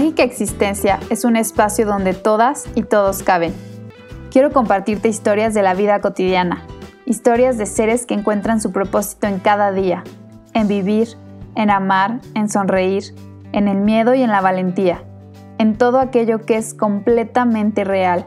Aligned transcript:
Mágica 0.00 0.22
Existencia 0.22 0.98
es 1.10 1.26
un 1.26 1.36
espacio 1.36 1.84
donde 1.84 2.14
todas 2.14 2.64
y 2.74 2.84
todos 2.84 3.22
caben. 3.22 3.52
Quiero 4.30 4.50
compartirte 4.50 5.10
historias 5.10 5.52
de 5.52 5.60
la 5.62 5.74
vida 5.74 6.00
cotidiana, 6.00 6.64
historias 7.04 7.58
de 7.58 7.66
seres 7.66 8.06
que 8.06 8.14
encuentran 8.14 8.62
su 8.62 8.72
propósito 8.72 9.26
en 9.26 9.40
cada 9.40 9.72
día, 9.72 10.02
en 10.54 10.68
vivir, 10.68 11.08
en 11.54 11.68
amar, 11.68 12.18
en 12.34 12.48
sonreír, 12.48 13.14
en 13.52 13.68
el 13.68 13.76
miedo 13.76 14.14
y 14.14 14.22
en 14.22 14.30
la 14.30 14.40
valentía, 14.40 15.04
en 15.58 15.76
todo 15.76 15.98
aquello 15.98 16.46
que 16.46 16.56
es 16.56 16.72
completamente 16.72 17.84
real. 17.84 18.26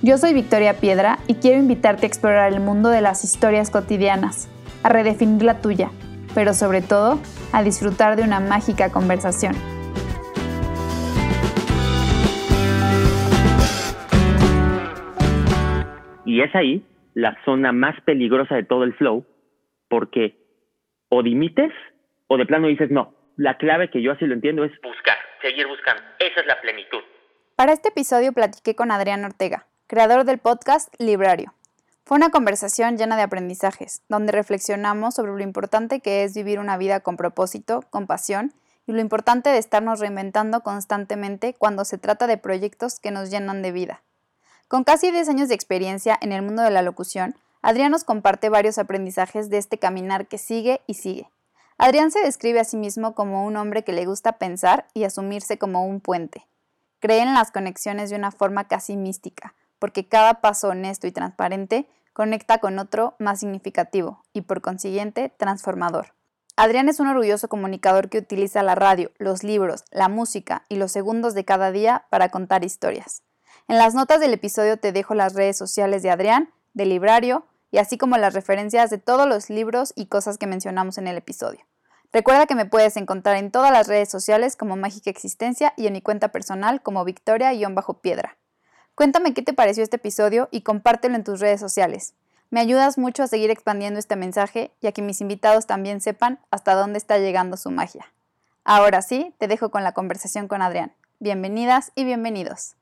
Yo 0.00 0.16
soy 0.16 0.32
Victoria 0.32 0.78
Piedra 0.78 1.18
y 1.26 1.34
quiero 1.34 1.58
invitarte 1.58 2.06
a 2.06 2.08
explorar 2.08 2.50
el 2.50 2.60
mundo 2.60 2.88
de 2.88 3.02
las 3.02 3.24
historias 3.24 3.68
cotidianas, 3.68 4.48
a 4.82 4.88
redefinir 4.88 5.42
la 5.42 5.58
tuya, 5.60 5.90
pero 6.34 6.54
sobre 6.54 6.80
todo 6.80 7.18
a 7.52 7.62
disfrutar 7.62 8.16
de 8.16 8.22
una 8.22 8.40
mágica 8.40 8.88
conversación. 8.88 9.54
Y 16.30 16.42
es 16.42 16.54
ahí 16.54 16.86
la 17.14 17.36
zona 17.44 17.72
más 17.72 18.00
peligrosa 18.02 18.54
de 18.54 18.62
todo 18.62 18.84
el 18.84 18.94
flow, 18.94 19.26
porque 19.88 20.36
o 21.08 21.24
dimites 21.24 21.72
o 22.28 22.36
de 22.36 22.46
plano 22.46 22.68
dices, 22.68 22.88
no, 22.88 23.12
la 23.36 23.58
clave 23.58 23.90
que 23.90 24.00
yo 24.00 24.12
así 24.12 24.26
lo 24.26 24.34
entiendo 24.34 24.62
es 24.62 24.70
buscar, 24.80 25.16
seguir 25.42 25.66
buscando. 25.66 26.00
Esa 26.20 26.42
es 26.42 26.46
la 26.46 26.60
plenitud. 26.60 27.00
Para 27.56 27.72
este 27.72 27.88
episodio 27.88 28.32
platiqué 28.32 28.76
con 28.76 28.92
Adrián 28.92 29.24
Ortega, 29.24 29.66
creador 29.88 30.22
del 30.22 30.38
podcast 30.38 30.94
Librario. 31.00 31.52
Fue 32.04 32.16
una 32.16 32.30
conversación 32.30 32.96
llena 32.96 33.16
de 33.16 33.22
aprendizajes, 33.22 34.04
donde 34.08 34.30
reflexionamos 34.30 35.16
sobre 35.16 35.32
lo 35.32 35.40
importante 35.40 35.98
que 35.98 36.22
es 36.22 36.36
vivir 36.36 36.60
una 36.60 36.78
vida 36.78 37.00
con 37.00 37.16
propósito, 37.16 37.80
con 37.90 38.06
pasión, 38.06 38.52
y 38.86 38.92
lo 38.92 39.00
importante 39.00 39.50
de 39.50 39.58
estarnos 39.58 39.98
reinventando 39.98 40.60
constantemente 40.60 41.56
cuando 41.58 41.84
se 41.84 41.98
trata 41.98 42.28
de 42.28 42.38
proyectos 42.38 43.00
que 43.00 43.10
nos 43.10 43.32
llenan 43.32 43.62
de 43.62 43.72
vida. 43.72 44.04
Con 44.70 44.84
casi 44.84 45.10
10 45.10 45.28
años 45.28 45.48
de 45.48 45.56
experiencia 45.56 46.16
en 46.20 46.30
el 46.30 46.42
mundo 46.42 46.62
de 46.62 46.70
la 46.70 46.82
locución, 46.82 47.34
Adrián 47.60 47.90
nos 47.90 48.04
comparte 48.04 48.50
varios 48.50 48.78
aprendizajes 48.78 49.50
de 49.50 49.58
este 49.58 49.78
caminar 49.78 50.28
que 50.28 50.38
sigue 50.38 50.80
y 50.86 50.94
sigue. 50.94 51.28
Adrián 51.76 52.12
se 52.12 52.20
describe 52.20 52.60
a 52.60 52.64
sí 52.64 52.76
mismo 52.76 53.16
como 53.16 53.44
un 53.44 53.56
hombre 53.56 53.82
que 53.82 53.92
le 53.92 54.06
gusta 54.06 54.38
pensar 54.38 54.86
y 54.94 55.02
asumirse 55.02 55.58
como 55.58 55.84
un 55.84 55.98
puente. 55.98 56.46
Cree 57.00 57.18
en 57.18 57.34
las 57.34 57.50
conexiones 57.50 58.10
de 58.10 58.16
una 58.16 58.30
forma 58.30 58.68
casi 58.68 58.96
mística, 58.96 59.54
porque 59.80 60.06
cada 60.06 60.34
paso 60.34 60.68
honesto 60.68 61.08
y 61.08 61.10
transparente 61.10 61.88
conecta 62.12 62.58
con 62.58 62.78
otro 62.78 63.16
más 63.18 63.40
significativo 63.40 64.22
y 64.32 64.42
por 64.42 64.60
consiguiente 64.60 65.32
transformador. 65.36 66.14
Adrián 66.54 66.88
es 66.88 67.00
un 67.00 67.08
orgulloso 67.08 67.48
comunicador 67.48 68.08
que 68.08 68.18
utiliza 68.18 68.62
la 68.62 68.76
radio, 68.76 69.10
los 69.18 69.42
libros, 69.42 69.82
la 69.90 70.08
música 70.08 70.64
y 70.68 70.76
los 70.76 70.92
segundos 70.92 71.34
de 71.34 71.44
cada 71.44 71.72
día 71.72 72.04
para 72.08 72.28
contar 72.28 72.64
historias. 72.64 73.24
En 73.70 73.78
las 73.78 73.94
notas 73.94 74.18
del 74.18 74.32
episodio 74.32 74.78
te 74.78 74.90
dejo 74.90 75.14
las 75.14 75.34
redes 75.34 75.56
sociales 75.56 76.02
de 76.02 76.10
Adrián, 76.10 76.52
del 76.74 76.88
librario, 76.88 77.46
y 77.70 77.78
así 77.78 77.98
como 77.98 78.16
las 78.16 78.34
referencias 78.34 78.90
de 78.90 78.98
todos 78.98 79.28
los 79.28 79.48
libros 79.48 79.92
y 79.94 80.06
cosas 80.06 80.38
que 80.38 80.48
mencionamos 80.48 80.98
en 80.98 81.06
el 81.06 81.16
episodio. 81.16 81.60
Recuerda 82.12 82.46
que 82.46 82.56
me 82.56 82.66
puedes 82.66 82.96
encontrar 82.96 83.36
en 83.36 83.52
todas 83.52 83.70
las 83.70 83.86
redes 83.86 84.08
sociales 84.08 84.56
como 84.56 84.74
Mágica 84.74 85.08
Existencia 85.08 85.72
y 85.76 85.86
en 85.86 85.92
mi 85.92 86.02
cuenta 86.02 86.32
personal 86.32 86.82
como 86.82 87.04
Victoria-Piedra. 87.04 88.38
Cuéntame 88.96 89.34
qué 89.34 89.42
te 89.42 89.52
pareció 89.52 89.84
este 89.84 89.98
episodio 89.98 90.48
y 90.50 90.62
compártelo 90.62 91.14
en 91.14 91.22
tus 91.22 91.38
redes 91.38 91.60
sociales. 91.60 92.14
Me 92.50 92.58
ayudas 92.58 92.98
mucho 92.98 93.22
a 93.22 93.28
seguir 93.28 93.52
expandiendo 93.52 94.00
este 94.00 94.16
mensaje 94.16 94.72
y 94.80 94.88
a 94.88 94.92
que 94.92 95.02
mis 95.02 95.20
invitados 95.20 95.68
también 95.68 96.00
sepan 96.00 96.40
hasta 96.50 96.74
dónde 96.74 96.98
está 96.98 97.18
llegando 97.18 97.56
su 97.56 97.70
magia. 97.70 98.12
Ahora 98.64 99.00
sí, 99.00 99.32
te 99.38 99.46
dejo 99.46 99.70
con 99.70 99.84
la 99.84 99.92
conversación 99.92 100.48
con 100.48 100.60
Adrián. 100.60 100.92
Bienvenidas 101.20 101.92
y 101.94 102.02
bienvenidos. 102.02 102.74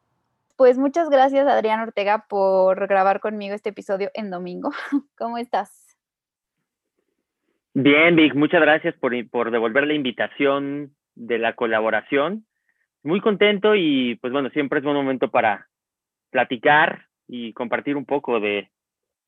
Pues 0.58 0.76
muchas 0.76 1.08
gracias, 1.08 1.46
Adrián 1.46 1.78
Ortega, 1.78 2.26
por 2.28 2.88
grabar 2.88 3.20
conmigo 3.20 3.54
este 3.54 3.68
episodio 3.68 4.10
en 4.12 4.28
domingo. 4.28 4.70
¿Cómo 5.16 5.38
estás? 5.38 5.96
Bien, 7.74 8.16
Vic, 8.16 8.34
muchas 8.34 8.60
gracias 8.60 8.96
por, 8.96 9.12
por 9.30 9.52
devolver 9.52 9.86
la 9.86 9.94
invitación 9.94 10.96
de 11.14 11.38
la 11.38 11.54
colaboración. 11.54 12.44
Muy 13.04 13.20
contento 13.20 13.76
y 13.76 14.16
pues 14.16 14.32
bueno, 14.32 14.50
siempre 14.50 14.80
es 14.80 14.84
buen 14.84 14.96
momento 14.96 15.30
para 15.30 15.68
platicar 16.30 17.06
y 17.28 17.52
compartir 17.52 17.96
un 17.96 18.04
poco 18.04 18.40
de 18.40 18.68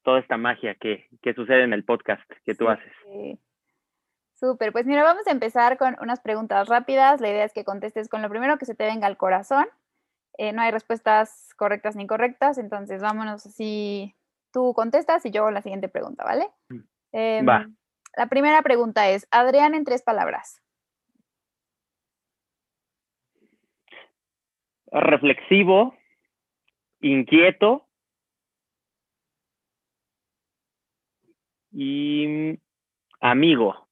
toda 0.02 0.19
esta 0.19 0.36
magia 0.36 0.74
que, 0.74 1.06
que 1.22 1.32
sucede 1.34 1.62
en 1.62 1.72
el 1.72 1.84
podcast 1.84 2.28
que 2.44 2.56
tú 2.56 2.69
haces. 2.69 2.92
Súper, 4.34 4.72
pues 4.72 4.84
mira, 4.84 5.04
vamos 5.04 5.28
a 5.28 5.30
empezar 5.30 5.78
con 5.78 5.94
unas 6.00 6.19
preguntas 6.20 6.69
rápidas. 6.69 7.20
La 7.20 7.30
idea 7.30 7.44
es 7.44 7.52
que 7.52 7.62
contestes 7.62 8.08
con 8.08 8.20
lo 8.20 8.28
primero 8.28 8.58
que 8.58 8.66
se 8.66 8.74
te 8.74 8.84
venga 8.84 9.06
al 9.06 9.16
corazón 9.16 9.69
eh, 10.40 10.54
no 10.54 10.62
hay 10.62 10.70
respuestas 10.70 11.50
correctas 11.58 11.96
ni 11.96 12.04
incorrectas, 12.04 12.56
entonces 12.56 13.02
vámonos 13.02 13.44
así. 13.44 14.16
Tú 14.50 14.72
contestas 14.72 15.26
y 15.26 15.30
yo 15.30 15.42
hago 15.42 15.50
la 15.50 15.60
siguiente 15.60 15.90
pregunta, 15.90 16.24
¿vale? 16.24 16.48
Mm. 16.70 16.78
Em, 17.12 17.46
Va. 17.46 17.68
La 18.16 18.26
primera 18.26 18.62
pregunta 18.62 19.10
es, 19.10 19.28
Adrián 19.30 19.74
en 19.74 19.84
tres 19.84 20.00
palabras. 20.00 20.62
Reflexivo, 24.90 25.94
inquieto 27.00 27.86
y 31.70 32.58
amigo. 33.20 33.88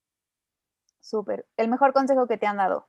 Súper. 1.00 1.44
¿El 1.58 1.68
mejor 1.68 1.92
consejo 1.92 2.26
que 2.26 2.38
te 2.38 2.46
han 2.46 2.56
dado? 2.56 2.87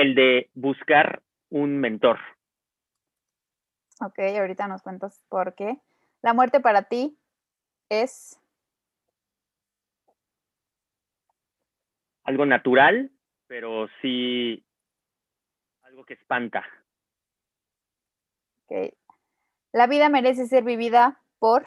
El 0.00 0.14
de 0.14 0.50
buscar 0.54 1.22
un 1.50 1.78
mentor. 1.78 2.18
Ok, 4.00 4.18
ahorita 4.18 4.66
nos 4.66 4.82
cuentas 4.82 5.22
por 5.28 5.54
qué. 5.54 5.76
La 6.22 6.32
muerte 6.32 6.60
para 6.60 6.84
ti 6.84 7.18
es... 7.90 8.40
Algo 12.24 12.46
natural, 12.46 13.10
pero 13.46 13.88
sí 14.00 14.64
algo 15.82 16.04
que 16.04 16.14
espanta. 16.14 16.64
Ok. 18.66 18.94
La 19.72 19.86
vida 19.86 20.08
merece 20.08 20.46
ser 20.46 20.64
vivida 20.64 21.20
por... 21.38 21.66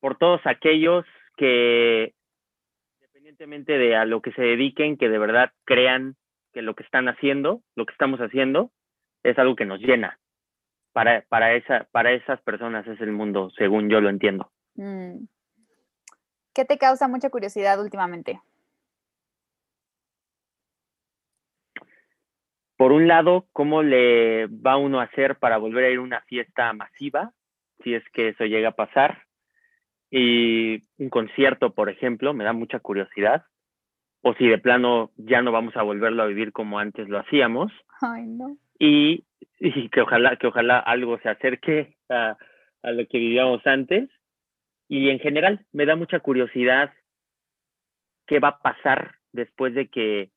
Por 0.00 0.16
todos 0.16 0.40
aquellos 0.44 1.04
que 1.36 2.14
independientemente 3.32 3.78
de 3.78 3.96
a 3.96 4.04
lo 4.04 4.20
que 4.20 4.32
se 4.32 4.42
dediquen, 4.42 4.96
que 4.96 5.08
de 5.08 5.18
verdad 5.18 5.52
crean 5.64 6.16
que 6.52 6.62
lo 6.62 6.74
que 6.74 6.82
están 6.82 7.08
haciendo, 7.08 7.62
lo 7.74 7.86
que 7.86 7.92
estamos 7.92 8.20
haciendo, 8.20 8.70
es 9.22 9.38
algo 9.38 9.56
que 9.56 9.64
nos 9.64 9.80
llena. 9.80 10.18
Para, 10.92 11.22
para, 11.28 11.54
esa, 11.54 11.84
para 11.92 12.12
esas 12.12 12.40
personas 12.42 12.86
es 12.86 13.00
el 13.00 13.12
mundo, 13.12 13.50
según 13.56 13.88
yo 13.88 14.00
lo 14.00 14.10
entiendo. 14.10 14.50
Mm. 14.74 15.24
¿Qué 16.54 16.66
te 16.66 16.76
causa 16.76 17.08
mucha 17.08 17.30
curiosidad 17.30 17.80
últimamente? 17.80 18.40
Por 22.76 22.92
un 22.92 23.08
lado, 23.08 23.46
¿cómo 23.52 23.82
le 23.82 24.46
va 24.48 24.76
uno 24.76 25.00
a 25.00 25.04
hacer 25.04 25.38
para 25.38 25.56
volver 25.56 25.84
a 25.84 25.90
ir 25.90 25.98
a 25.98 26.02
una 26.02 26.20
fiesta 26.22 26.72
masiva? 26.74 27.32
Si 27.82 27.94
es 27.94 28.04
que 28.10 28.28
eso 28.28 28.44
llega 28.44 28.70
a 28.70 28.76
pasar. 28.76 29.22
Y 30.14 30.84
un 30.98 31.08
concierto, 31.08 31.72
por 31.72 31.88
ejemplo, 31.88 32.34
me 32.34 32.44
da 32.44 32.52
mucha 32.52 32.78
curiosidad. 32.80 33.46
O 34.20 34.34
si 34.34 34.46
de 34.46 34.58
plano 34.58 35.10
ya 35.16 35.40
no 35.40 35.52
vamos 35.52 35.74
a 35.74 35.82
volverlo 35.82 36.22
a 36.22 36.26
vivir 36.26 36.52
como 36.52 36.78
antes 36.78 37.08
lo 37.08 37.18
hacíamos. 37.18 37.72
Ay, 38.02 38.26
no. 38.26 38.58
Y, 38.78 39.24
que 39.90 40.02
ojalá, 40.02 40.36
que 40.36 40.46
ojalá 40.46 40.78
algo 40.78 41.18
se 41.20 41.30
acerque 41.30 41.96
a, 42.10 42.36
a 42.82 42.92
lo 42.92 43.06
que 43.06 43.18
vivíamos 43.18 43.66
antes. 43.66 44.10
Y 44.86 45.08
en 45.08 45.18
general, 45.18 45.64
me 45.72 45.86
da 45.86 45.96
mucha 45.96 46.20
curiosidad 46.20 46.92
qué 48.26 48.38
va 48.38 48.48
a 48.48 48.58
pasar 48.58 49.14
después 49.32 49.72
de 49.72 49.88
que 49.88 50.30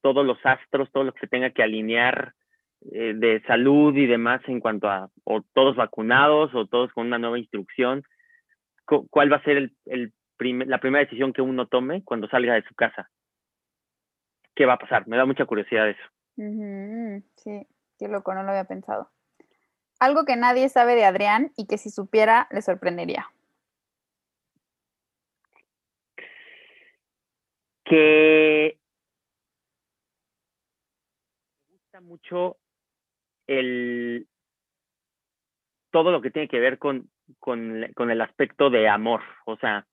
todos 0.00 0.24
los 0.24 0.38
astros, 0.44 0.90
todo 0.92 1.04
lo 1.04 1.12
que 1.12 1.20
se 1.20 1.26
tenga 1.26 1.50
que 1.50 1.62
alinear 1.62 2.32
eh, 2.92 3.12
de 3.14 3.42
salud 3.42 3.94
y 3.94 4.06
demás 4.06 4.40
en 4.46 4.60
cuanto 4.60 4.88
a 4.88 5.10
o 5.24 5.42
todos 5.52 5.76
vacunados 5.76 6.54
o 6.54 6.66
todos 6.66 6.90
con 6.92 7.06
una 7.06 7.18
nueva 7.18 7.38
instrucción, 7.38 8.02
cuál 9.10 9.32
va 9.32 9.36
a 9.36 9.44
ser 9.44 9.56
el, 9.56 9.76
el 9.86 10.12
la 10.40 10.78
primera 10.78 11.04
decisión 11.04 11.32
que 11.32 11.42
uno 11.42 11.66
tome 11.66 12.04
cuando 12.04 12.28
salga 12.28 12.54
de 12.54 12.62
su 12.62 12.74
casa. 12.74 13.10
¿Qué 14.54 14.66
va 14.66 14.74
a 14.74 14.78
pasar? 14.78 15.06
Me 15.08 15.16
da 15.16 15.24
mucha 15.24 15.46
curiosidad 15.46 15.88
eso. 15.88 16.02
Sí, 17.36 17.66
qué 17.98 18.08
loco, 18.08 18.34
no 18.34 18.42
lo 18.42 18.50
había 18.50 18.64
pensado. 18.64 19.10
Algo 19.98 20.24
que 20.24 20.36
nadie 20.36 20.68
sabe 20.68 20.94
de 20.94 21.04
Adrián 21.04 21.52
y 21.56 21.66
que 21.66 21.78
si 21.78 21.90
supiera 21.90 22.46
le 22.52 22.62
sorprendería. 22.62 23.26
Que 27.84 28.78
me 31.68 31.74
gusta 31.74 32.00
mucho 32.00 32.58
el 33.48 34.28
todo 35.90 36.12
lo 36.12 36.20
que 36.20 36.30
tiene 36.30 36.48
que 36.48 36.60
ver 36.60 36.78
con 36.78 37.10
con, 37.38 37.86
con 37.94 38.10
el 38.10 38.20
aspecto 38.20 38.70
de 38.70 38.88
amor. 38.88 39.22
O 39.46 39.56
sea, 39.56 39.86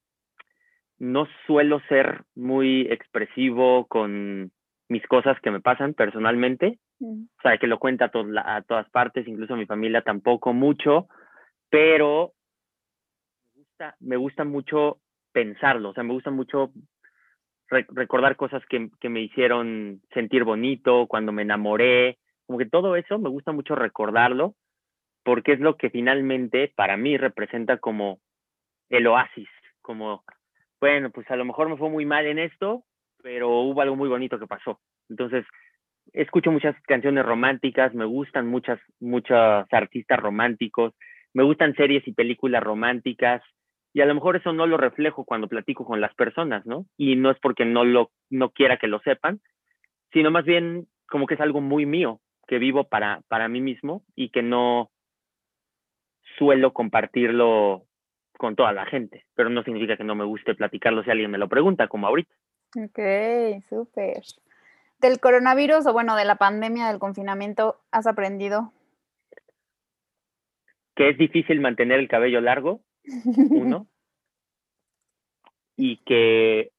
no 0.97 1.27
suelo 1.45 1.81
ser 1.87 2.23
muy 2.35 2.81
expresivo 2.89 3.85
con 3.87 4.51
mis 4.87 5.05
cosas 5.07 5.39
que 5.41 5.51
me 5.51 5.61
pasan 5.61 5.93
personalmente. 5.93 6.79
O 7.01 7.41
sea, 7.41 7.57
que 7.57 7.67
lo 7.67 7.79
cuenta 7.79 8.09
a, 8.13 8.55
a 8.55 8.61
todas 8.61 8.89
partes, 8.89 9.27
incluso 9.27 9.57
mi 9.57 9.65
familia 9.65 10.01
tampoco 10.01 10.53
mucho, 10.53 11.07
pero 11.69 12.31
me 13.53 13.61
gusta, 13.61 13.95
me 13.99 14.15
gusta 14.15 14.43
mucho 14.45 14.99
pensarlo, 15.33 15.89
o 15.89 15.93
sea, 15.93 16.03
me 16.03 16.13
gusta 16.13 16.31
mucho 16.31 16.71
recordar 17.67 18.37
cosas 18.37 18.63
que, 18.69 18.89
que, 19.01 19.09
me 19.09 19.21
hicieron 19.21 20.01
sentir 20.13 20.45
bonito, 20.45 21.07
cuando 21.07 21.33
me 21.33 21.41
enamoré, 21.41 22.17
como 22.45 22.59
que 22.59 22.65
todo 22.65 22.95
eso 22.95 23.19
me 23.19 23.27
gusta 23.27 23.51
mucho 23.51 23.75
recordarlo, 23.75 24.55
porque 25.25 25.53
es 25.53 25.59
lo 25.59 25.75
que 25.75 25.89
finalmente 25.89 26.71
para 26.75 26.97
mí 26.97 27.17
representa 27.17 27.77
como 27.77 28.19
el 28.89 29.07
oasis, 29.07 29.49
como, 29.81 30.23
bueno, 30.79 31.09
pues 31.09 31.29
a 31.31 31.35
lo 31.35 31.43
mejor 31.43 31.67
me 31.67 31.77
fue 31.77 31.89
muy 31.89 32.05
mal 32.05 32.27
en 32.27 32.37
esto, 32.37 32.83
pero 33.23 33.49
hubo 33.49 33.81
algo 33.81 33.95
muy 33.95 34.07
bonito 34.07 34.37
que 34.37 34.45
pasó. 34.45 34.79
Entonces, 35.09 35.43
escucho 36.13 36.51
muchas 36.51 36.79
canciones 36.83 37.25
románticas, 37.25 37.95
me 37.95 38.05
gustan 38.05 38.45
muchas, 38.45 38.79
muchos 38.99 39.65
artistas 39.71 40.19
románticos, 40.19 40.93
me 41.33 41.41
gustan 41.41 41.73
series 41.73 42.07
y 42.07 42.13
películas 42.13 42.63
románticas, 42.63 43.41
y 43.93 44.01
a 44.01 44.05
lo 44.05 44.13
mejor 44.13 44.35
eso 44.35 44.53
no 44.53 44.67
lo 44.67 44.77
reflejo 44.77 45.25
cuando 45.25 45.47
platico 45.47 45.85
con 45.85 46.01
las 46.01 46.13
personas, 46.13 46.67
¿no? 46.67 46.85
Y 46.97 47.15
no 47.15 47.31
es 47.31 47.39
porque 47.39 47.65
no 47.65 47.83
lo 47.83 48.11
no 48.29 48.51
quiera 48.51 48.77
que 48.77 48.87
lo 48.87 48.99
sepan, 48.99 49.39
sino 50.13 50.29
más 50.29 50.45
bien 50.45 50.85
como 51.07 51.25
que 51.25 51.33
es 51.33 51.41
algo 51.41 51.61
muy 51.61 51.87
mío, 51.87 52.19
que 52.47 52.59
vivo 52.59 52.83
para, 52.83 53.21
para 53.27 53.47
mí 53.47 53.59
mismo 53.59 54.03
y 54.15 54.29
que 54.29 54.43
no 54.43 54.91
suelo 56.37 56.73
compartirlo 56.73 57.85
con 58.37 58.55
toda 58.55 58.73
la 58.73 58.85
gente, 58.85 59.25
pero 59.33 59.49
no 59.49 59.63
significa 59.63 59.97
que 59.97 60.03
no 60.03 60.15
me 60.15 60.25
guste 60.25 60.55
platicarlo 60.55 61.03
si 61.03 61.11
alguien 61.11 61.31
me 61.31 61.37
lo 61.37 61.47
pregunta, 61.47 61.87
como 61.87 62.07
ahorita. 62.07 62.33
Ok, 62.75 62.99
súper. 63.69 64.21
Del 64.99 65.19
coronavirus 65.19 65.85
o 65.87 65.93
bueno, 65.93 66.15
de 66.15 66.25
la 66.25 66.35
pandemia, 66.35 66.87
del 66.87 66.99
confinamiento, 66.99 67.79
¿has 67.91 68.07
aprendido? 68.07 68.71
Que 70.95 71.09
es 71.09 71.17
difícil 71.17 71.59
mantener 71.59 71.99
el 71.99 72.07
cabello 72.07 72.41
largo, 72.41 72.81
uno, 73.49 73.87
y 75.77 75.97
que 76.03 76.71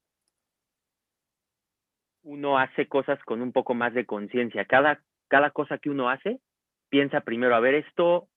uno 2.22 2.58
hace 2.58 2.88
cosas 2.88 3.22
con 3.24 3.40
un 3.40 3.52
poco 3.52 3.74
más 3.74 3.94
de 3.94 4.04
conciencia. 4.04 4.64
Cada, 4.64 5.00
cada 5.28 5.50
cosa 5.50 5.78
que 5.78 5.90
uno 5.90 6.10
hace, 6.10 6.40
piensa 6.88 7.20
primero, 7.20 7.54
a 7.54 7.60
ver, 7.60 7.74
¿esto 7.74 8.28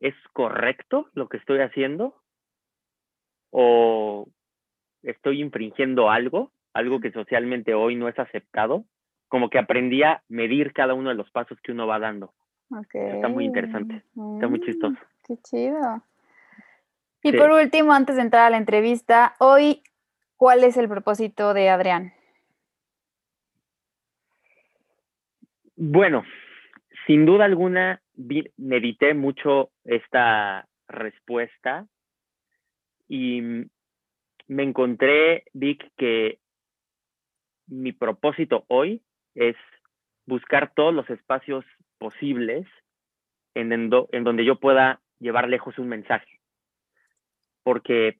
es 0.00 0.14
correcto 0.32 1.08
lo 1.14 1.28
que 1.28 1.36
estoy 1.36 1.60
haciendo? 1.60 2.14
¿O 3.50 4.28
estoy 5.02 5.40
infringiendo 5.40 6.10
algo, 6.10 6.52
algo 6.72 7.00
que 7.00 7.12
socialmente 7.12 7.74
hoy 7.74 7.96
no 7.96 8.08
es 8.08 8.18
aceptado? 8.18 8.84
Como 9.28 9.50
que 9.50 9.58
aprendí 9.58 10.02
a 10.02 10.22
medir 10.28 10.72
cada 10.72 10.94
uno 10.94 11.10
de 11.10 11.14
los 11.14 11.30
pasos 11.30 11.58
que 11.62 11.72
uno 11.72 11.86
va 11.86 11.98
dando. 11.98 12.32
Está 12.92 13.28
muy 13.28 13.44
interesante, 13.44 13.96
está 13.96 14.48
muy 14.48 14.60
chistoso. 14.60 14.94
Mm, 14.94 15.26
qué 15.26 15.36
chido. 15.42 16.02
Y 17.22 17.32
por 17.32 17.50
último, 17.50 17.92
antes 17.92 18.16
de 18.16 18.22
entrar 18.22 18.46
a 18.46 18.50
la 18.50 18.56
entrevista, 18.56 19.34
hoy, 19.38 19.82
¿cuál 20.36 20.64
es 20.64 20.76
el 20.76 20.88
propósito 20.88 21.52
de 21.52 21.68
Adrián? 21.68 22.14
Bueno, 25.76 26.24
sin 27.06 27.26
duda 27.26 27.44
alguna, 27.44 28.00
medité 28.56 29.14
mucho 29.14 29.70
esta 29.84 30.66
respuesta 30.88 31.86
y 33.08 33.40
me 34.46 34.62
encontré, 34.62 35.44
Vic, 35.52 35.90
que 35.96 36.38
mi 37.66 37.92
propósito 37.92 38.64
hoy 38.68 39.02
es 39.34 39.56
buscar 40.26 40.72
todos 40.74 40.94
los 40.94 41.08
espacios 41.10 41.64
posibles 41.98 42.66
en, 43.54 43.72
en 43.72 44.24
donde 44.24 44.44
yo 44.44 44.58
pueda 44.58 45.00
llevar 45.18 45.48
lejos 45.48 45.78
un 45.78 45.88
mensaje 45.88 46.40
porque 47.62 48.18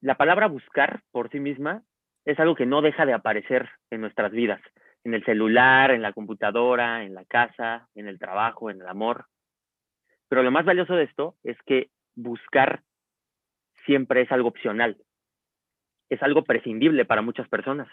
la 0.00 0.16
palabra 0.16 0.48
buscar 0.48 1.02
por 1.12 1.30
sí 1.30 1.40
misma 1.40 1.82
es 2.24 2.38
algo 2.38 2.54
que 2.54 2.66
no 2.66 2.82
deja 2.82 3.06
de 3.06 3.14
aparecer 3.14 3.68
en 3.90 4.00
nuestras 4.00 4.32
vidas, 4.32 4.60
en 5.04 5.14
el 5.14 5.24
celular, 5.24 5.90
en 5.90 6.02
la 6.02 6.12
computadora, 6.12 7.04
en 7.04 7.14
la 7.14 7.24
casa, 7.24 7.88
en 7.94 8.06
el 8.06 8.18
trabajo, 8.18 8.70
en 8.70 8.80
el 8.80 8.86
amor. 8.86 9.26
Pero 10.32 10.44
lo 10.44 10.50
más 10.50 10.64
valioso 10.64 10.94
de 10.94 11.04
esto 11.04 11.34
es 11.44 11.58
que 11.66 11.90
buscar 12.14 12.80
siempre 13.84 14.22
es 14.22 14.32
algo 14.32 14.48
opcional, 14.48 14.96
es 16.08 16.22
algo 16.22 16.42
prescindible 16.44 17.04
para 17.04 17.20
muchas 17.20 17.46
personas. 17.50 17.86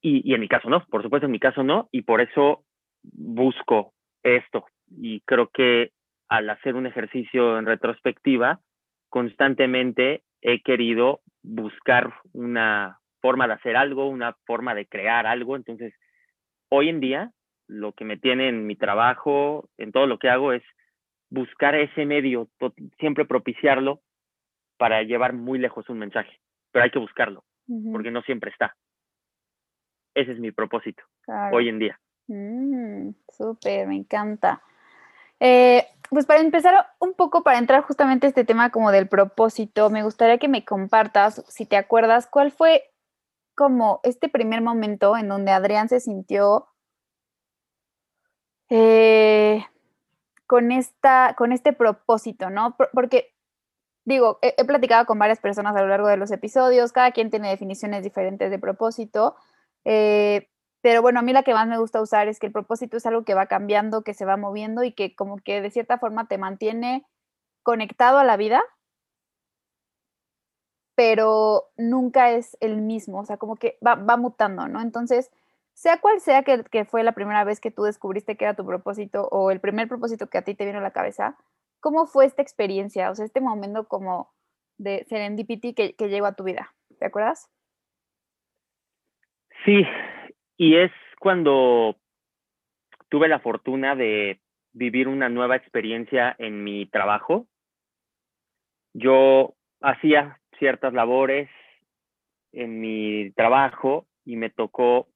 y, 0.00 0.22
y 0.22 0.32
en 0.32 0.40
mi 0.40 0.46
caso 0.46 0.70
no, 0.70 0.86
por 0.86 1.02
supuesto 1.02 1.26
en 1.26 1.32
mi 1.32 1.40
caso 1.40 1.64
no, 1.64 1.88
y 1.90 2.02
por 2.02 2.20
eso 2.20 2.64
busco 3.02 3.92
esto. 4.22 4.66
Y 4.88 5.20
creo 5.22 5.48
que 5.48 5.90
al 6.28 6.48
hacer 6.48 6.76
un 6.76 6.86
ejercicio 6.86 7.58
en 7.58 7.66
retrospectiva, 7.66 8.60
constantemente 9.08 10.22
he 10.42 10.62
querido 10.62 11.22
buscar 11.42 12.14
una 12.34 13.00
forma 13.20 13.48
de 13.48 13.54
hacer 13.54 13.74
algo, 13.74 14.08
una 14.08 14.36
forma 14.46 14.76
de 14.76 14.86
crear 14.86 15.26
algo. 15.26 15.56
Entonces, 15.56 15.92
hoy 16.68 16.88
en 16.88 17.00
día, 17.00 17.32
lo 17.70 17.92
que 17.92 18.04
me 18.04 18.16
tiene 18.16 18.48
en 18.48 18.66
mi 18.66 18.74
trabajo, 18.74 19.68
en 19.78 19.92
todo 19.92 20.06
lo 20.06 20.18
que 20.18 20.28
hago, 20.28 20.52
es 20.52 20.62
buscar 21.30 21.76
ese 21.76 22.04
medio, 22.04 22.48
siempre 22.98 23.24
propiciarlo 23.24 24.00
para 24.76 25.02
llevar 25.02 25.34
muy 25.34 25.58
lejos 25.58 25.88
un 25.88 25.98
mensaje. 25.98 26.40
Pero 26.72 26.84
hay 26.84 26.90
que 26.90 26.98
buscarlo, 26.98 27.44
porque 27.92 28.10
no 28.10 28.22
siempre 28.22 28.50
está. 28.50 28.76
Ese 30.14 30.32
es 30.32 30.40
mi 30.40 30.50
propósito 30.50 31.02
hoy 31.52 31.68
en 31.68 31.78
día. 31.78 32.00
Mm, 32.26 33.10
súper, 33.28 33.86
me 33.86 33.96
encanta. 33.96 34.62
Eh, 35.38 35.86
pues 36.10 36.26
para 36.26 36.40
empezar 36.40 36.74
un 36.98 37.14
poco, 37.14 37.44
para 37.44 37.58
entrar 37.58 37.82
justamente 37.82 38.26
a 38.26 38.30
este 38.30 38.44
tema 38.44 38.70
como 38.70 38.90
del 38.90 39.08
propósito, 39.08 39.90
me 39.90 40.02
gustaría 40.02 40.38
que 40.38 40.48
me 40.48 40.64
compartas, 40.64 41.44
si 41.48 41.66
te 41.66 41.76
acuerdas, 41.76 42.26
cuál 42.26 42.50
fue 42.50 42.82
como 43.54 44.00
este 44.02 44.28
primer 44.28 44.60
momento 44.60 45.16
en 45.16 45.28
donde 45.28 45.52
Adrián 45.52 45.88
se 45.88 46.00
sintió 46.00 46.66
eh, 48.70 49.66
con, 50.46 50.72
esta, 50.72 51.34
con 51.36 51.52
este 51.52 51.72
propósito, 51.72 52.50
¿no? 52.50 52.76
Porque, 52.92 53.34
digo, 54.04 54.38
he, 54.42 54.64
platicado 54.64 55.06
con 55.06 55.18
varias 55.18 55.40
personas 55.40 55.76
a 55.76 55.82
lo 55.82 55.88
largo 55.88 56.08
de 56.08 56.16
los 56.16 56.30
episodios, 56.30 56.92
cada 56.92 57.12
quien 57.12 57.30
tiene 57.30 57.50
definiciones 57.50 58.02
diferentes 58.02 58.50
de 58.50 58.58
propósito, 58.58 59.36
eh, 59.84 60.48
pero 60.82 61.02
bueno, 61.02 61.20
a 61.20 61.22
mí 61.22 61.32
la 61.32 61.42
que 61.42 61.52
más 61.52 61.66
me 61.68 61.78
gusta 61.78 62.00
usar 62.00 62.28
es 62.28 62.38
que 62.38 62.46
el 62.46 62.52
propósito 62.52 62.96
es 62.96 63.06
algo 63.06 63.24
que 63.24 63.34
va 63.34 63.46
cambiando, 63.46 64.02
que 64.02 64.14
se 64.14 64.24
va 64.24 64.36
moviendo 64.36 64.82
y 64.82 64.92
que 64.92 65.14
como 65.14 65.36
que 65.36 65.60
de 65.60 65.70
cierta 65.70 65.98
forma 65.98 66.26
te 66.26 66.38
mantiene 66.38 67.04
conectado 67.62 68.18
a 68.18 68.24
la 68.24 68.36
vida, 68.36 68.62
pero 70.94 71.70
nunca 71.76 72.30
es 72.30 72.56
el 72.60 72.76
mismo, 72.80 73.20
o 73.20 73.24
sea, 73.24 73.36
como 73.36 73.56
que 73.56 73.78
va, 73.86 73.96
mutando, 74.16 74.68
¿no? 74.68 74.80
Entonces, 74.80 75.30
sea 75.80 75.98
cual 75.98 76.20
sea 76.20 76.42
que, 76.42 76.62
que, 76.70 76.84
fue 76.84 77.02
la 77.02 77.12
primera 77.12 77.42
vez 77.42 77.58
que 77.58 77.70
tú 77.70 77.84
descubriste 77.84 78.36
que 78.36 78.44
era 78.44 78.52
tu 78.52 78.66
propósito 78.66 79.26
o 79.30 79.50
el 79.50 79.60
primer 79.60 79.88
propósito 79.88 80.26
que 80.26 80.36
a 80.36 80.42
ti 80.42 80.54
te 80.54 80.66
vino 80.66 80.76
a 80.76 80.82
la 80.82 80.90
cabeza, 80.90 81.38
¿cómo 81.80 82.04
fue 82.06 82.26
esta 82.26 82.42
experiencia? 82.42 83.10
O 83.10 83.14
sea, 83.14 83.24
este 83.24 83.40
momento 83.40 83.88
como 83.88 84.30
de 84.76 85.06
serendipity 85.08 85.72
que, 85.72 85.94
que 85.94 86.10
llegó 86.10 86.26
a 86.26 86.34
tu 86.34 86.44
vida, 86.44 86.74
¿te 86.98 87.06
acuerdas? 87.06 87.50
Sí, 89.64 89.86
y 90.58 90.76
es 90.76 90.92
cuando 91.18 91.96
tuve 93.08 93.28
la 93.28 93.40
fortuna 93.40 93.96
de 93.96 94.38
vivir 94.74 95.08
una 95.08 95.30
nueva 95.30 95.56
experiencia 95.56 96.36
en 96.38 96.62
mi 96.62 96.84
trabajo. 96.84 97.46
Yo 98.92 99.54
hacía 99.80 100.40
ciertas 100.58 100.92
labores 100.92 101.48
en 102.52 102.82
mi 102.82 103.30
trabajo 103.30 104.06
y 104.26 104.36
me 104.36 104.50
tocó 104.50 105.08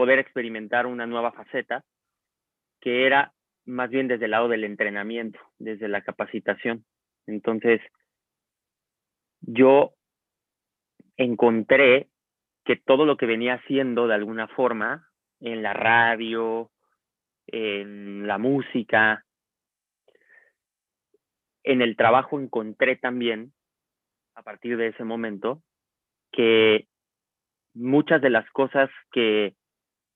poder 0.00 0.18
experimentar 0.18 0.86
una 0.86 1.06
nueva 1.06 1.30
faceta 1.30 1.84
que 2.80 3.04
era 3.06 3.34
más 3.66 3.90
bien 3.90 4.08
desde 4.08 4.24
el 4.24 4.30
lado 4.30 4.48
del 4.48 4.64
entrenamiento, 4.64 5.38
desde 5.58 5.88
la 5.88 6.00
capacitación. 6.00 6.86
Entonces, 7.26 7.82
yo 9.42 9.92
encontré 11.18 12.08
que 12.64 12.76
todo 12.76 13.04
lo 13.04 13.18
que 13.18 13.26
venía 13.26 13.56
haciendo 13.56 14.06
de 14.06 14.14
alguna 14.14 14.48
forma 14.48 15.06
en 15.38 15.62
la 15.62 15.74
radio, 15.74 16.70
en 17.46 18.26
la 18.26 18.38
música, 18.38 19.26
en 21.62 21.82
el 21.82 21.94
trabajo 21.94 22.40
encontré 22.40 22.96
también, 22.96 23.52
a 24.34 24.42
partir 24.42 24.78
de 24.78 24.86
ese 24.86 25.04
momento, 25.04 25.62
que 26.32 26.88
muchas 27.74 28.22
de 28.22 28.30
las 28.30 28.48
cosas 28.52 28.88
que 29.12 29.59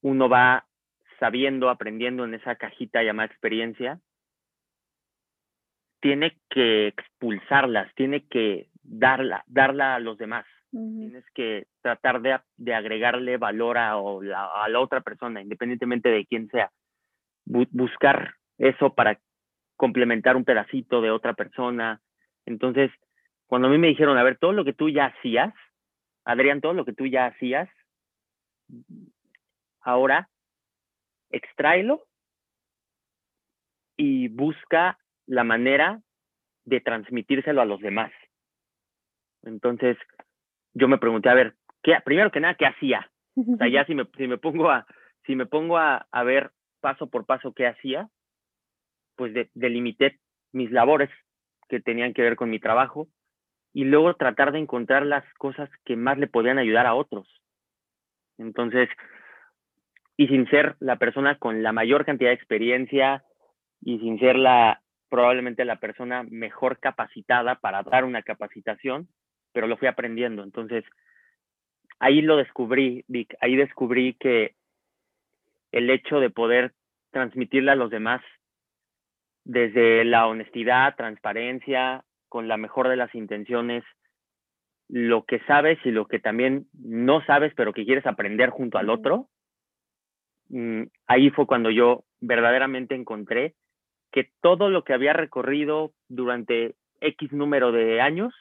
uno 0.05 0.29
va 0.29 0.67
sabiendo, 1.19 1.71
aprendiendo 1.71 2.25
en 2.25 2.35
esa 2.35 2.57
cajita 2.57 3.03
llamada 3.03 3.27
experiencia, 3.27 4.01
tiene 6.01 6.37
que 6.51 6.89
expulsarlas, 6.89 7.93
tiene 7.95 8.27
que 8.27 8.69
darla, 8.83 9.45
darla 9.47 9.95
a 9.95 10.01
los 10.01 10.19
demás. 10.19 10.45
Tienes 10.71 11.25
que 11.35 11.69
tratar 11.81 12.21
de, 12.21 12.39
de 12.57 12.75
agregarle 12.75 13.39
valor 13.39 13.79
a, 13.79 13.95
la, 14.21 14.65
a, 14.65 14.69
la, 14.69 14.81
otra 14.81 15.01
persona, 15.01 15.41
independientemente 15.41 16.11
de 16.11 16.27
quién 16.27 16.49
sea. 16.49 16.71
buscar 17.47 18.35
eso 18.59 18.93
para 18.93 19.19
complementar 19.77 20.37
un 20.37 20.45
pedacito 20.45 21.01
de 21.01 21.13
otra 21.13 21.33
persona. 21.33 22.03
Entonces, 22.45 22.91
cuando 23.47 23.69
a 23.69 23.71
mí 23.71 23.79
me 23.79 23.89
dijeron, 23.89 24.19
a 24.19 24.23
ver, 24.23 24.37
todo 24.37 24.53
lo 24.53 24.65
que 24.65 24.75
tú 24.75 24.91
ya 24.91 25.07
hacías, 25.07 25.55
Adrián, 26.25 26.61
todo 26.61 26.75
lo 26.75 26.85
que 26.85 26.93
tú 26.93 27.07
ya 27.07 27.27
hacías, 27.27 27.71
ahora 29.85 30.29
extráelo 31.31 32.05
y 33.97 34.29
busca 34.29 34.99
la 35.27 35.45
manera 35.45 36.01
de 36.65 36.81
transmitírselo 36.81 37.61
a 37.61 37.67
los 37.67 37.81
demás. 37.81 38.13
Entonces, 39.43 39.97
yo 40.73 40.89
me 40.89 40.99
pregunté, 40.99 41.29
a 41.29 41.35
ver, 41.35 41.55
¿qué, 41.83 41.95
primero 42.05 42.31
que 42.31 42.41
nada, 42.41 42.55
¿qué 42.55 42.67
hacía? 42.67 43.11
O 43.37 43.57
sea, 43.57 43.69
ya 43.69 43.85
si 43.87 43.95
me, 43.95 44.07
si 44.17 44.27
me 44.27 44.39
pongo 44.39 44.71
a, 44.71 44.87
si 45.27 45.37
me 45.37 45.47
pongo 45.47 45.79
a, 45.79 46.07
a 46.11 46.23
ver 46.25 46.51
paso 46.81 47.09
por 47.09 47.27
paso 47.27 47.53
qué 47.53 47.67
hacía, 47.67 48.09
pues 49.17 49.33
delimité 49.55 50.19
mis 50.53 50.71
labores 50.71 51.11
que 51.69 51.81
tenían 51.81 52.15
que 52.15 52.23
ver 52.23 52.37
con 52.37 52.51
mi 52.51 52.59
trabajo 52.59 53.09
y 53.73 53.85
luego 53.85 54.15
tratar 54.15 54.53
de 54.53 54.59
encontrar 54.59 55.05
las 55.05 55.25
cosas 55.35 55.71
que 55.85 55.97
más 55.97 56.19
le 56.19 56.27
podían 56.27 56.59
ayudar 56.59 56.87
a 56.87 56.95
otros. 56.95 57.29
Entonces, 58.39 58.89
y 60.17 60.29
sin 60.29 60.49
ser 60.49 60.77
la 60.81 60.97
persona 60.97 61.39
con 61.39 61.63
la 61.63 61.73
mayor 61.73 62.05
cantidad 62.05 62.31
de 62.31 62.35
experiencia 62.35 63.25
y 63.81 63.99
sin 63.99 64.19
ser 64.19 64.37
la 64.37 64.81
probablemente 65.09 65.65
la 65.65 65.77
persona 65.77 66.25
mejor 66.25 66.81
capacitada 66.81 67.57
para 67.57 67.83
dar 67.85 68.05
una 68.05 68.23
capacitación, 68.23 69.09
pero 69.53 69.69
lo 69.69 69.77
fui 69.77 69.87
aprendiendo. 69.87 70.43
Entonces, 70.43 70.85
ahí 72.01 72.21
lo 72.21 72.37
descubrí, 72.37 73.05
Vic, 73.07 73.37
ahí 73.41 73.55
descubrí 73.55 74.15
que 74.15 74.55
el 75.71 75.91
hecho 75.91 76.19
de 76.19 76.31
poder 76.31 76.73
transmitirle 77.13 77.71
a 77.71 77.77
los 77.77 77.91
demás 77.91 78.23
desde 79.45 80.05
la 80.05 80.27
honestidad, 80.27 80.97
transparencia, 80.97 82.05
con 82.29 82.49
la 82.49 82.57
mejor 82.57 82.89
de 82.89 82.97
las 82.97 83.15
intenciones, 83.15 83.85
lo 84.89 85.25
que 85.25 85.39
sabes 85.47 85.79
y 85.85 85.91
lo 85.91 86.07
que 86.07 86.19
también 86.19 86.67
no 86.73 87.25
sabes, 87.25 87.53
pero 87.55 87.73
que 87.73 87.85
quieres 87.85 88.07
aprender 88.07 88.51
junto 88.51 88.79
al 88.79 88.91
otro, 88.91 89.29
ahí 91.07 91.31
fue 91.31 91.47
cuando 91.47 91.71
yo 91.71 92.05
verdaderamente 92.21 92.95
encontré 92.95 93.55
que 94.13 94.31
todo 94.41 94.71
lo 94.71 94.85
que 94.85 94.93
había 94.93 95.13
recorrido 95.13 95.93
durante 96.09 96.77
X 97.01 97.33
número 97.33 97.73
de 97.73 98.01
años, 98.01 98.33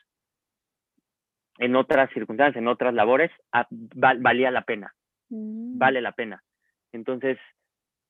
en 1.58 1.76
otras 1.76 2.12
circunstancias, 2.12 2.62
en 2.62 2.68
otras 2.68 2.94
labores, 2.94 3.32
ah, 3.52 3.68
valía 3.70 4.52
la 4.52 4.64
pena, 4.64 4.94
mm. 5.30 5.78
vale 5.78 6.02
la 6.02 6.12
pena. 6.12 6.44
Entonces, 6.92 7.38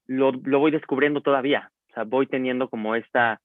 lo, 0.06 0.32
lo 0.32 0.58
voy 0.58 0.70
descubriendo 0.70 1.22
todavía, 1.22 1.70
o 1.90 1.94
sea, 1.94 2.04
voy 2.04 2.26
teniendo 2.26 2.68
como 2.68 2.94
esta 2.94 3.40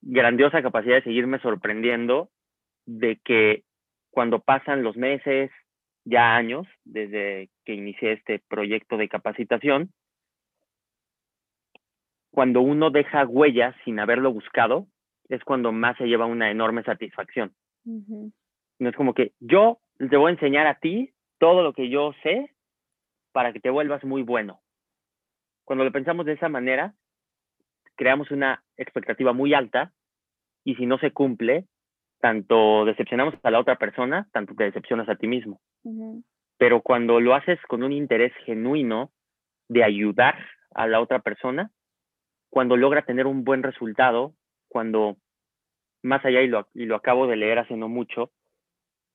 grandiosa 0.00 0.62
capacidad 0.62 0.96
de 0.96 1.02
seguirme 1.02 1.40
sorprendiendo 1.40 2.30
de 2.84 3.20
que 3.24 3.64
cuando 4.10 4.40
pasan 4.40 4.82
los 4.82 4.96
meses, 4.96 5.50
ya 6.06 6.36
años, 6.36 6.66
desde 6.84 7.50
que 7.64 7.74
inicié 7.74 8.12
este 8.12 8.38
proyecto 8.48 8.96
de 8.96 9.08
capacitación, 9.08 9.92
cuando 12.30 12.60
uno 12.60 12.90
deja 12.90 13.26
huellas 13.26 13.74
sin 13.84 13.98
haberlo 13.98 14.32
buscado, 14.32 14.86
es 15.28 15.42
cuando 15.42 15.72
más 15.72 15.96
se 15.96 16.06
lleva 16.06 16.26
una 16.26 16.50
enorme 16.50 16.84
satisfacción. 16.84 17.54
No 17.84 18.88
es 18.88 18.94
como 18.94 19.14
que 19.14 19.32
yo 19.40 19.80
te 19.98 20.16
voy 20.16 20.30
a 20.30 20.34
enseñar 20.34 20.66
a 20.66 20.78
ti 20.78 21.12
todo 21.38 21.62
lo 21.62 21.72
que 21.72 21.88
yo 21.88 22.12
sé 22.22 22.54
para 23.32 23.52
que 23.52 23.60
te 23.60 23.70
vuelvas 23.70 24.04
muy 24.04 24.22
bueno. 24.22 24.60
Cuando 25.64 25.84
lo 25.84 25.90
pensamos 25.90 26.24
de 26.24 26.34
esa 26.34 26.48
manera, 26.48 26.94
creamos 27.96 28.30
una 28.30 28.62
expectativa 28.76 29.32
muy 29.32 29.54
alta 29.54 29.92
y 30.62 30.76
si 30.76 30.86
no 30.86 30.98
se 30.98 31.10
cumple, 31.10 31.66
tanto 32.20 32.84
decepcionamos 32.84 33.34
a 33.42 33.50
la 33.50 33.60
otra 33.60 33.76
persona, 33.76 34.28
tanto 34.32 34.54
te 34.54 34.64
decepcionas 34.64 35.08
a 35.08 35.16
ti 35.16 35.26
mismo. 35.26 35.60
Pero 36.58 36.80
cuando 36.80 37.20
lo 37.20 37.34
haces 37.34 37.60
con 37.68 37.82
un 37.82 37.92
interés 37.92 38.32
genuino 38.44 39.10
de 39.68 39.84
ayudar 39.84 40.36
a 40.74 40.86
la 40.86 41.00
otra 41.00 41.20
persona, 41.20 41.70
cuando 42.50 42.76
logra 42.76 43.02
tener 43.02 43.26
un 43.26 43.44
buen 43.44 43.62
resultado, 43.62 44.34
cuando 44.68 45.16
más 46.02 46.24
allá, 46.24 46.42
y 46.42 46.48
lo, 46.48 46.68
y 46.74 46.86
lo 46.86 46.96
acabo 46.96 47.26
de 47.26 47.36
leer 47.36 47.58
hace 47.58 47.76
no 47.76 47.88
mucho, 47.88 48.30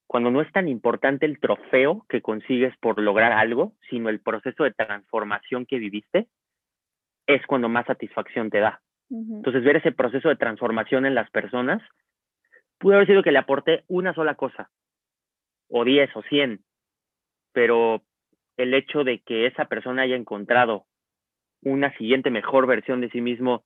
cuando 0.08 0.30
no 0.30 0.42
es 0.42 0.52
tan 0.52 0.68
importante 0.68 1.26
el 1.26 1.40
trofeo 1.40 2.06
que 2.10 2.22
consigues 2.22 2.76
por 2.78 3.02
lograr 3.02 3.32
algo, 3.32 3.74
sino 3.90 4.10
el 4.10 4.20
proceso 4.20 4.66
de 4.66 4.74
transformación 4.74 5.66
que 5.66 5.80
viviste, 5.80 6.28
es 7.28 7.46
cuando 7.48 7.70
más 7.70 7.86
satisfacción 7.86 8.50
te 8.50 8.60
da. 8.60 8.82
Entonces, 9.10 9.64
ver 9.64 9.78
ese 9.78 9.92
proceso 9.92 10.30
de 10.30 10.36
transformación 10.36 11.06
en 11.06 11.16
las 11.16 11.30
personas, 11.32 11.82
pudo 12.82 12.96
haber 12.96 13.08
sido 13.08 13.24
que 13.24 13.32
le 13.32 13.38
aporté 13.38 13.84
una 13.88 14.14
sola 14.14 14.36
cosa, 14.36 14.70
o 15.70 15.86
diez 15.86 16.10
o 16.16 16.24
cien, 16.24 16.60
pero 17.54 18.02
el 18.58 18.74
hecho 18.74 19.04
de 19.04 19.20
que 19.20 19.46
esa 19.46 19.66
persona 19.66 20.02
haya 20.02 20.16
encontrado 20.16 20.86
una 21.62 21.96
siguiente 21.98 22.32
mejor 22.32 22.68
versión 22.68 23.00
de 23.00 23.10
sí 23.12 23.22
mismo, 23.22 23.64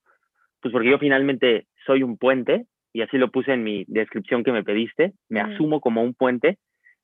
pues 0.61 0.71
porque 0.71 0.89
yo 0.89 0.99
finalmente 0.99 1.67
soy 1.85 2.03
un 2.03 2.17
puente, 2.17 2.65
y 2.93 3.01
así 3.01 3.17
lo 3.17 3.31
puse 3.31 3.53
en 3.53 3.63
mi 3.63 3.85
descripción 3.87 4.43
que 4.43 4.51
me 4.51 4.63
pediste, 4.63 5.13
me 5.29 5.39
asumo 5.39 5.81
como 5.81 6.03
un 6.03 6.13
puente, 6.13 6.57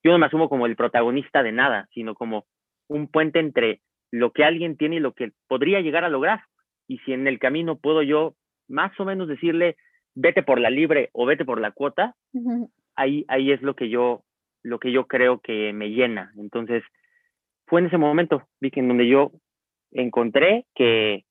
yo 0.03 0.12
no 0.12 0.20
me 0.20 0.25
asumo 0.25 0.50
como 0.50 0.65
el 0.65 0.75
protagonista 0.75 1.44
de 1.44 1.51
nada, 1.51 1.88
sino 1.94 2.13
como 2.13 2.46
un 2.88 3.08
puente 3.08 3.39
entre 3.39 3.82
lo 4.12 4.32
que 4.32 4.44
alguien 4.44 4.75
tiene 4.77 4.98
y 4.98 5.00
lo 5.00 5.13
que 5.13 5.32
podría 5.48 5.80
llegar 5.82 6.03
a 6.03 6.10
lograr. 6.10 6.41
Y 6.88 6.98
si 7.00 7.13
en 7.13 7.27
el 7.27 7.39
camino 7.39 7.77
puedo 7.77 8.01
yo 8.01 8.36
más 8.68 8.98
o 9.00 9.06
menos 9.06 9.27
decirle, 9.27 9.77
vete 10.15 10.44
por 10.44 10.60
la 10.60 10.70
libre 10.70 11.10
o 11.13 11.25
vete 11.25 11.46
por 11.46 11.60
la 11.60 11.72
cuota, 11.72 12.15
ahí, 12.96 13.25
ahí 13.27 13.51
es 13.51 13.62
lo 13.62 13.75
que 13.75 13.89
yo, 13.89 14.24
lo 14.63 14.80
que 14.80 14.91
yo 14.91 15.08
creo 15.08 15.39
que 15.39 15.74
me 15.74 15.89
llena. 15.89 16.32
Entonces, 16.38 16.84
fue 17.65 17.82
en 17.82 17.88
ese 17.88 17.98
momento, 17.98 18.44
Vic, 18.60 18.77
en 18.77 18.88
donde 18.88 19.08
yo 19.08 19.32
encontré 19.91 20.65
que 20.75 21.25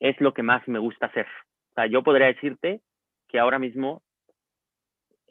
es 0.00 0.20
lo 0.20 0.34
que 0.34 0.42
más 0.42 0.66
me 0.66 0.78
gusta 0.78 1.06
hacer. 1.06 1.26
O 1.70 1.74
sea, 1.74 1.86
yo 1.86 2.02
podría 2.02 2.26
decirte 2.26 2.80
que 3.28 3.38
ahora 3.38 3.58
mismo 3.58 4.02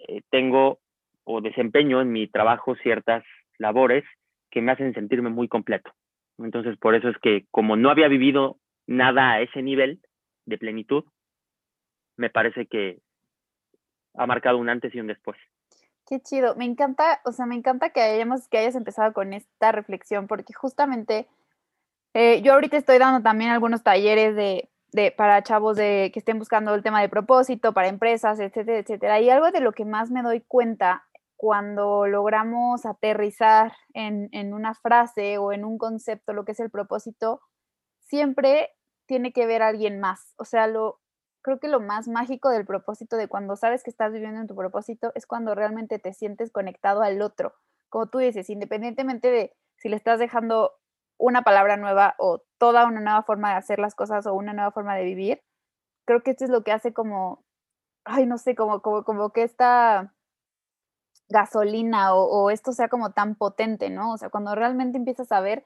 eh, 0.07 0.21
tengo 0.29 0.79
o 1.23 1.41
desempeño 1.41 2.01
en 2.01 2.11
mi 2.11 2.27
trabajo 2.27 2.75
ciertas 2.77 3.23
labores 3.57 4.03
que 4.49 4.61
me 4.61 4.71
hacen 4.71 4.93
sentirme 4.93 5.29
muy 5.29 5.47
completo. 5.47 5.91
Entonces, 6.37 6.77
por 6.77 6.95
eso 6.95 7.09
es 7.09 7.17
que 7.19 7.45
como 7.51 7.75
no 7.75 7.89
había 7.89 8.07
vivido 8.07 8.57
nada 8.87 9.31
a 9.31 9.41
ese 9.41 9.61
nivel 9.61 9.99
de 10.45 10.57
plenitud, 10.57 11.03
me 12.17 12.29
parece 12.29 12.67
que 12.67 12.99
ha 14.15 14.25
marcado 14.25 14.57
un 14.57 14.69
antes 14.69 14.93
y 14.93 14.99
un 14.99 15.07
después. 15.07 15.37
Qué 16.07 16.19
chido, 16.19 16.55
me 16.55 16.65
encanta, 16.65 17.21
o 17.23 17.31
sea, 17.31 17.45
me 17.45 17.55
encanta 17.55 17.91
que 17.91 18.01
hayamos, 18.01 18.47
que 18.47 18.57
hayas 18.57 18.75
empezado 18.75 19.13
con 19.13 19.33
esta 19.33 19.71
reflexión, 19.71 20.27
porque 20.27 20.53
justamente 20.53 21.27
eh, 22.13 22.41
yo 22.41 22.53
ahorita 22.53 22.77
estoy 22.77 22.97
dando 22.97 23.21
también 23.21 23.51
algunos 23.51 23.83
talleres 23.83 24.35
de, 24.35 24.69
de, 24.91 25.11
para 25.11 25.41
chavos 25.43 25.77
de, 25.77 26.11
que 26.13 26.19
estén 26.19 26.39
buscando 26.39 26.75
el 26.75 26.83
tema 26.83 27.01
de 27.01 27.09
propósito, 27.09 27.73
para 27.73 27.87
empresas, 27.87 28.39
etcétera, 28.39 28.79
etcétera. 28.79 29.19
Y 29.21 29.29
algo 29.29 29.51
de 29.51 29.61
lo 29.61 29.71
que 29.71 29.85
más 29.85 30.11
me 30.11 30.21
doy 30.21 30.41
cuenta 30.41 31.05
cuando 31.37 32.05
logramos 32.05 32.85
aterrizar 32.85 33.73
en, 33.93 34.29
en 34.31 34.53
una 34.53 34.75
frase 34.75 35.37
o 35.37 35.53
en 35.53 35.65
un 35.65 35.77
concepto 35.77 36.33
lo 36.33 36.45
que 36.45 36.51
es 36.51 36.59
el 36.59 36.69
propósito, 36.69 37.41
siempre 37.99 38.69
tiene 39.07 39.33
que 39.33 39.45
ver 39.47 39.61
alguien 39.61 39.99
más. 39.99 40.33
O 40.37 40.45
sea, 40.45 40.67
lo, 40.67 41.00
creo 41.41 41.59
que 41.59 41.67
lo 41.67 41.79
más 41.79 42.07
mágico 42.07 42.49
del 42.49 42.65
propósito, 42.65 43.17
de 43.17 43.27
cuando 43.27 43.55
sabes 43.55 43.83
que 43.83 43.89
estás 43.89 44.11
viviendo 44.11 44.41
en 44.41 44.47
tu 44.47 44.55
propósito, 44.55 45.11
es 45.15 45.25
cuando 45.25 45.55
realmente 45.55 45.99
te 45.99 46.13
sientes 46.13 46.51
conectado 46.51 47.01
al 47.01 47.21
otro. 47.21 47.53
Como 47.89 48.07
tú 48.07 48.19
dices, 48.19 48.49
independientemente 48.49 49.31
de 49.31 49.53
si 49.77 49.89
le 49.89 49.95
estás 49.95 50.19
dejando 50.19 50.73
una 51.17 51.43
palabra 51.43 51.77
nueva 51.77 52.15
o 52.17 52.41
toda 52.57 52.85
una 52.85 53.01
nueva 53.01 53.23
forma 53.23 53.51
de 53.51 53.57
hacer 53.57 53.79
las 53.79 53.95
cosas 53.95 54.25
o 54.27 54.33
una 54.33 54.53
nueva 54.53 54.71
forma 54.71 54.95
de 54.95 55.03
vivir, 55.03 55.41
creo 56.05 56.23
que 56.23 56.31
esto 56.31 56.45
es 56.45 56.51
lo 56.51 56.63
que 56.63 56.71
hace 56.71 56.93
como, 56.93 57.43
ay, 58.05 58.25
no 58.25 58.37
sé, 58.37 58.55
como, 58.55 58.81
como, 58.81 59.03
como 59.03 59.31
que 59.31 59.43
esta 59.43 60.13
gasolina 61.31 62.13
o, 62.13 62.49
esto 62.51 62.73
sea 62.73 62.89
como 62.89 63.11
tan 63.11 63.35
potente, 63.35 63.89
¿no? 63.89 64.13
O 64.13 64.17
sea, 64.17 64.29
cuando 64.29 64.53
realmente 64.55 64.97
empiezas 64.97 65.31
a 65.31 65.41
ver 65.41 65.65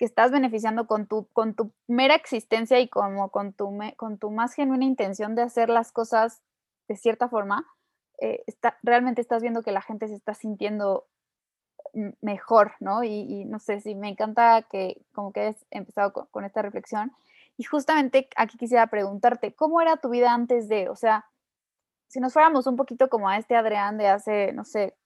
que 0.00 0.06
estás 0.06 0.30
beneficiando 0.30 0.86
con 0.86 1.06
tu, 1.06 1.26
con 1.34 1.52
tu 1.52 1.72
mera 1.86 2.14
existencia 2.14 2.80
y 2.80 2.88
como 2.88 3.28
con 3.28 3.52
tu, 3.52 3.78
con 3.98 4.16
tu 4.16 4.30
más 4.30 4.54
genuina 4.54 4.86
intención 4.86 5.34
de 5.34 5.42
hacer 5.42 5.68
las 5.68 5.92
cosas 5.92 6.40
de 6.88 6.96
cierta 6.96 7.28
forma, 7.28 7.66
eh, 8.18 8.42
está, 8.46 8.78
realmente 8.82 9.20
estás 9.20 9.42
viendo 9.42 9.62
que 9.62 9.72
la 9.72 9.82
gente 9.82 10.08
se 10.08 10.14
está 10.14 10.32
sintiendo 10.32 11.06
mejor, 12.22 12.72
¿no? 12.80 13.04
Y, 13.04 13.44
no 13.44 13.58
sé, 13.58 13.82
si 13.82 13.94
me 13.94 14.08
encanta 14.08 14.62
que 14.62 15.02
como 15.12 15.34
que 15.34 15.48
has 15.48 15.66
empezado 15.70 16.14
con, 16.14 16.24
con, 16.30 16.46
esta 16.46 16.62
reflexión. 16.62 17.12
Y 17.58 17.64
justamente 17.64 18.30
aquí 18.36 18.56
quisiera 18.56 18.86
preguntarte, 18.86 19.52
¿cómo 19.52 19.82
era 19.82 19.98
tu 19.98 20.08
vida 20.08 20.32
antes 20.32 20.66
de, 20.66 20.88
o 20.88 20.96
sea, 20.96 21.26
si 22.08 22.20
nos 22.20 22.32
fuéramos 22.32 22.66
un 22.66 22.76
poquito 22.76 23.10
como 23.10 23.28
a 23.28 23.36
este 23.36 23.54
Adrián 23.54 23.98
de 23.98 24.08
hace, 24.08 24.54
no 24.54 24.64
sé, 24.64 24.96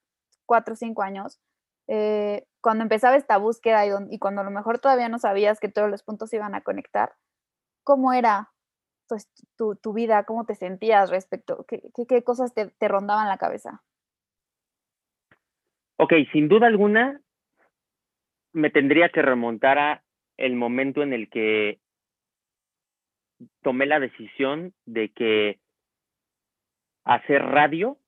cuatro 0.47 0.75
o 0.75 0.77
cinco 0.77 1.03
años, 1.03 1.41
eh, 1.87 2.47
cuando 2.61 2.83
empezaba 2.83 3.17
esta 3.17 3.37
búsqueda 3.37 3.85
y, 3.87 4.19
cuando 4.19 4.41
a 4.41 4.45
lo 4.45 4.51
mejor 4.51 4.79
todavía 4.79 5.09
no 5.09 5.19
sabías 5.19 5.61
que 5.61 5.69
todos 5.69 5.91
los 5.91 6.03
puntos 6.03 6.33
iban 6.33 6.55
a 6.55 6.63
conectar, 6.63 7.13
¿cómo 7.83 8.13
era 8.13 8.51
pues, 9.09 9.31
tu, 9.57 9.77
tu 9.77 9.93
vida? 9.93 10.25
¿Cómo 10.25 10.47
te 10.47 10.55
sentías 10.55 11.11
respecto? 11.11 11.65
¿Qué, 11.69 11.83
qué, 11.95 12.07
qué 12.07 12.25
cosas 12.25 12.55
te, 12.55 12.69
te, 12.71 12.89
rondaban 12.89 13.29
la 13.29 13.39
cabeza? 13.39 13.83
Ok, 15.97 16.15
sin 16.33 16.49
duda 16.49 16.67
alguna, 16.67 17.21
me 18.53 18.71
tendría 18.71 19.11
que 19.11 19.23
remontar 19.23 19.79
a 19.79 20.03
el 20.37 20.57
momento 20.57 21.03
en 21.03 21.13
el 21.13 21.29
que 21.29 21.81
tomé 23.63 23.87
la 23.87 24.01
decisión 24.01 24.75
de 24.87 25.11
que 25.11 25.61
hacer 27.05 27.43
radio 27.43 27.99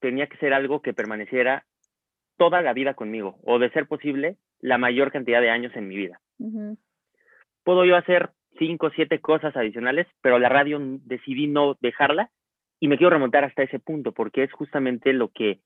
tenía 0.00 0.26
que 0.26 0.38
ser 0.38 0.54
algo 0.54 0.80
que 0.80 0.94
permaneciera 0.94 1.66
toda 2.36 2.62
la 2.62 2.72
vida 2.72 2.94
conmigo, 2.94 3.38
o 3.44 3.58
de 3.58 3.70
ser 3.70 3.86
posible, 3.86 4.36
la 4.60 4.78
mayor 4.78 5.10
cantidad 5.12 5.40
de 5.40 5.50
años 5.50 5.74
en 5.76 5.88
mi 5.88 5.96
vida. 5.96 6.20
Uh 6.38 6.50
-huh. 6.50 6.76
Puedo 7.64 7.84
yo 7.84 7.96
hacer 7.96 8.30
cinco 8.58 8.86
o 8.86 8.90
siete 8.90 9.20
cosas 9.20 9.56
adicionales, 9.56 10.06
pero 10.22 10.38
la 10.38 10.48
radio 10.48 10.78
decidí 10.80 11.46
no 11.46 11.76
dejarla 11.80 12.30
y 12.80 12.88
me 12.88 12.96
quiero 12.96 13.10
remontar 13.10 13.44
hasta 13.44 13.62
ese 13.62 13.78
punto, 13.78 14.12
porque 14.12 14.42
es 14.42 14.52
justamente 14.52 15.12
lo 15.12 15.28
que 15.28 15.60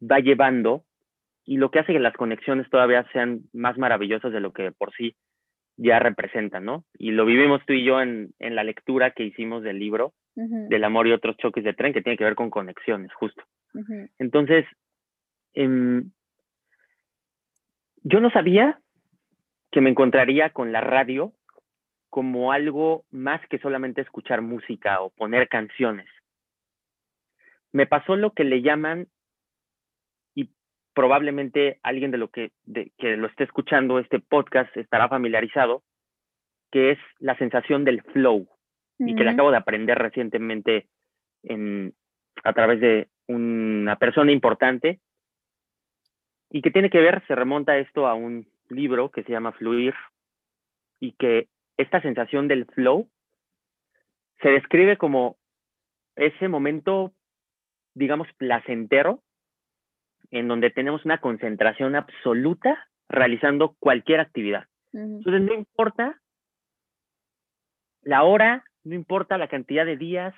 va 0.00 0.20
llevando 0.20 0.84
y 1.44 1.56
lo 1.56 1.70
que 1.70 1.78
hace 1.80 1.92
que 1.92 1.98
las 1.98 2.14
conexiones 2.14 2.68
todavía 2.70 3.06
sean 3.12 3.40
más 3.52 3.78
maravillosas 3.78 4.32
de 4.32 4.40
lo 4.40 4.52
que 4.52 4.70
por 4.72 4.92
sí 4.92 5.16
ya 5.76 5.98
representan, 5.98 6.64
¿no? 6.64 6.84
Y 6.98 7.12
lo 7.12 7.24
vivimos 7.24 7.64
tú 7.66 7.72
y 7.72 7.84
yo 7.84 8.00
en, 8.02 8.30
en 8.38 8.54
la 8.54 8.64
lectura 8.64 9.12
que 9.12 9.24
hicimos 9.24 9.62
del 9.62 9.78
libro 9.78 10.12
uh 10.36 10.42
-huh. 10.42 10.68
del 10.68 10.84
amor 10.84 11.06
y 11.06 11.12
otros 11.12 11.36
choques 11.36 11.64
de 11.64 11.72
tren, 11.72 11.92
que 11.92 12.02
tiene 12.02 12.18
que 12.18 12.24
ver 12.24 12.34
con 12.34 12.50
conexiones, 12.50 13.12
justo. 13.14 13.42
Uh 13.74 13.80
-huh. 13.80 14.08
Entonces, 14.18 14.66
eh, 15.60 16.02
yo 18.04 18.20
no 18.20 18.30
sabía 18.30 18.78
que 19.72 19.80
me 19.80 19.90
encontraría 19.90 20.50
con 20.50 20.70
la 20.70 20.80
radio 20.80 21.32
como 22.10 22.52
algo 22.52 23.04
más 23.10 23.40
que 23.48 23.58
solamente 23.58 24.00
escuchar 24.00 24.40
música 24.40 25.00
o 25.00 25.10
poner 25.10 25.48
canciones. 25.48 26.06
Me 27.72 27.86
pasó 27.86 28.14
lo 28.14 28.32
que 28.32 28.44
le 28.44 28.62
llaman, 28.62 29.08
y 30.34 30.48
probablemente 30.94 31.80
alguien 31.82 32.12
de 32.12 32.18
lo 32.18 32.28
que, 32.28 32.52
de, 32.64 32.92
que 32.96 33.16
lo 33.16 33.26
esté 33.26 33.44
escuchando 33.44 33.98
este 33.98 34.20
podcast 34.20 34.74
estará 34.76 35.08
familiarizado, 35.08 35.82
que 36.70 36.92
es 36.92 36.98
la 37.18 37.36
sensación 37.36 37.84
del 37.84 38.02
flow, 38.02 38.48
y 39.00 39.14
que 39.16 39.24
le 39.24 39.30
acabo 39.30 39.50
de 39.50 39.58
aprender 39.58 39.98
recientemente 39.98 40.86
en, 41.42 41.94
a 42.44 42.52
través 42.52 42.80
de 42.80 43.08
una 43.26 43.96
persona 43.96 44.32
importante, 44.32 45.00
y 46.50 46.62
que 46.62 46.70
tiene 46.70 46.90
que 46.90 47.00
ver, 47.00 47.24
se 47.26 47.34
remonta 47.34 47.78
esto 47.78 48.06
a 48.06 48.14
un 48.14 48.46
libro 48.68 49.10
que 49.10 49.22
se 49.24 49.32
llama 49.32 49.52
Fluir, 49.52 49.94
y 51.00 51.12
que 51.12 51.48
esta 51.76 52.00
sensación 52.02 52.48
del 52.48 52.66
flow 52.66 53.08
se 54.40 54.50
describe 54.50 54.96
como 54.96 55.36
ese 56.16 56.48
momento, 56.48 57.12
digamos, 57.94 58.28
placentero, 58.36 59.22
en 60.30 60.48
donde 60.48 60.70
tenemos 60.70 61.04
una 61.04 61.18
concentración 61.18 61.94
absoluta 61.94 62.88
realizando 63.08 63.76
cualquier 63.78 64.20
actividad. 64.20 64.66
Uh 64.92 64.98
-huh. 64.98 65.16
Entonces, 65.18 65.42
no 65.42 65.54
importa 65.54 66.20
la 68.02 68.24
hora, 68.24 68.64
no 68.84 68.94
importa 68.94 69.38
la 69.38 69.48
cantidad 69.48 69.86
de 69.86 69.96
días, 69.96 70.34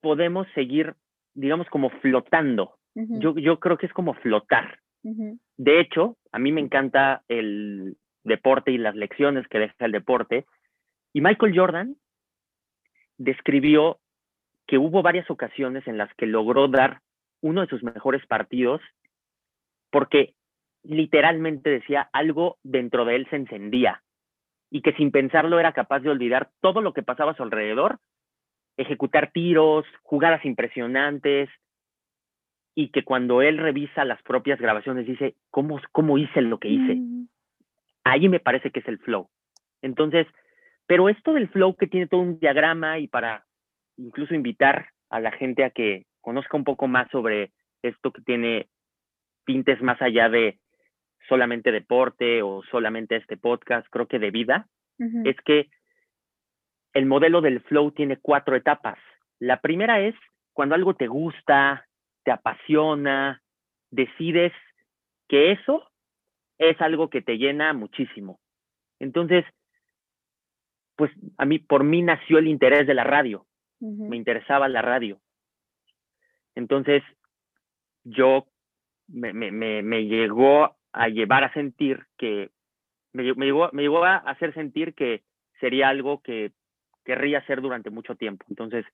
podemos 0.00 0.46
seguir, 0.54 0.94
digamos, 1.34 1.68
como 1.68 1.90
flotando. 2.00 2.78
Uh 2.94 3.02
-huh. 3.02 3.20
yo, 3.20 3.38
yo 3.38 3.60
creo 3.60 3.78
que 3.78 3.86
es 3.86 3.92
como 3.92 4.14
flotar. 4.14 4.78
Uh 5.02 5.14
-huh. 5.14 5.38
De 5.56 5.80
hecho, 5.80 6.16
a 6.32 6.38
mí 6.38 6.52
me 6.52 6.60
encanta 6.60 7.22
el 7.28 7.96
deporte 8.24 8.72
y 8.72 8.78
las 8.78 8.94
lecciones 8.94 9.46
que 9.48 9.58
deja 9.58 9.84
el 9.84 9.92
deporte. 9.92 10.46
Y 11.12 11.20
Michael 11.20 11.56
Jordan 11.56 11.96
describió 13.18 13.98
que 14.66 14.78
hubo 14.78 15.02
varias 15.02 15.30
ocasiones 15.30 15.86
en 15.86 15.98
las 15.98 16.12
que 16.14 16.26
logró 16.26 16.68
dar 16.68 17.00
uno 17.42 17.62
de 17.62 17.66
sus 17.66 17.82
mejores 17.82 18.24
partidos 18.26 18.80
porque 19.90 20.34
literalmente 20.82 21.70
decía 21.70 22.08
algo 22.12 22.58
dentro 22.62 23.04
de 23.04 23.16
él 23.16 23.26
se 23.28 23.36
encendía 23.36 24.02
y 24.70 24.82
que 24.82 24.92
sin 24.92 25.10
pensarlo 25.10 25.58
era 25.58 25.72
capaz 25.72 26.00
de 26.00 26.10
olvidar 26.10 26.50
todo 26.60 26.80
lo 26.80 26.92
que 26.92 27.02
pasaba 27.02 27.32
a 27.32 27.36
su 27.36 27.42
alrededor, 27.42 27.98
ejecutar 28.76 29.32
tiros, 29.32 29.84
jugadas 30.02 30.44
impresionantes 30.44 31.50
y 32.74 32.90
que 32.90 33.04
cuando 33.04 33.42
él 33.42 33.58
revisa 33.58 34.04
las 34.04 34.22
propias 34.22 34.60
grabaciones 34.60 35.06
dice, 35.06 35.34
¿cómo, 35.50 35.80
cómo 35.92 36.18
hice 36.18 36.40
lo 36.40 36.58
que 36.58 36.68
hice? 36.68 36.94
Mm 36.94 37.26
ahí 38.04 38.28
me 38.28 38.40
parece 38.40 38.70
que 38.70 38.80
es 38.80 38.88
el 38.88 38.98
flow. 38.98 39.28
Entonces, 39.82 40.26
pero 40.86 41.08
esto 41.08 41.32
del 41.32 41.48
flow 41.48 41.76
que 41.76 41.86
tiene 41.86 42.06
todo 42.06 42.20
un 42.20 42.38
diagrama 42.38 42.98
y 42.98 43.08
para 43.08 43.44
incluso 43.96 44.34
invitar 44.34 44.88
a 45.10 45.20
la 45.20 45.32
gente 45.32 45.64
a 45.64 45.70
que 45.70 46.06
conozca 46.20 46.56
un 46.56 46.64
poco 46.64 46.86
más 46.88 47.10
sobre 47.10 47.52
esto 47.82 48.12
que 48.12 48.22
tiene 48.22 48.68
tintes 49.46 49.80
más 49.82 50.00
allá 50.02 50.28
de 50.28 50.58
solamente 51.28 51.72
deporte 51.72 52.42
o 52.42 52.62
solamente 52.70 53.16
este 53.16 53.36
podcast, 53.36 53.86
creo 53.90 54.06
que 54.06 54.18
de 54.18 54.30
vida, 54.30 54.66
uh 54.98 55.04
-huh. 55.04 55.30
es 55.30 55.36
que 55.42 55.68
el 56.92 57.06
modelo 57.06 57.40
del 57.40 57.60
flow 57.60 57.92
tiene 57.92 58.16
cuatro 58.16 58.56
etapas. 58.56 58.98
La 59.38 59.60
primera 59.60 60.00
es 60.00 60.14
cuando 60.52 60.74
algo 60.74 60.94
te 60.94 61.06
gusta, 61.06 61.86
te 62.24 62.30
apasiona, 62.30 63.42
decides 63.90 64.52
que 65.28 65.52
eso 65.52 65.90
es 66.58 66.80
algo 66.80 67.08
que 67.08 67.22
te 67.22 67.38
llena 67.38 67.72
muchísimo. 67.72 68.38
Entonces, 68.98 69.44
pues 70.96 71.10
a 71.38 71.46
mí, 71.46 71.58
por 71.58 71.84
mí 71.84 72.02
nació 72.02 72.38
el 72.38 72.48
interés 72.48 72.86
de 72.86 72.94
la 72.94 73.04
radio. 73.04 73.46
Uh 73.80 73.90
-huh. 73.90 74.08
Me 74.08 74.16
interesaba 74.16 74.68
la 74.68 74.82
radio. 74.82 75.20
Entonces, 76.54 77.02
yo 78.04 78.46
me, 79.08 79.32
me, 79.32 79.50
me, 79.50 79.82
me, 79.82 80.04
llegó 80.04 80.76
a 80.92 81.08
llevar 81.08 81.44
a 81.44 81.52
sentir 81.52 82.06
que, 82.18 82.50
me, 83.12 83.34
me, 83.34 83.46
llegó, 83.46 83.70
me 83.72 83.82
llegó 83.82 84.04
a 84.04 84.16
hacer 84.16 84.52
sentir 84.54 84.94
que 84.94 85.22
sería 85.58 85.88
algo 85.88 86.20
que 86.22 86.52
querría 87.04 87.38
hacer 87.38 87.60
durante 87.60 87.90
mucho 87.90 88.14
tiempo. 88.16 88.44
Entonces, 88.50 88.84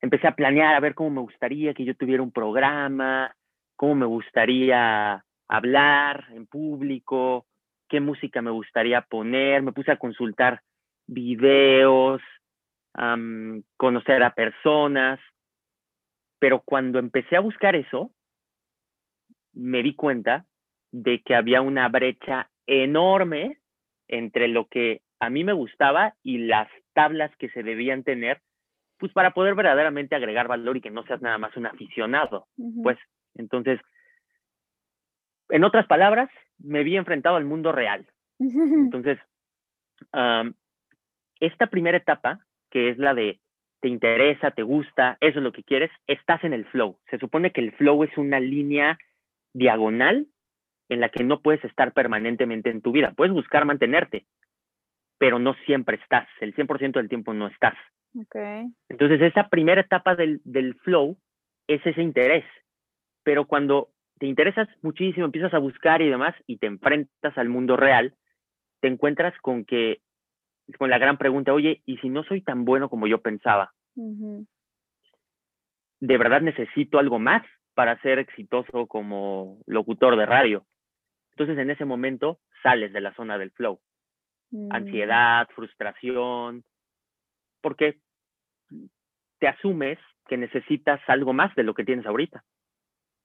empecé 0.00 0.26
a 0.26 0.34
planear 0.34 0.74
a 0.74 0.80
ver 0.80 0.94
cómo 0.94 1.10
me 1.10 1.20
gustaría 1.20 1.74
que 1.74 1.84
yo 1.84 1.94
tuviera 1.94 2.22
un 2.22 2.32
programa, 2.32 3.34
cómo 3.76 3.94
me 3.94 4.06
gustaría 4.06 5.24
hablar 5.48 6.26
en 6.30 6.46
público, 6.46 7.46
qué 7.88 8.00
música 8.00 8.40
me 8.40 8.50
gustaría 8.50 9.02
poner, 9.02 9.62
me 9.62 9.72
puse 9.72 9.90
a 9.90 9.98
consultar 9.98 10.62
videos, 11.06 12.22
conocer 13.76 14.22
a 14.22 14.34
personas, 14.34 15.20
pero 16.38 16.60
cuando 16.60 16.98
empecé 16.98 17.36
a 17.36 17.40
buscar 17.40 17.76
eso, 17.76 18.12
me 19.52 19.82
di 19.82 19.94
cuenta 19.94 20.46
de 20.92 21.20
que 21.22 21.34
había 21.34 21.60
una 21.60 21.88
brecha 21.88 22.48
enorme 22.66 23.58
entre 24.08 24.48
lo 24.48 24.66
que 24.66 25.02
a 25.20 25.30
mí 25.30 25.44
me 25.44 25.52
gustaba 25.52 26.14
y 26.22 26.38
las 26.38 26.68
tablas 26.94 27.34
que 27.36 27.50
se 27.50 27.62
debían 27.62 28.02
tener, 28.02 28.40
pues 29.00 29.12
para 29.12 29.32
poder 29.32 29.54
verdaderamente 29.54 30.14
agregar 30.14 30.46
valor 30.46 30.76
y 30.76 30.80
que 30.80 30.90
no 30.90 31.02
seas 31.04 31.22
nada 31.22 31.38
más 31.38 31.56
un 31.56 31.66
aficionado. 31.66 32.46
Uh 32.56 32.70
-huh. 32.70 32.82
Pues 32.82 32.98
entonces, 33.34 33.80
en 35.48 35.64
otras 35.64 35.86
palabras, 35.86 36.30
me 36.58 36.84
vi 36.84 36.96
enfrentado 36.96 37.36
al 37.36 37.44
mundo 37.44 37.72
real. 37.72 38.06
Entonces, 38.38 39.18
um, 40.12 40.52
esta 41.40 41.66
primera 41.66 41.96
etapa, 41.96 42.40
que 42.70 42.90
es 42.90 42.98
la 42.98 43.14
de 43.14 43.40
te 43.80 43.88
interesa, 43.88 44.50
te 44.50 44.62
gusta, 44.62 45.16
eso 45.20 45.38
es 45.38 45.42
lo 45.42 45.52
que 45.52 45.64
quieres, 45.64 45.90
estás 46.06 46.44
en 46.44 46.52
el 46.52 46.66
flow. 46.66 46.98
Se 47.10 47.18
supone 47.18 47.50
que 47.50 47.62
el 47.62 47.72
flow 47.72 48.04
es 48.04 48.16
una 48.18 48.38
línea 48.38 48.98
diagonal 49.54 50.26
en 50.90 51.00
la 51.00 51.08
que 51.08 51.24
no 51.24 51.40
puedes 51.40 51.64
estar 51.64 51.92
permanentemente 51.92 52.68
en 52.68 52.82
tu 52.82 52.92
vida. 52.92 53.12
Puedes 53.16 53.32
buscar 53.32 53.64
mantenerte, 53.64 54.26
pero 55.18 55.38
no 55.38 55.54
siempre 55.64 55.96
estás. 55.96 56.28
El 56.40 56.54
100% 56.54 56.92
del 56.92 57.08
tiempo 57.08 57.32
no 57.32 57.46
estás. 57.46 57.74
Okay. 58.14 58.66
Entonces, 58.88 59.20
esa 59.22 59.48
primera 59.48 59.80
etapa 59.80 60.16
del, 60.16 60.40
del 60.44 60.74
flow 60.76 61.16
es 61.66 61.84
ese 61.86 62.02
interés. 62.02 62.44
Pero 63.22 63.46
cuando 63.46 63.90
te 64.18 64.26
interesas 64.26 64.68
muchísimo, 64.82 65.26
empiezas 65.26 65.54
a 65.54 65.58
buscar 65.58 66.02
y 66.02 66.10
demás, 66.10 66.34
y 66.46 66.58
te 66.58 66.66
enfrentas 66.66 67.36
al 67.38 67.48
mundo 67.48 67.76
real, 67.76 68.14
te 68.80 68.88
encuentras 68.88 69.34
con 69.40 69.64
que, 69.64 70.00
con 70.78 70.90
la 70.90 70.98
gran 70.98 71.18
pregunta, 71.18 71.52
oye, 71.52 71.82
¿y 71.86 71.98
si 71.98 72.08
no 72.08 72.24
soy 72.24 72.42
tan 72.42 72.64
bueno 72.64 72.88
como 72.88 73.06
yo 73.06 73.20
pensaba? 73.20 73.72
Uh 73.94 74.14
-huh. 74.14 74.46
¿De 76.00 76.18
verdad 76.18 76.40
necesito 76.40 76.98
algo 76.98 77.18
más 77.18 77.42
para 77.74 78.00
ser 78.02 78.18
exitoso 78.18 78.86
como 78.86 79.58
locutor 79.66 80.16
de 80.16 80.26
radio? 80.26 80.66
Entonces 81.32 81.58
en 81.58 81.70
ese 81.70 81.84
momento 81.84 82.40
sales 82.62 82.92
de 82.92 83.00
la 83.00 83.14
zona 83.14 83.38
del 83.38 83.50
flow. 83.52 83.80
Uh 84.50 84.68
-huh. 84.68 84.76
Ansiedad, 84.76 85.48
frustración, 85.54 86.64
porque 87.60 87.98
te 89.38 89.48
asumes 89.48 89.98
que 90.28 90.36
necesitas 90.36 91.00
algo 91.08 91.32
más 91.32 91.54
de 91.54 91.62
lo 91.62 91.74
que 91.74 91.84
tienes 91.84 92.06
ahorita. 92.06 92.44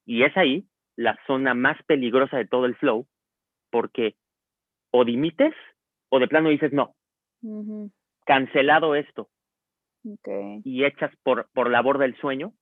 Y 0.06 0.24
es 0.24 0.36
ahí 0.38 0.66
la 0.96 1.18
zona 1.28 1.54
más 1.54 1.82
peligrosa 1.84 2.38
de 2.38 2.48
todo 2.48 2.66
el 2.66 2.76
flow, 2.76 3.08
porque 3.70 4.16
o 4.92 5.04
dimites 5.04 5.54
o 6.10 6.20
de 6.20 6.28
plano 6.28 6.50
dices 6.50 6.72
no, 6.72 6.96
cancelado 8.26 8.96
esto, 8.96 9.30
y 10.64 10.86
echas 10.86 11.12
por, 11.24 11.50
por 11.54 11.70
labor 11.70 11.98
del 11.98 12.16
sueño, 12.18 12.54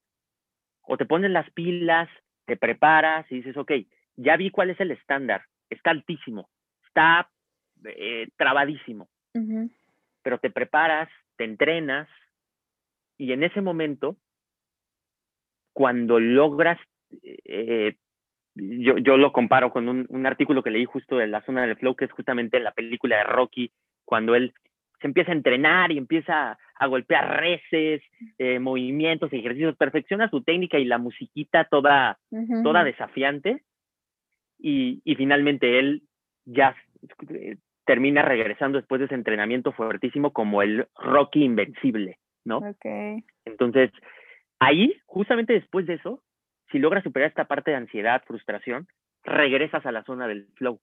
o 0.81 0.97
te 0.97 1.05
pones 1.05 1.31
las 1.31 1.49
pilas, 1.51 2.09
te 2.45 2.57
preparas 2.57 3.29
y 3.31 3.36
dices, 3.36 3.55
ok, 3.57 3.71
ya 4.15 4.38
vi 4.38 4.49
cuál 4.49 4.69
es 4.69 4.79
el 4.79 4.91
estándar, 4.91 5.45
está 5.69 5.91
altísimo, 5.91 6.49
está 6.88 7.29
eh, 7.86 8.29
trabadísimo, 8.38 9.09
pero 10.21 10.39
te 10.39 10.49
preparas, 10.49 11.09
te 11.38 11.43
entrenas 11.43 12.08
y 13.17 13.32
en 13.32 13.43
ese 13.43 13.62
momento, 13.62 14.17
cuando 15.74 16.19
logras, 16.19 16.80
eh, 17.46 17.96
yo, 18.56 18.98
yo, 18.98 19.17
lo 19.17 19.32
comparo 19.32 19.72
con 19.72 19.88
un, 19.88 20.06
un, 20.10 20.26
artículo 20.26 20.62
que 20.62 20.72
leí 20.72 20.86
justo 20.86 21.17
de 21.17 21.28
la 21.28 21.41
zona 21.46 21.65
del 21.65 21.78
flow, 21.78 21.96
que 21.96 22.06
es 22.06 22.12
justamente 22.12 22.60
la 22.60 22.72
película 22.72 23.17
de 23.17 23.24
Rocky, 23.24 23.72
cuando 24.06 24.36
él 24.36 24.54
se 25.04 25.08
empieza 25.08 25.32
a 25.32 25.36
entrenar 25.36 25.91
y 25.91 25.98
empieza 25.98 26.58
a 26.76 26.88
golpear 26.88 27.39
reces, 27.39 28.02
eh, 28.38 28.60
movimientos, 28.60 29.32
ejercicios, 29.34 29.76
perfecciona 29.76 30.30
su 30.30 30.41
técnica 30.43 30.80
y 30.80 30.86
la 30.86 30.98
musiquita 30.98 31.65
toda, 31.65 32.19
toda 32.63 32.84
desafiante. 32.84 33.63
Y, 34.58 35.02
y, 35.04 35.15
finalmente 35.15 35.78
él 35.78 36.04
ya 36.46 36.74
eh, 37.30 37.58
termina 37.86 38.22
regresando 38.22 38.78
después 38.78 39.00
de 39.00 39.06
ese 39.06 39.15
entrenamiento 39.15 39.72
fuertísimo 39.72 40.32
como 40.32 40.62
el 40.62 40.88
Rocky 40.96 41.43
invencible, 41.43 42.17
¿no? 42.46 42.58
Okay. 42.58 43.24
Entonces, 43.46 43.91
ahí, 44.60 44.96
justamente 45.06 45.54
después 45.54 45.86
de 45.86 45.96
eso, 45.96 46.22
si 46.72 46.80
logras 46.80 47.04
superar 47.04 47.30
esta 47.30 47.46
parte 47.46 47.72
de 47.72 47.78
ansiedad, 47.78 48.24
frustración, 48.26 48.88
regresas 49.24 49.86
a 49.86 49.91
la 49.91 50.04
zona 50.04 50.28
del 50.28 50.48
flow. 50.56 50.80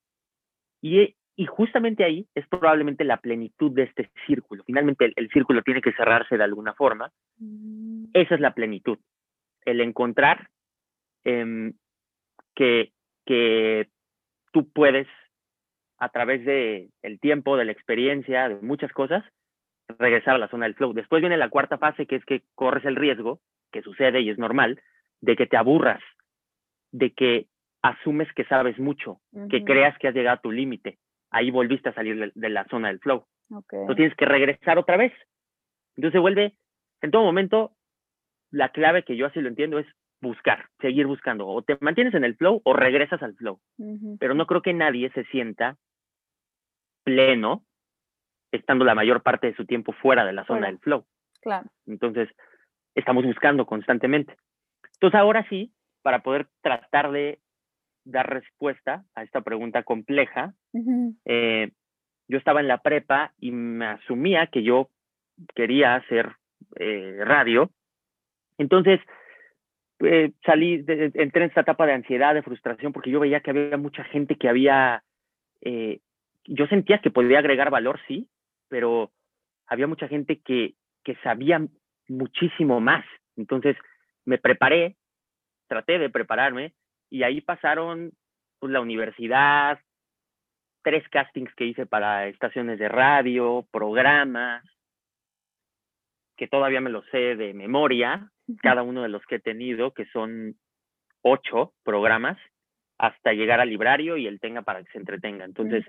Y 0.83 1.15
y 1.41 1.47
justamente 1.47 2.05
ahí 2.05 2.27
es 2.35 2.47
probablemente 2.49 3.03
la 3.03 3.17
plenitud 3.17 3.73
de 3.73 3.85
este 3.85 4.11
círculo. 4.27 4.63
Finalmente 4.65 5.11
el, 5.17 5.31
círculo 5.31 5.63
tiene 5.63 5.81
que 5.81 5.95
cerrarse 5.95 6.37
de 6.37 6.45
alguna 6.45 6.75
forma. 6.75 7.11
Mm. 7.39 8.09
Esa 8.13 8.35
es 8.35 8.43
la 8.43 8.53
plenitud. 8.53 8.99
El 9.65 9.81
encontrar 9.81 10.51
em, 11.25 11.73
que, 12.55 12.93
que 13.25 13.89
tú 14.53 14.71
puedes, 14.71 15.07
a 16.01 16.09
través 16.09 16.45
del 16.45 16.89
el 17.03 17.21
tiempo, 17.21 17.57
de 17.57 17.67
la 17.67 17.73
experiencia, 17.73 18.49
de 18.49 18.57
muchas 18.57 18.91
cosas, 18.93 19.23
regresar 19.99 20.35
a 20.35 20.39
la 20.39 20.49
zona 20.49 20.65
del 20.65 20.75
flow. 20.75 20.95
Después 20.95 21.21
viene 21.21 21.37
la 21.37 21.51
cuarta 21.51 21.79
fase, 21.79 22.07
que 22.07 22.17
es 22.17 22.25
que 22.25 22.43
corres 22.55 22.85
el 22.87 22.97
riesgo, 22.97 23.41
que 23.71 23.83
sucede 23.83 24.21
y 24.23 24.31
es 24.31 24.39
normal, 24.39 24.81
de 25.21 25.37
que 25.37 25.47
te 25.47 25.59
aburras, 25.59 26.03
de 26.91 27.13
que 27.13 27.47
asumes 27.83 28.33
que 28.35 28.45
sabes 28.45 28.79
mucho, 28.79 29.21
que 29.51 29.63
creas 29.65 29.97
que 29.99 30.09
has 30.09 30.15
llegado 30.15 30.39
a 30.39 30.41
tu 30.41 30.51
límite, 30.51 30.99
ahí 31.31 31.51
volviste 31.51 31.91
a 31.91 31.95
salir 31.95 32.33
de, 32.35 32.49
la 32.49 32.65
zona 32.67 32.89
del 32.89 33.01
flow. 33.01 33.27
Okay. 33.51 33.81
Entonces 33.81 33.97
tienes 33.97 34.17
que 34.17 34.27
regresar 34.27 34.79
otra 34.79 34.97
vez. 34.97 35.13
Entonces 35.97 36.13
se 36.13 36.21
vuelve, 36.21 36.55
en 37.03 37.11
todo 37.11 37.25
momento, 37.25 37.73
la 38.51 38.71
clave 38.71 39.03
que 39.03 39.17
yo 39.17 39.27
así 39.27 39.41
lo 39.41 39.49
entiendo 39.49 39.79
es 39.79 39.87
buscar, 40.21 40.67
seguir 40.81 41.07
buscando. 41.07 41.47
O 41.47 41.63
te 41.63 41.77
mantienes 41.81 42.15
en 42.15 42.25
el 42.25 42.37
flow 42.37 42.63
o 42.65 42.73
regresas 42.73 43.23
al 43.23 43.35
flow. 43.35 43.61
Pero 44.19 44.35
no 44.35 44.47
creo 44.47 44.63
que 44.63 44.73
nadie 44.73 45.11
se 45.11 45.25
sienta 45.25 45.77
pleno 47.05 47.65
estando 48.53 48.85
la 48.85 48.95
mayor 48.95 49.23
parte 49.23 49.49
de 49.49 49.55
su 49.55 49.65
tiempo 49.65 49.93
fuera 49.93 50.25
de 50.25 50.33
la 50.33 50.45
zona 50.45 50.67
del 50.67 50.79
flow. 50.79 51.05
Claro. 51.41 51.69
Entonces, 51.87 52.29
estamos 52.95 53.25
buscando 53.25 53.67
constantemente. 53.67 54.37
Entonces, 54.95 55.19
ahora 55.19 55.47
sí, 55.49 55.73
para 56.03 56.23
poder 56.23 56.49
tratar 56.63 57.11
de 57.13 57.39
dar 58.05 58.29
respuesta 58.29 59.05
a 59.15 59.23
esta 59.23 59.41
pregunta 59.43 59.83
compleja, 59.83 60.55
eh, 61.25 61.71
yo 62.29 62.39
estaba 62.39 62.61
en 62.61 62.69
la 62.69 62.79
prepa 62.79 63.33
y 63.39 63.51
me 63.53 63.87
asumía 63.87 64.47
que 64.49 64.63
yo 64.63 64.89
quería 65.55 65.97
hacer 65.97 66.33
eh, 66.77 67.19
radio. 67.25 67.71
Entonces, 68.59 69.01
eh, 70.01 70.33
salí, 70.45 70.85
entré 70.87 71.45
en 71.45 71.49
esta 71.49 71.63
etapa 71.63 71.87
de 71.87 71.93
ansiedad, 71.93 72.35
de 72.35 72.43
frustración, 72.43 72.93
porque 72.93 73.11
yo 73.11 73.21
veía 73.21 73.41
que 73.41 73.51
había 73.51 73.77
mucha 73.77 74.05
gente 74.05 74.37
que 74.37 74.49
había, 74.49 75.03
yo 76.45 76.67
sentía 76.67 77.01
que 77.01 77.11
podía 77.11 77.39
agregar 77.39 77.71
valor, 77.71 78.01
sí, 78.07 78.29
pero 78.69 79.11
había 79.67 79.87
mucha 79.87 80.09
gente 80.09 80.41
que, 80.41 80.75
que 81.05 81.17
sabía 81.17 81.61
muchísimo 82.09 82.81
más. 82.81 83.05
Entonces, 83.37 83.77
me 84.25 84.39
preparé, 84.39 84.97
traté 85.69 85.99
de 85.99 86.11
prepararme 86.11 86.75
y 87.09 87.23
ahí 87.23 87.41
pasaron 87.41 88.13
pues, 88.59 88.73
la 88.73 88.81
universidad, 88.81 89.79
tres 90.83 91.09
castings 91.09 91.55
que 91.55 91.67
hice 91.67 91.87
para 91.87 92.27
estaciones 92.27 92.79
de 92.79 92.89
radio, 92.89 93.67
programas, 93.71 94.65
que 96.37 96.49
todavía 96.49 96.81
me 96.81 96.91
lo 96.91 97.03
sé 97.11 97.37
de 97.37 97.53
memoria, 97.53 98.31
cada 98.63 98.83
uno 98.83 99.03
de 99.03 99.09
los 99.09 99.25
que 99.27 99.37
he 99.37 99.41
tenido, 99.41 99.93
que 99.93 100.07
son 100.07 100.57
ocho 101.23 101.75
programas, 101.85 102.39
hasta 102.99 103.33
llegar 103.33 103.61
al 103.61 103.69
librario 103.69 104.17
y 104.17 104.27
él 104.27 104.41
tenga 104.41 104.63
para 104.63 104.83
que 104.83 104.91
se 104.93 104.99
entretenga. 104.99 105.45
Entonces, 105.45 105.85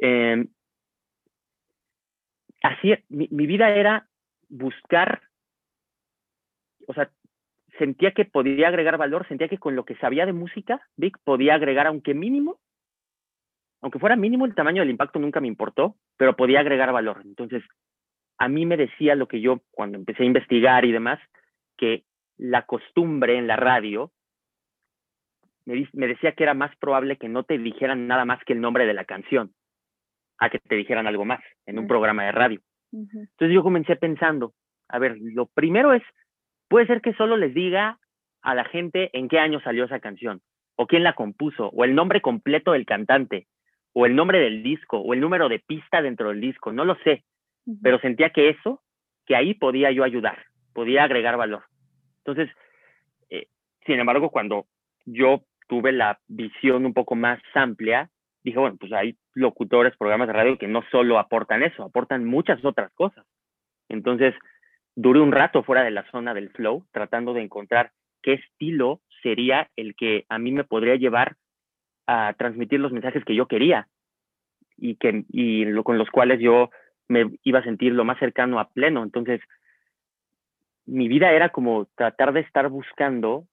em, 0.00 0.48
así, 2.62 2.94
mi, 3.08 3.28
mi 3.30 3.46
vida 3.46 3.70
era 3.70 4.08
buscar, 4.48 5.22
o 6.86 6.94
sea, 6.94 7.10
sentía 7.78 8.12
que 8.12 8.24
podía 8.24 8.68
agregar 8.68 8.96
valor, 8.96 9.26
sentía 9.28 9.48
que 9.48 9.58
con 9.58 9.76
lo 9.76 9.84
que 9.84 9.96
sabía 9.96 10.26
de 10.26 10.32
música, 10.32 10.80
Vic, 10.96 11.18
podía 11.24 11.54
agregar, 11.54 11.86
aunque 11.86 12.14
mínimo, 12.14 12.60
aunque 13.82 13.98
fuera 13.98 14.16
mínimo 14.16 14.46
el 14.46 14.54
tamaño 14.54 14.80
del 14.80 14.90
impacto 14.90 15.18
nunca 15.18 15.40
me 15.40 15.48
importó, 15.48 15.96
pero 16.16 16.36
podía 16.36 16.60
agregar 16.60 16.92
valor. 16.92 17.22
Entonces, 17.24 17.62
a 18.38 18.48
mí 18.48 18.66
me 18.66 18.76
decía 18.76 19.14
lo 19.14 19.28
que 19.28 19.40
yo, 19.40 19.60
cuando 19.70 19.98
empecé 19.98 20.22
a 20.22 20.26
investigar 20.26 20.84
y 20.84 20.92
demás, 20.92 21.20
que 21.76 22.04
la 22.36 22.66
costumbre 22.66 23.36
en 23.36 23.46
la 23.46 23.56
radio 23.56 24.10
me, 25.66 25.88
me 25.92 26.06
decía 26.06 26.32
que 26.32 26.42
era 26.44 26.54
más 26.54 26.74
probable 26.76 27.16
que 27.16 27.28
no 27.28 27.44
te 27.44 27.58
dijeran 27.58 28.06
nada 28.06 28.24
más 28.24 28.42
que 28.44 28.52
el 28.52 28.60
nombre 28.60 28.86
de 28.86 28.94
la 28.94 29.04
canción, 29.04 29.52
a 30.38 30.50
que 30.50 30.58
te 30.58 30.74
dijeran 30.74 31.06
algo 31.06 31.24
más 31.24 31.40
en 31.66 31.78
un 31.78 31.86
programa 31.86 32.24
de 32.24 32.32
radio. 32.32 32.60
Entonces 32.92 33.52
yo 33.52 33.62
comencé 33.62 33.96
pensando, 33.96 34.52
a 34.88 34.98
ver, 34.98 35.16
lo 35.18 35.46
primero 35.46 35.92
es 35.92 36.02
Puede 36.68 36.86
ser 36.86 37.00
que 37.00 37.14
solo 37.14 37.36
les 37.36 37.54
diga 37.54 37.98
a 38.42 38.54
la 38.54 38.64
gente 38.64 39.10
en 39.12 39.28
qué 39.28 39.38
año 39.38 39.60
salió 39.60 39.84
esa 39.84 40.00
canción, 40.00 40.40
o 40.76 40.86
quién 40.86 41.02
la 41.02 41.14
compuso, 41.14 41.68
o 41.68 41.84
el 41.84 41.94
nombre 41.94 42.20
completo 42.20 42.72
del 42.72 42.86
cantante, 42.86 43.46
o 43.92 44.06
el 44.06 44.16
nombre 44.16 44.40
del 44.40 44.62
disco, 44.62 44.98
o 44.98 45.14
el 45.14 45.20
número 45.20 45.48
de 45.48 45.60
pista 45.60 46.02
dentro 46.02 46.30
del 46.30 46.40
disco, 46.40 46.72
no 46.72 46.84
lo 46.84 46.96
sé, 47.04 47.24
pero 47.82 47.98
sentía 48.00 48.30
que 48.30 48.50
eso, 48.50 48.82
que 49.24 49.36
ahí 49.36 49.54
podía 49.54 49.90
yo 49.92 50.04
ayudar, 50.04 50.44
podía 50.72 51.04
agregar 51.04 51.36
valor. 51.36 51.64
Entonces, 52.24 52.54
eh, 53.30 53.46
sin 53.86 54.00
embargo, 54.00 54.30
cuando 54.30 54.66
yo 55.06 55.42
tuve 55.68 55.92
la 55.92 56.18
visión 56.26 56.84
un 56.84 56.92
poco 56.92 57.14
más 57.14 57.40
amplia, 57.54 58.10
dije, 58.44 58.58
bueno, 58.58 58.76
pues 58.78 58.92
hay 58.92 59.16
locutores, 59.32 59.96
programas 59.96 60.28
de 60.28 60.34
radio 60.34 60.58
que 60.58 60.68
no 60.68 60.82
solo 60.90 61.18
aportan 61.18 61.62
eso, 61.62 61.82
aportan 61.82 62.24
muchas 62.24 62.64
otras 62.64 62.92
cosas. 62.92 63.24
Entonces, 63.88 64.34
duré 64.94 65.20
un 65.20 65.32
rato 65.32 65.62
fuera 65.62 65.82
de 65.82 65.90
la 65.90 66.08
zona 66.10 66.34
del 66.34 66.50
flow, 66.50 66.86
tratando 66.92 67.32
de 67.32 67.42
encontrar 67.42 67.92
qué 68.22 68.34
estilo 68.34 69.00
sería 69.22 69.70
el 69.76 69.96
que 69.96 70.26
a 70.28 70.38
mí 70.38 70.52
me 70.52 70.64
podría 70.64 70.96
llevar 70.96 71.36
a 72.06 72.34
transmitir 72.36 72.80
los 72.80 72.92
mensajes 72.92 73.24
que 73.24 73.34
yo 73.34 73.46
quería 73.46 73.88
y, 74.76 74.96
que, 74.96 75.24
y 75.30 75.64
lo, 75.64 75.82
con 75.82 75.96
los 75.96 76.10
cuales 76.10 76.38
yo 76.40 76.70
me 77.08 77.30
iba 77.42 77.60
a 77.60 77.64
sentir 77.64 77.92
lo 77.92 78.04
más 78.04 78.18
cercano 78.18 78.60
a 78.60 78.68
pleno. 78.70 79.02
Entonces, 79.02 79.40
mi 80.86 81.08
vida 81.08 81.32
era 81.32 81.48
como 81.48 81.86
tratar 81.94 82.34
de 82.34 82.40
estar 82.40 82.68
buscando, 82.68 83.46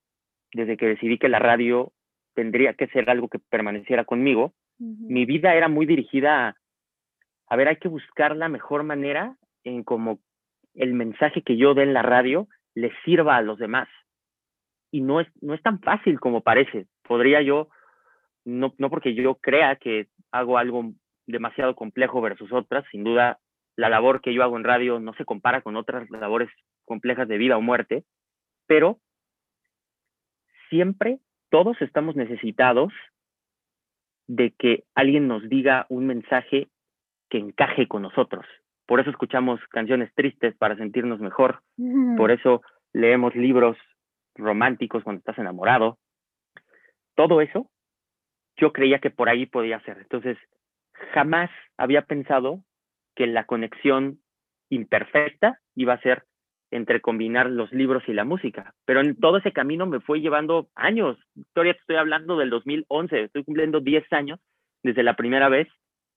desde 0.54 0.76
que 0.76 0.88
decidí 0.88 1.18
que 1.18 1.30
la 1.30 1.40
radio 1.40 1.94
tendría 2.34 2.74
que 2.74 2.88
ser 2.88 3.10
algo 3.10 3.30
que 3.30 3.40
permaneciera 3.40 4.04
conmigo, 4.04 4.54
mi 4.82 5.26
vida 5.26 5.54
era 5.54 5.68
muy 5.68 5.86
dirigida 5.86 6.48
a, 6.48 6.56
a 7.48 7.56
ver, 7.56 7.68
hay 7.68 7.78
que 7.78 7.88
buscar 7.88 8.36
la 8.36 8.50
mejor 8.50 8.84
manera 8.84 9.36
en 9.64 9.84
cómo 9.84 10.20
el 10.74 10.94
mensaje 10.94 11.42
que 11.44 11.58
yo 11.58 11.74
dé 11.74 11.84
en 11.84 11.94
la 11.94 12.02
radio 12.02 12.48
le 12.74 12.92
sirva 13.04 13.36
a 13.36 13.42
los 13.42 13.60
demás. 13.60 13.88
Y 14.92 15.02
no 15.02 15.22
es, 15.22 15.28
no 15.42 15.54
es 15.54 15.62
tan 15.62 15.80
fácil 15.82 16.20
como 16.20 16.42
parece. 16.42 16.88
Podría 17.04 17.42
yo, 17.42 17.70
no, 18.46 18.74
no 18.78 18.90
porque 18.90 19.14
yo 19.14 19.36
crea 19.36 19.76
que 19.76 20.08
hago 20.32 20.58
algo 20.58 20.92
demasiado 21.28 21.76
complejo 21.76 22.22
versus 22.22 22.52
otras, 22.52 22.86
sin 22.92 23.04
duda 23.04 23.40
la 23.76 23.90
labor 23.90 24.22
que 24.22 24.34
yo 24.34 24.44
hago 24.44 24.58
en 24.58 24.64
radio 24.64 25.00
no 25.00 25.14
se 25.14 25.26
compara 25.26 25.62
con 25.62 25.76
otras 25.76 26.10
labores 26.10 26.50
complejas 26.86 27.28
de 27.28 27.38
vida 27.38 27.58
o 27.58 27.62
muerte, 27.62 28.04
pero 28.68 29.00
siempre 30.70 31.20
todos 31.50 31.82
estamos 31.82 32.16
necesitados 32.16 32.94
de 34.36 34.52
que 34.58 34.84
alguien 34.96 35.28
nos 35.28 35.48
diga 35.50 35.86
un 35.90 36.08
mensaje 36.08 36.70
que 37.30 37.38
encaje 37.38 37.88
con 37.88 38.02
nosotros 38.02 38.46
por 38.92 39.00
eso 39.00 39.10
escuchamos 39.10 39.62
canciones 39.70 40.14
tristes 40.16 40.54
para 40.58 40.76
sentirnos 40.76 41.22
mejor, 41.22 41.62
por 42.18 42.30
eso 42.30 42.62
leemos 42.92 43.34
libros 43.38 43.78
románticos 44.36 45.02
cuando 45.06 45.20
estás 45.20 45.38
enamorado. 45.38 45.98
Todo 47.16 47.40
eso 47.40 47.70
yo 48.58 48.74
creía 48.74 49.00
que 49.00 49.10
por 49.10 49.30
ahí 49.30 49.46
podía 49.46 49.80
ser. 49.86 50.00
Entonces, 50.00 50.38
jamás 51.14 51.50
había 51.78 52.02
pensado 52.02 52.66
que 53.16 53.28
la 53.28 53.46
conexión 53.46 54.20
imperfecta 54.70 55.62
iba 55.74 55.94
a 55.94 56.02
ser 56.02 56.26
entre 56.72 57.02
combinar 57.02 57.50
los 57.50 57.72
libros 57.74 58.04
y 58.08 58.14
la 58.14 58.24
música. 58.24 58.74
Pero 58.86 59.02
en 59.02 59.18
todo 59.18 59.38
ese 59.38 59.52
camino 59.52 59.86
me 59.86 60.00
fue 60.00 60.22
llevando 60.22 60.70
años. 60.74 61.18
Victoria, 61.36 61.74
estoy 61.74 61.98
hablando 61.98 62.38
del 62.38 62.50
2011, 62.50 63.24
estoy 63.24 63.44
cumpliendo 63.44 63.82
10 63.82 64.12
años 64.14 64.40
desde 64.82 65.04
la 65.04 65.16
primera 65.16 65.50
vez 65.50 65.68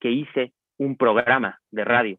que 0.00 0.12
hice 0.12 0.52
un 0.78 0.96
programa 0.96 1.60
de 1.72 1.84
radio. 1.84 2.18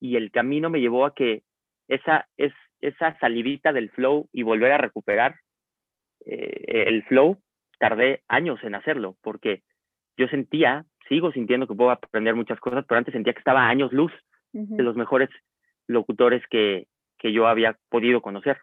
Y 0.00 0.16
el 0.16 0.30
camino 0.30 0.70
me 0.70 0.80
llevó 0.80 1.04
a 1.04 1.14
que 1.14 1.42
esa, 1.88 2.28
es, 2.36 2.52
esa 2.80 3.18
salidita 3.18 3.72
del 3.72 3.90
flow 3.90 4.28
y 4.32 4.44
volver 4.44 4.72
a 4.72 4.78
recuperar 4.78 5.36
eh, 6.24 6.84
el 6.86 7.02
flow, 7.04 7.38
tardé 7.78 8.22
años 8.28 8.62
en 8.62 8.76
hacerlo, 8.76 9.16
porque 9.22 9.62
yo 10.16 10.28
sentía, 10.28 10.84
sigo 11.08 11.32
sintiendo 11.32 11.66
que 11.66 11.74
puedo 11.74 11.90
aprender 11.90 12.36
muchas 12.36 12.60
cosas, 12.60 12.84
pero 12.86 12.98
antes 12.98 13.12
sentía 13.12 13.32
que 13.32 13.40
estaba 13.40 13.64
a 13.64 13.68
años 13.68 13.92
luz 13.92 14.12
de 14.52 14.82
los 14.82 14.96
mejores 14.96 15.28
locutores 15.86 16.42
que, 16.50 16.86
que 17.18 17.32
yo 17.32 17.46
había 17.46 17.76
podido 17.88 18.20
conocer. 18.20 18.58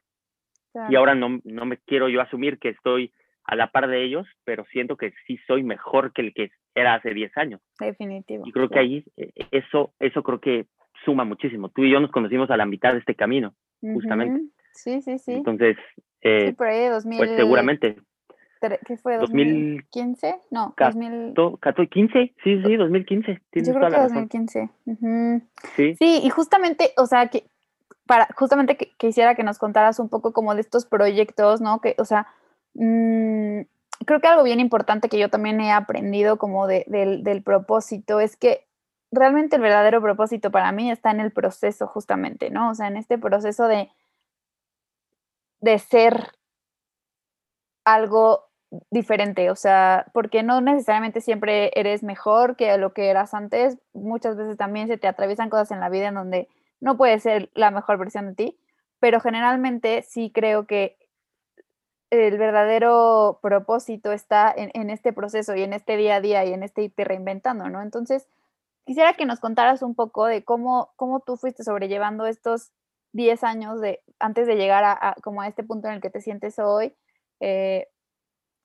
Y 0.89 0.95
ahora 0.95 1.15
no, 1.15 1.39
no 1.45 1.65
me 1.65 1.77
quiero 1.77 2.09
yo 2.09 2.21
asumir 2.21 2.59
que 2.59 2.69
estoy 2.69 3.13
a 3.45 3.55
la 3.55 3.71
par 3.71 3.87
de 3.87 4.03
ellos, 4.03 4.27
pero 4.43 4.65
siento 4.65 4.97
que 4.97 5.13
sí 5.25 5.37
soy 5.47 5.63
mejor 5.63 6.11
que 6.11 6.21
el 6.21 6.33
que 6.33 6.51
era 6.73 6.95
hace 6.95 7.13
10 7.13 7.37
años. 7.37 7.61
Definitivo. 7.79 8.43
Y 8.45 8.51
creo 8.51 8.69
que 8.69 8.79
ahí 8.79 9.05
eh, 9.15 9.31
eso, 9.51 9.93
eso 9.99 10.23
creo 10.23 10.41
que 10.41 10.65
suma 11.05 11.23
muchísimo. 11.23 11.69
Tú 11.69 11.83
y 11.83 11.91
yo 11.91 11.99
nos 11.99 12.11
conocimos 12.11 12.49
a 12.49 12.57
la 12.57 12.65
mitad 12.65 12.93
de 12.93 12.99
este 12.99 13.15
camino, 13.15 13.55
justamente. 13.81 14.41
Sí, 14.73 15.01
sí, 15.01 15.17
sí. 15.19 15.33
Entonces, 15.33 15.77
eh, 16.21 16.47
sí, 16.47 16.53
por 16.53 16.67
ahí 16.67 16.87
2000, 16.89 17.17
pues 17.17 17.35
seguramente. 17.35 17.95
¿Qué 18.87 18.97
fue? 18.97 19.19
¿2015? 19.19 20.41
No, 20.49 20.73
2015. 20.75 22.33
Sí, 22.43 22.61
sí, 22.63 22.75
2015. 22.75 23.41
Tienes 23.51 23.67
yo 23.67 23.75
creo 23.75 23.91
que 23.91 23.97
2015. 23.97 24.69
Sí. 25.75 25.95
Sí, 25.95 26.21
y 26.23 26.29
justamente, 26.29 26.91
o 26.97 27.05
sea, 27.05 27.27
que 27.27 27.45
para 28.05 28.27
justamente 28.35 28.77
que, 28.77 28.91
quisiera 28.97 29.35
que 29.35 29.43
nos 29.43 29.57
contaras 29.57 29.99
un 29.99 30.09
poco 30.09 30.33
como 30.33 30.55
de 30.55 30.61
estos 30.61 30.85
proyectos, 30.85 31.61
¿no? 31.61 31.81
Que, 31.81 31.95
o 31.97 32.05
sea, 32.05 32.27
mmm, 32.73 33.61
creo 34.05 34.19
que 34.21 34.27
algo 34.27 34.43
bien 34.43 34.59
importante 34.59 35.09
que 35.09 35.19
yo 35.19 35.29
también 35.29 35.59
he 35.61 35.71
aprendido 35.71 36.37
como 36.37 36.67
de, 36.67 36.85
del, 36.87 37.23
del 37.23 37.43
propósito 37.43 38.19
es 38.19 38.37
que 38.37 38.67
realmente 39.11 39.55
el 39.55 39.61
verdadero 39.61 40.01
propósito 40.01 40.51
para 40.51 40.71
mí 40.71 40.91
está 40.91 41.11
en 41.11 41.19
el 41.19 41.31
proceso 41.31 41.87
justamente, 41.87 42.49
¿no? 42.49 42.71
O 42.71 42.75
sea, 42.75 42.87
en 42.87 42.97
este 42.97 43.17
proceso 43.17 43.67
de, 43.67 43.89
de 45.61 45.79
ser 45.79 46.31
algo 47.85 48.45
diferente, 48.91 49.49
o 49.51 49.55
sea, 49.55 50.07
porque 50.13 50.43
no 50.43 50.59
necesariamente 50.59 51.21
siempre 51.21 51.71
eres 51.75 52.03
mejor 52.03 52.55
que 52.55 52.77
lo 52.77 52.93
que 52.93 53.09
eras 53.09 53.33
antes, 53.33 53.77
muchas 53.93 54.35
veces 54.35 54.57
también 54.57 54.87
se 54.87 54.97
te 54.97 55.07
atraviesan 55.07 55.49
cosas 55.49 55.71
en 55.71 55.79
la 55.79 55.89
vida 55.89 56.07
en 56.07 56.15
donde 56.15 56.49
no 56.79 56.97
puedes 56.97 57.23
ser 57.23 57.49
la 57.53 57.71
mejor 57.71 57.97
versión 57.97 58.27
de 58.27 58.35
ti, 58.35 58.59
pero 58.99 59.19
generalmente 59.19 60.01
sí 60.01 60.31
creo 60.33 60.65
que 60.67 60.97
el 62.09 62.37
verdadero 62.37 63.39
propósito 63.41 64.11
está 64.11 64.53
en, 64.55 64.89
este 64.89 65.11
proceso 65.13 65.55
y 65.55 65.63
en 65.63 65.73
este 65.73 65.97
día 65.97 66.15
a 66.15 66.21
día 66.21 66.45
y 66.45 66.53
en 66.53 66.63
este 66.63 66.83
irte 66.83 67.03
reinventando, 67.03 67.69
¿no? 67.69 67.81
Entonces, 67.81 68.27
quisiera 68.85 69.13
que 69.13 69.25
nos 69.25 69.39
contaras 69.39 69.81
un 69.81 69.95
poco 69.95 70.25
de 70.25 70.43
cómo, 70.43 70.93
cómo 70.95 71.19
tú 71.21 71.37
fuiste 71.37 71.63
sobrellevando 71.63 72.25
estos 72.25 72.71
10 73.13 73.43
años 73.43 73.81
de, 73.81 74.01
antes 74.19 74.47
de 74.47 74.55
llegar 74.55 74.83
a, 74.83 75.15
como 75.23 75.41
a 75.41 75.47
este 75.47 75.63
punto 75.63 75.87
en 75.87 75.95
el 75.95 76.01
que 76.01 76.09
te 76.09 76.21
sientes 76.21 76.59
hoy. 76.59 76.95
Eh, 77.39 77.87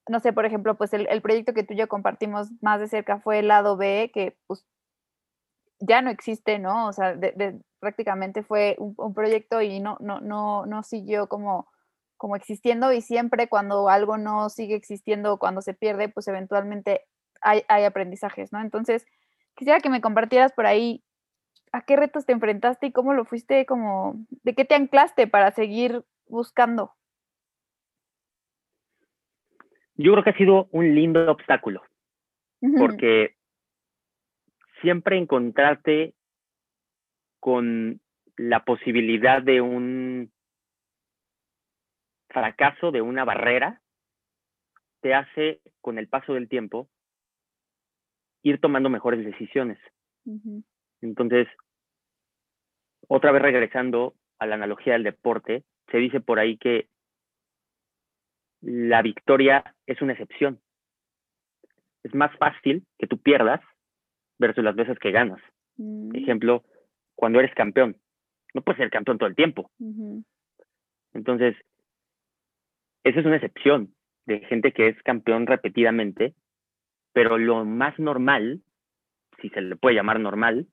no 0.08 0.20
sé, 0.20 0.32
por 0.32 0.44
ejemplo, 0.44 0.76
pues 0.76 0.92
el, 0.92 1.06
el, 1.08 1.22
proyecto 1.22 1.54
que 1.54 1.62
tú 1.62 1.74
y 1.74 1.76
yo 1.76 1.88
compartimos 1.88 2.48
más 2.60 2.80
de 2.80 2.88
cerca 2.88 3.20
fue 3.20 3.38
el 3.40 3.48
lado 3.48 3.76
B, 3.76 4.10
que 4.12 4.36
pues 4.46 4.66
ya 5.80 6.02
no 6.02 6.10
existe, 6.10 6.58
¿no? 6.58 6.88
O 6.88 6.92
sea, 6.92 7.14
de, 7.14 7.60
prácticamente 7.80 8.42
fue 8.42 8.76
un, 8.78 8.94
un, 8.96 9.14
proyecto 9.14 9.60
y 9.62 9.80
no, 9.80 9.96
no, 10.00 10.20
no, 10.20 10.66
no 10.66 10.82
siguió 10.82 11.28
como 11.28 11.68
como 12.20 12.36
existiendo 12.36 12.92
y 12.92 13.00
siempre 13.00 13.48
cuando 13.48 13.88
algo 13.88 14.18
no 14.18 14.50
sigue 14.50 14.74
existiendo, 14.74 15.38
cuando 15.38 15.62
se 15.62 15.72
pierde, 15.72 16.10
pues 16.10 16.28
eventualmente 16.28 17.06
hay, 17.40 17.62
hay 17.66 17.84
aprendizajes, 17.84 18.52
¿no? 18.52 18.60
Entonces, 18.60 19.06
quisiera 19.54 19.80
que 19.80 19.88
me 19.88 20.02
compartieras 20.02 20.52
por 20.52 20.66
ahí 20.66 21.02
a 21.72 21.80
qué 21.80 21.96
retos 21.96 22.26
te 22.26 22.32
enfrentaste 22.32 22.88
y 22.88 22.92
cómo 22.92 23.14
lo 23.14 23.24
fuiste, 23.24 23.64
como, 23.64 24.22
de 24.42 24.54
qué 24.54 24.66
te 24.66 24.74
anclaste 24.74 25.28
para 25.28 25.50
seguir 25.52 26.04
buscando. 26.26 26.92
Yo 29.94 30.12
creo 30.12 30.22
que 30.22 30.30
ha 30.30 30.36
sido 30.36 30.68
un 30.72 30.94
lindo 30.94 31.30
obstáculo, 31.30 31.80
porque 32.76 33.34
siempre 34.80 35.16
encontrarte 35.18 36.14
con 37.40 38.00
la 38.36 38.64
posibilidad 38.64 39.42
de 39.42 39.60
un 39.60 40.32
fracaso 42.28 42.90
de 42.90 43.02
una 43.02 43.24
barrera 43.24 43.80
te 45.00 45.14
hace, 45.14 45.60
con 45.80 45.98
el 45.98 46.08
paso 46.08 46.34
del 46.34 46.48
tiempo, 46.48 46.88
ir 48.42 48.60
tomando 48.60 48.88
mejores 48.88 49.24
decisiones. 49.24 49.78
Entonces, 51.00 51.48
otra 53.08 53.32
vez 53.32 53.42
regresando 53.42 54.14
a 54.38 54.46
la 54.46 54.54
analogía 54.54 54.92
del 54.94 55.04
deporte, 55.04 55.64
se 55.90 55.98
dice 55.98 56.20
por 56.20 56.38
ahí 56.38 56.56
que 56.58 56.88
la 58.60 59.02
victoria 59.02 59.74
es 59.86 60.00
una 60.02 60.12
excepción. 60.12 60.60
Es 62.02 62.14
más 62.14 62.34
fácil 62.38 62.86
que 62.98 63.06
tú 63.06 63.18
pierdas 63.18 63.60
versus 64.40 64.64
las 64.64 64.74
veces 64.74 64.98
que 64.98 65.12
ganas. 65.12 65.40
Mm. 65.76 66.16
Ejemplo, 66.16 66.64
cuando 67.14 67.38
eres 67.38 67.54
campeón. 67.54 67.96
No 68.54 68.62
puedes 68.62 68.78
ser 68.78 68.90
campeón 68.90 69.18
todo 69.18 69.28
el 69.28 69.36
tiempo. 69.36 69.70
Entonces, 71.12 71.54
esa 73.04 73.20
es 73.20 73.26
una 73.26 73.36
excepción 73.36 73.94
de 74.26 74.40
gente 74.40 74.72
que 74.72 74.88
es 74.88 75.00
campeón 75.04 75.46
repetidamente, 75.46 76.34
pero 77.12 77.38
lo 77.38 77.64
más 77.64 77.96
normal, 77.98 78.62
si 79.40 79.50
se 79.50 79.60
le 79.60 79.76
puede 79.76 79.94
llamar 79.94 80.18
normal, 80.18 80.66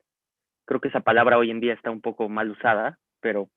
creo 0.66 0.82
que 0.82 0.88
esa 0.88 1.02
palabra 1.02 1.38
hoy 1.38 1.52
en 1.52 1.60
día 1.60 1.74
está 1.74 1.92
un 1.92 2.02
poco 2.02 2.30
mal 2.30 2.50
usada, 2.50 2.98
pero 3.20 3.50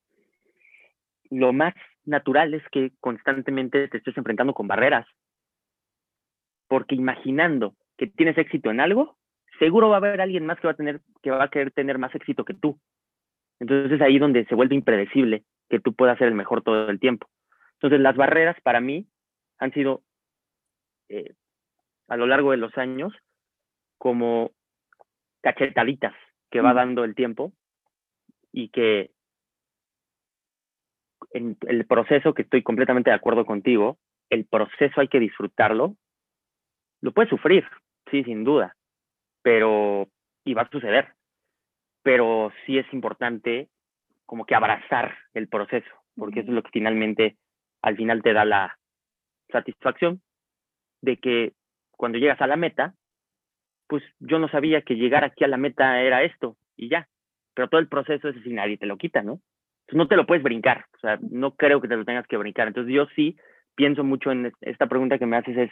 lo 1.31 1.53
más 1.53 1.75
natural 2.05 2.53
es 2.53 2.63
que 2.71 2.93
constantemente 3.01 3.89
te 3.89 3.99
estés 3.99 4.17
enfrentando 4.19 4.53
con 4.53 4.69
barreras, 4.69 5.07
porque 6.69 6.95
imaginando 6.95 7.75
que 7.97 8.07
tienes 8.07 8.37
éxito 8.37 8.71
en 8.71 8.81
algo, 8.81 9.17
seguro 9.61 9.89
va 9.89 9.97
a 9.97 9.99
haber 9.99 10.21
alguien 10.21 10.45
más 10.45 10.59
que 10.59 10.67
va 10.67 10.73
a 10.73 10.77
tener 10.77 11.01
que 11.23 11.31
va 11.31 11.45
a 11.45 11.51
querer 11.51 11.71
tener 11.71 11.99
más 11.99 12.13
éxito 12.17 12.45
que 12.45 12.55
tú. 12.55 12.81
Entonces 13.61 13.93
es 13.93 14.01
ahí 14.01 14.19
donde 14.19 14.45
se 14.47 14.57
vuelve 14.57 14.75
impredecible 14.75 15.45
que 15.69 15.79
tú 15.79 15.95
puedas 15.95 16.19
ser 16.19 16.29
el 16.29 16.35
mejor 16.35 16.63
todo 16.63 16.89
el 16.89 16.99
tiempo. 16.99 17.29
Entonces, 17.75 18.01
las 18.01 18.17
barreras 18.17 18.61
para 18.63 18.81
mí 18.81 19.07
han 19.59 19.73
sido 19.73 20.03
eh, 21.09 21.33
a 22.09 22.17
lo 22.17 22.27
largo 22.27 22.51
de 22.51 22.57
los 22.57 22.77
años 22.77 23.15
como 23.97 24.51
cachetaditas 25.43 26.15
que 26.51 26.61
va 26.61 26.75
dando 26.75 27.05
el 27.05 27.15
tiempo 27.15 27.53
y 28.53 28.69
que 28.71 29.13
en 31.33 31.57
el 31.69 31.87
proceso, 31.87 32.35
que 32.35 32.43
estoy 32.43 32.63
completamente 32.63 33.11
de 33.11 33.17
acuerdo 33.17 33.47
contigo, 33.47 33.99
el 34.31 34.47
proceso 34.47 35.01
hay 35.01 35.09
que 35.09 35.21
disfrutarlo. 35.21 35.95
Lo 37.01 37.13
puedes 37.13 37.31
sufrir, 37.31 37.65
sí, 38.11 38.25
sin 38.25 38.43
duda, 38.43 38.75
pero, 39.43 40.09
y 40.45 40.55
va 40.55 40.63
a 40.63 40.71
suceder, 40.71 41.15
pero 42.03 42.53
sí 42.65 42.79
es 42.79 42.93
importante 42.93 43.69
como 44.27 44.45
que 44.45 44.55
abrazar 44.55 45.17
el 45.35 45.49
proceso, 45.49 45.91
porque 46.17 46.41
eso 46.41 46.51
es 46.51 46.55
lo 46.55 46.63
que 46.63 46.71
finalmente 46.73 47.37
al 47.83 47.97
final 47.97 48.23
te 48.23 48.33
da 48.33 48.45
la 48.45 48.79
satisfacción 49.51 50.23
de 51.01 51.17
que 51.17 51.53
cuando 51.91 52.19
llegas 52.19 52.41
a 52.41 52.47
la 52.47 52.57
meta, 52.57 52.95
pues 53.89 54.03
yo 54.21 54.39
no 54.39 54.49
sabía 54.49 54.83
que 54.83 54.95
llegar 54.95 55.25
aquí 55.25 55.45
a 55.45 55.49
la 55.49 55.57
meta 55.57 56.01
era 56.01 56.23
esto 56.23 56.57
y 56.77 56.89
ya, 56.89 57.09
pero 57.55 57.69
todo 57.69 57.81
el 57.81 57.89
proceso 57.89 58.29
es 58.29 58.37
así, 58.37 58.51
nadie 58.51 58.79
te 58.79 58.87
lo 58.87 58.97
quita, 58.97 59.23
¿no? 59.23 59.41
Entonces 59.81 59.97
no 59.97 60.09
te 60.09 60.17
lo 60.17 60.27
puedes 60.27 60.45
brincar, 60.45 60.87
o 60.95 60.99
sea, 60.99 61.19
no 61.21 61.57
creo 61.57 61.81
que 61.81 61.89
te 61.89 61.97
lo 61.97 62.05
tengas 62.05 62.27
que 62.27 62.37
brincar. 62.37 62.69
Entonces 62.69 62.95
yo 62.95 63.07
sí 63.17 63.37
pienso 63.75 64.05
mucho 64.05 64.31
en 64.31 64.53
esta 64.61 64.87
pregunta 64.87 65.19
que 65.19 65.27
me 65.27 65.37
haces 65.37 65.57
es, 65.57 65.71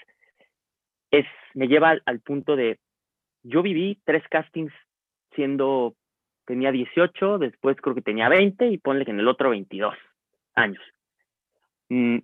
es 1.12 1.26
me 1.54 1.68
lleva 1.68 1.90
al, 1.90 2.02
al 2.06 2.20
punto 2.20 2.56
de, 2.56 2.80
yo 3.48 3.62
viví 3.62 4.00
tres 4.04 4.22
castings 4.28 4.72
siendo, 5.34 5.94
tenía 6.44 6.70
18, 6.70 7.38
después 7.38 7.76
creo 7.80 7.94
que 7.94 8.02
tenía 8.02 8.28
20 8.28 8.68
y 8.68 8.78
ponle 8.78 9.04
que 9.04 9.10
en 9.10 9.20
el 9.20 9.28
otro 9.28 9.50
22 9.50 9.94
años. 10.54 10.82
Mm, 11.88 12.18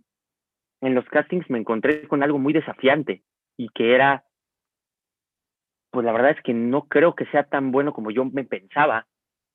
en 0.83 0.95
los 0.95 1.07
castings 1.07 1.49
me 1.49 1.59
encontré 1.59 2.07
con 2.09 2.23
algo 2.23 2.39
muy 2.39 2.53
desafiante 2.53 3.23
y 3.57 3.71
que 3.71 3.95
era, 3.95 4.25
pues 5.91 6.05
la 6.05 6.13
verdad 6.13 6.33
es 6.33 6.43
que 6.43 6.53
no 6.53 6.89
creo 6.89 7.15
que 7.15 7.27
sea 7.27 7.45
tan 7.45 7.73
bueno 7.73 7.95
como 7.95 8.11
yo 8.11 8.25
me 8.27 8.45
pensaba. 8.45 9.07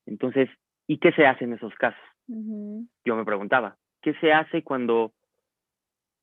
Entonces, 0.08 0.50
¿y 0.88 0.98
qué 0.98 1.12
se 1.12 1.28
hace 1.28 1.44
en 1.44 1.54
esos 1.54 1.74
casos? 1.76 2.02
Yo 2.28 3.16
me 3.16 3.26
preguntaba, 3.26 3.78
¿qué 4.02 4.14
se 4.16 4.34
hace 4.34 4.64
cuando 4.64 5.14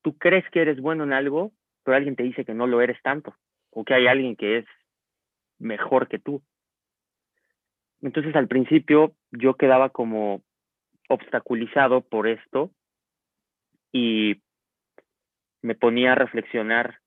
tú 0.02 0.16
crees 0.18 0.48
que 0.50 0.62
eres 0.62 0.80
bueno 0.80 1.04
en 1.04 1.12
algo, 1.12 1.52
pero 1.84 1.96
alguien 1.96 2.16
te 2.16 2.24
dice 2.24 2.44
que 2.44 2.54
no 2.54 2.66
lo 2.66 2.80
eres 2.80 3.00
tanto? 3.02 3.34
O 3.70 3.84
que 3.84 3.94
hay 3.94 4.08
alguien 4.08 4.34
que 4.34 4.58
es 4.58 4.66
mejor 5.58 6.08
que 6.08 6.18
tú. 6.18 6.42
Entonces 8.02 8.34
al 8.36 8.48
principio 8.48 9.14
yo 9.30 9.54
quedaba 9.54 9.90
como 9.90 10.42
obstaculizado 11.08 12.02
por 12.02 12.28
esto 12.28 12.70
y 13.92 14.42
me 15.62 15.74
ponía 15.74 16.12
a 16.12 16.16
reflexionar, 16.16 16.98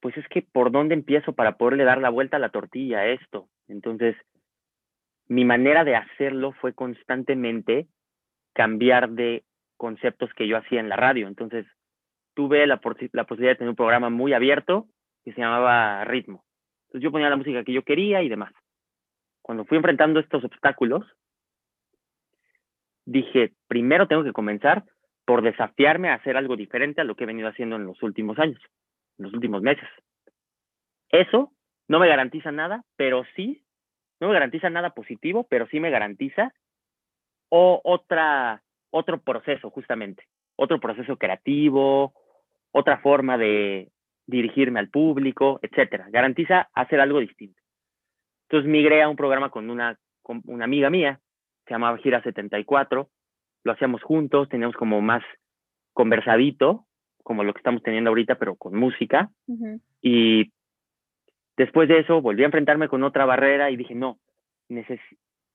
pues 0.00 0.16
es 0.16 0.26
que 0.28 0.42
por 0.42 0.72
dónde 0.72 0.94
empiezo 0.94 1.32
para 1.32 1.56
poderle 1.56 1.84
dar 1.84 1.98
la 1.98 2.10
vuelta 2.10 2.36
a 2.36 2.40
la 2.40 2.48
tortilla 2.48 3.00
a 3.00 3.06
esto. 3.06 3.48
Entonces, 3.68 4.16
mi 5.28 5.44
manera 5.44 5.84
de 5.84 5.96
hacerlo 5.96 6.52
fue 6.52 6.74
constantemente 6.74 7.86
cambiar 8.52 9.10
de 9.10 9.44
conceptos 9.76 10.30
que 10.34 10.48
yo 10.48 10.56
hacía 10.56 10.80
en 10.80 10.88
la 10.88 10.96
radio. 10.96 11.28
Entonces, 11.28 11.66
tuve 12.34 12.66
la, 12.66 12.80
la 13.12 13.24
posibilidad 13.24 13.52
de 13.52 13.56
tener 13.56 13.70
un 13.70 13.76
programa 13.76 14.10
muy 14.10 14.32
abierto 14.32 14.88
que 15.24 15.32
se 15.32 15.40
llamaba 15.40 16.04
Ritmo. 16.04 16.44
Entonces, 16.92 17.04
yo 17.04 17.10
ponía 17.10 17.30
la 17.30 17.36
música 17.36 17.64
que 17.64 17.72
yo 17.72 17.82
quería 17.84 18.22
y 18.22 18.28
demás. 18.28 18.52
Cuando 19.40 19.64
fui 19.64 19.78
enfrentando 19.78 20.20
estos 20.20 20.44
obstáculos, 20.44 21.06
dije, 23.06 23.54
primero 23.66 24.06
tengo 24.06 24.22
que 24.22 24.34
comenzar 24.34 24.84
por 25.24 25.40
desafiarme 25.40 26.10
a 26.10 26.14
hacer 26.14 26.36
algo 26.36 26.54
diferente 26.54 27.00
a 27.00 27.04
lo 27.04 27.14
que 27.14 27.24
he 27.24 27.26
venido 27.26 27.48
haciendo 27.48 27.76
en 27.76 27.86
los 27.86 28.02
últimos 28.02 28.38
años, 28.38 28.60
en 29.16 29.24
los 29.24 29.32
últimos 29.32 29.62
meses. 29.62 29.88
Eso 31.08 31.50
no 31.88 31.98
me 31.98 32.08
garantiza 32.08 32.52
nada, 32.52 32.84
pero 32.96 33.24
sí, 33.36 33.64
no 34.20 34.28
me 34.28 34.34
garantiza 34.34 34.68
nada 34.68 34.90
positivo, 34.90 35.46
pero 35.48 35.66
sí 35.68 35.80
me 35.80 35.90
garantiza 35.90 36.52
o 37.48 37.80
otra, 37.84 38.62
otro 38.90 39.22
proceso 39.22 39.70
justamente, 39.70 40.24
otro 40.56 40.78
proceso 40.78 41.16
creativo, 41.16 42.12
otra 42.70 42.98
forma 42.98 43.38
de 43.38 43.90
dirigirme 44.26 44.80
al 44.80 44.88
público, 44.88 45.58
etcétera. 45.62 46.06
Garantiza 46.10 46.68
hacer 46.74 47.00
algo 47.00 47.20
distinto. 47.20 47.60
Entonces 48.48 48.70
migré 48.70 49.02
a 49.02 49.08
un 49.08 49.16
programa 49.16 49.50
con 49.50 49.70
una, 49.70 49.98
con 50.22 50.42
una 50.46 50.64
amiga 50.64 50.90
mía, 50.90 51.20
se 51.66 51.74
llamaba 51.74 51.98
Gira 51.98 52.22
74, 52.22 53.08
lo 53.64 53.72
hacíamos 53.72 54.02
juntos, 54.02 54.48
teníamos 54.48 54.76
como 54.76 55.00
más 55.00 55.22
conversadito, 55.92 56.86
como 57.22 57.44
lo 57.44 57.52
que 57.52 57.58
estamos 57.58 57.82
teniendo 57.82 58.10
ahorita, 58.10 58.34
pero 58.36 58.56
con 58.56 58.74
música. 58.74 59.30
Y 60.00 60.52
después 61.56 61.88
de 61.88 62.00
eso 62.00 62.20
volví 62.20 62.42
a 62.42 62.46
enfrentarme 62.46 62.88
con 62.88 63.04
otra 63.04 63.24
barrera 63.24 63.70
y 63.70 63.76
dije, 63.76 63.94
no, 63.94 64.18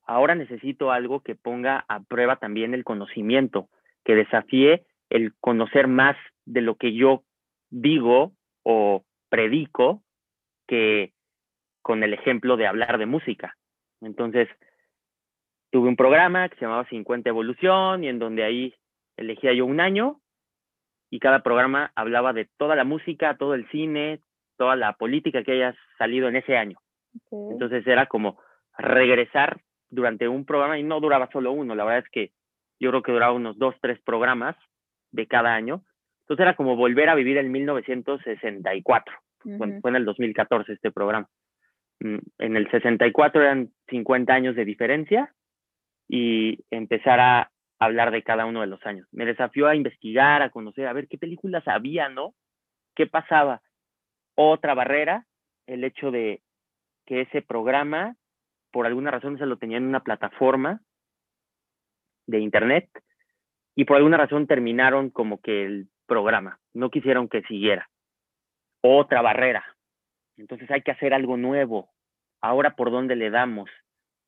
ahora 0.06 0.36
necesito 0.36 0.92
algo 0.92 1.22
que 1.22 1.36
ponga 1.36 1.86
a 1.88 2.00
prueba 2.02 2.38
también 2.38 2.74
el 2.74 2.84
conocimiento, 2.84 3.70
que 4.04 4.16
desafíe 4.16 4.86
el 5.10 5.34
conocer 5.40 5.88
más 5.88 6.16
de 6.46 6.62
lo 6.62 6.76
que 6.76 6.94
yo 6.94 7.24
digo 7.70 8.34
o 8.70 9.06
predico 9.30 10.04
que 10.68 11.14
con 11.82 12.04
el 12.04 12.14
ejemplo 12.14 12.58
de 12.58 12.68
hablar 12.68 12.98
de 12.98 13.06
música. 13.06 13.56
Entonces, 14.02 14.50
tuve 15.72 15.88
un 15.88 15.96
programa 15.96 16.50
que 16.50 16.56
se 16.56 16.66
llamaba 16.66 16.84
50 16.90 17.30
Evolución 17.30 18.04
y 18.04 18.10
en 18.10 18.20
donde 18.20 18.44
ahí 18.44 18.76
elegía 19.16 19.54
yo 19.54 19.66
un 19.66 19.80
año 19.80 20.20
y 21.10 21.20
cada 21.20 21.44
programa 21.44 21.94
hablaba 21.96 22.34
de 22.34 22.50
toda 22.58 22.76
la 22.76 22.84
música, 22.84 23.38
todo 23.38 23.54
el 23.54 23.70
cine, 23.70 24.20
toda 24.58 24.76
la 24.76 24.94
política 24.98 25.44
que 25.44 25.54
haya 25.54 25.74
salido 25.98 26.28
en 26.28 26.36
ese 26.36 26.58
año. 26.58 26.78
Entonces 27.32 27.88
era 27.88 28.08
como 28.08 28.38
regresar 28.78 29.62
durante 29.90 30.28
un 30.28 30.44
programa 30.46 30.78
y 30.78 30.84
no 30.84 31.00
duraba 31.00 31.30
solo 31.32 31.54
uno, 31.54 31.74
la 31.74 31.86
verdad 31.86 32.04
es 32.06 32.12
que 32.12 32.32
yo 32.82 32.90
creo 32.90 33.02
que 33.02 33.14
duraba 33.14 33.32
unos 33.32 33.58
dos, 33.58 33.76
tres 33.82 33.98
programas 34.02 34.58
de 35.12 35.26
cada 35.26 35.56
año. 35.56 35.84
Entonces 36.28 36.44
era 36.44 36.58
como 36.58 36.76
volver 36.76 37.08
a 37.08 37.16
vivir 37.16 37.38
el 37.38 37.50
1964, 37.50 39.16
fue 39.58 39.90
en 39.90 39.96
el 39.96 40.04
2014 40.04 40.74
este 40.74 40.92
programa. 40.92 41.30
Mm, 42.02 42.18
en 42.40 42.58
el 42.58 42.70
64 42.70 43.42
eran 43.42 43.70
50 43.88 44.34
años 44.34 44.54
de 44.58 44.66
diferencia 44.66 45.34
y 46.10 46.60
empezar 46.70 47.22
a 47.22 47.52
hablar 47.80 48.12
de 48.12 48.24
cada 48.24 48.46
uno 48.46 48.60
de 48.60 48.68
los 48.68 48.86
años. 48.86 49.08
Me 49.14 49.26
desafió 49.26 49.68
a 49.68 49.76
investigar, 49.76 50.42
a 50.42 50.50
conocer, 50.50 50.88
a 50.88 50.94
ver 50.94 51.08
qué 51.08 51.18
películas 51.18 51.66
había, 51.66 52.10
¿no? 52.10 52.34
¿Qué 52.94 53.08
pasaba? 53.08 53.62
Otra 54.36 54.74
barrera, 54.74 55.26
el 55.66 55.86
hecho 55.86 56.12
de 56.12 56.42
que 57.06 57.22
ese 57.22 57.42
programa, 57.42 58.18
por 58.72 58.86
alguna 58.86 59.12
razón, 59.12 59.38
se 59.38 59.46
lo 59.46 59.56
tenía 59.56 59.78
en 59.78 59.88
una 59.88 60.04
plataforma 60.04 60.82
de 62.26 62.40
internet 62.40 62.90
y 63.76 63.86
por 63.86 63.96
alguna 63.96 64.18
razón 64.18 64.46
terminaron 64.46 65.10
como 65.10 65.40
que 65.40 65.64
el 65.64 65.88
programa, 66.08 66.60
no 66.74 66.90
quisieron 66.90 67.28
que 67.28 67.44
siguiera. 67.44 67.90
Otra 68.82 69.22
barrera. 69.22 69.64
Entonces 70.38 70.70
hay 70.72 70.82
que 70.82 70.92
hacer 70.92 71.14
algo 71.14 71.38
nuevo. 71.38 71.90
Ahora 72.42 72.76
por 72.76 72.92
dónde 72.92 73.16
le 73.16 73.30
damos. 73.30 73.70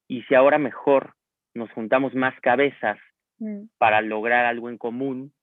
Y 0.07 0.23
si 0.23 0.35
ahora 0.35 0.57
mejor 0.57 1.13
nos 1.53 1.71
juntamos 1.71 2.13
más 2.15 2.39
cabezas 2.41 2.97
mm. 3.39 3.65
para 3.77 4.01
lograr 4.01 4.45
algo 4.45 4.69
en 4.69 4.77
común 4.77 5.33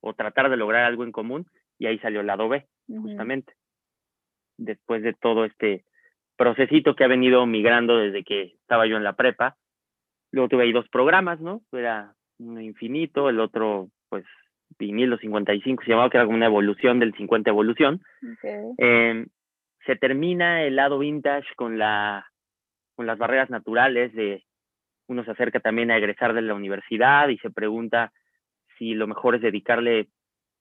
o 0.00 0.14
tratar 0.14 0.50
de 0.50 0.56
lograr 0.56 0.84
algo 0.84 1.04
en 1.04 1.12
común 1.12 1.46
y 1.78 1.86
ahí 1.86 1.98
salió 1.98 2.20
el 2.20 2.26
lado 2.26 2.48
B, 2.48 2.66
justamente. 2.88 3.54
Después 4.56 5.02
de 5.02 5.12
todo 5.12 5.44
este 5.44 5.84
procesito 6.36 6.94
que 6.94 7.04
ha 7.04 7.08
venido 7.08 7.46
migrando 7.46 7.98
desde 7.98 8.24
que 8.24 8.54
estaba 8.60 8.86
yo 8.86 8.96
en 8.96 9.04
la 9.04 9.14
prepa. 9.14 9.56
Luego 10.32 10.48
tuve 10.48 10.64
ahí 10.64 10.72
dos 10.72 10.88
programas, 10.88 11.40
¿no? 11.40 11.62
Era 11.72 12.14
uno 12.38 12.60
infinito, 12.60 13.28
el 13.28 13.40
otro, 13.40 13.88
pues, 14.08 14.24
vinilo 14.78 15.18
55, 15.18 15.82
se 15.84 15.90
llamaba 15.90 16.10
que 16.10 16.16
era 16.16 16.26
como 16.26 16.36
una 16.36 16.46
evolución 16.46 16.98
del 16.98 17.14
50 17.14 17.50
evolución. 17.50 18.02
Em, 18.78 19.26
se 19.84 19.96
termina 19.96 20.62
el 20.64 20.76
lado 20.76 20.98
vintage 20.98 21.46
con, 21.56 21.78
la, 21.78 22.26
con 22.94 23.06
las 23.06 23.18
barreras 23.18 23.50
naturales 23.50 24.12
de 24.14 24.42
uno 25.08 25.24
se 25.24 25.30
acerca 25.30 25.60
también 25.60 25.90
a 25.90 25.96
egresar 25.96 26.34
de 26.34 26.42
la 26.42 26.54
universidad 26.54 27.28
y 27.28 27.38
se 27.38 27.50
pregunta 27.50 28.12
si 28.78 28.94
lo 28.94 29.06
mejor 29.06 29.36
es 29.36 29.42
dedicarle 29.42 30.08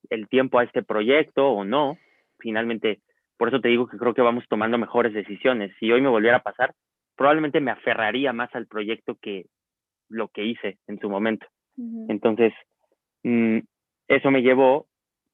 el 0.09 0.27
tiempo 0.27 0.59
a 0.59 0.63
este 0.63 0.83
proyecto 0.83 1.49
o 1.49 1.65
no. 1.65 1.97
Finalmente, 2.39 2.99
por 3.37 3.47
eso 3.47 3.59
te 3.59 3.69
digo 3.69 3.87
que 3.87 3.97
creo 3.97 4.13
que 4.13 4.21
vamos 4.21 4.45
tomando 4.47 4.77
mejores 4.77 5.13
decisiones. 5.13 5.71
Si 5.79 5.91
hoy 5.91 6.01
me 6.01 6.09
volviera 6.09 6.37
a 6.37 6.43
pasar, 6.43 6.73
probablemente 7.15 7.59
me 7.59 7.71
aferraría 7.71 8.33
más 8.33 8.53
al 8.53 8.67
proyecto 8.67 9.17
que 9.19 9.45
lo 10.09 10.27
que 10.27 10.45
hice 10.45 10.77
en 10.87 10.99
su 10.99 11.09
momento. 11.09 11.47
Entonces, 12.07 12.53
mm, 13.23 13.59
eso 14.07 14.31
me 14.31 14.41
llevó, 14.41 14.87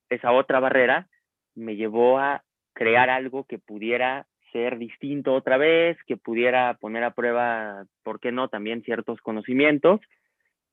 esa 0.10 0.32
otra 0.32 0.60
barrera, 0.60 1.08
me 1.56 1.76
llevó 1.76 2.20
a 2.20 2.44
crear 2.74 3.10
algo 3.10 3.44
que 3.46 3.60
pudiera 3.60 4.26
ser 4.52 4.78
distinto 4.78 5.34
otra 5.34 5.58
vez, 5.58 5.98
que 6.06 6.18
pudiera 6.18 6.74
poner 6.76 7.04
a 7.04 7.12
prueba, 7.12 7.86
¿por 8.04 8.20
qué 8.20 8.32
no?, 8.32 8.50
también 8.50 8.84
ciertos 8.84 9.20
conocimientos. 9.22 10.02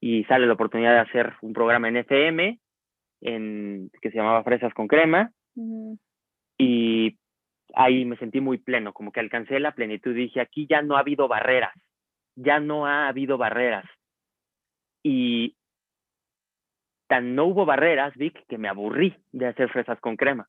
Y 0.00 0.24
sale 0.24 0.46
la 0.46 0.52
oportunidad 0.52 0.94
de 0.94 1.00
hacer 1.00 1.34
un 1.42 1.52
programa 1.52 1.88
en 1.88 1.96
FM 1.98 2.58
en, 3.20 3.90
que 4.00 4.10
se 4.10 4.16
llamaba 4.16 4.44
Fresas 4.44 4.72
con 4.74 4.86
Crema. 4.86 5.32
Y 6.56 7.16
ahí 7.74 8.04
me 8.04 8.16
sentí 8.16 8.40
muy 8.40 8.58
pleno, 8.58 8.92
como 8.92 9.12
que 9.12 9.20
alcancé 9.20 9.58
la 9.60 9.72
plenitud. 9.72 10.14
Dije, 10.14 10.40
aquí 10.40 10.66
ya 10.68 10.82
no 10.82 10.96
ha 10.96 11.00
habido 11.00 11.28
barreras, 11.28 11.74
ya 12.36 12.60
no 12.60 12.86
ha 12.86 13.08
habido 13.08 13.38
barreras. 13.38 13.84
Y 15.02 15.56
tan 17.08 17.34
no 17.34 17.46
hubo 17.46 17.66
barreras, 17.66 18.14
Vic, 18.16 18.46
que 18.46 18.58
me 18.58 18.68
aburrí 18.68 19.16
de 19.32 19.48
hacer 19.48 19.70
fresas 19.70 19.98
con 20.00 20.16
crema. 20.16 20.48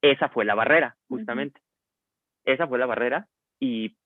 Esa 0.00 0.28
fue 0.28 0.44
la 0.44 0.54
barrera, 0.54 0.96
justamente 1.08 1.60
esa 2.52 2.66
fue 2.66 2.78
la 2.78 2.86
barrera 2.86 3.26
y 3.60 3.96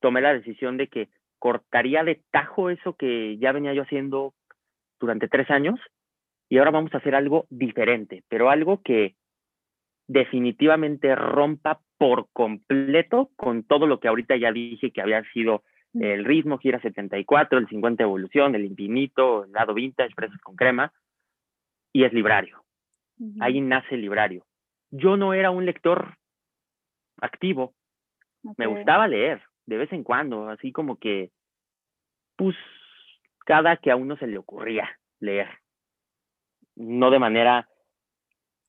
tomé 0.00 0.20
la 0.20 0.34
decisión 0.34 0.76
de 0.76 0.88
que 0.88 1.08
cortaría 1.38 2.04
de 2.04 2.20
tajo 2.30 2.70
eso 2.70 2.94
que 2.94 3.38
ya 3.38 3.52
venía 3.52 3.74
yo 3.74 3.82
haciendo 3.82 4.34
durante 5.00 5.28
tres 5.28 5.50
años 5.50 5.78
y 6.48 6.58
ahora 6.58 6.72
vamos 6.72 6.92
a 6.94 6.98
hacer 6.98 7.14
algo 7.14 7.46
diferente, 7.50 8.22
pero 8.28 8.50
algo 8.50 8.82
que 8.82 9.14
definitivamente 10.06 11.14
rompa 11.14 11.80
por 11.96 12.28
completo 12.32 13.30
con 13.36 13.62
todo 13.62 13.86
lo 13.86 14.00
que 14.00 14.08
ahorita 14.08 14.36
ya 14.36 14.52
dije 14.52 14.90
que 14.90 15.00
había 15.00 15.22
sido. 15.32 15.62
El 15.94 16.24
ritmo, 16.24 16.58
gira 16.58 16.80
74, 16.80 17.58
el 17.58 17.68
50 17.68 18.02
evolución, 18.02 18.54
el 18.54 18.64
infinito, 18.64 19.44
el 19.44 19.52
lado 19.52 19.74
vintage, 19.74 20.08
expresos 20.08 20.40
con 20.40 20.56
crema, 20.56 20.92
y 21.92 22.04
es 22.04 22.12
librario. 22.12 22.62
Ahí 23.40 23.60
nace 23.60 23.94
el 23.94 24.00
librario. 24.00 24.44
Yo 24.90 25.16
no 25.16 25.34
era 25.34 25.50
un 25.50 25.64
lector 25.64 26.16
activo. 27.20 27.74
Me 28.56 28.66
gustaba 28.66 29.08
leer 29.08 29.42
de 29.66 29.76
vez 29.78 29.92
en 29.92 30.04
cuando, 30.04 30.48
así 30.48 30.72
como 30.72 30.96
que, 30.96 31.30
pues, 32.36 32.56
cada 33.46 33.76
que 33.76 33.90
a 33.90 33.96
uno 33.96 34.16
se 34.16 34.26
le 34.26 34.38
ocurría 34.38 34.98
leer. 35.20 35.48
No 36.76 37.10
de 37.10 37.18
manera 37.18 37.68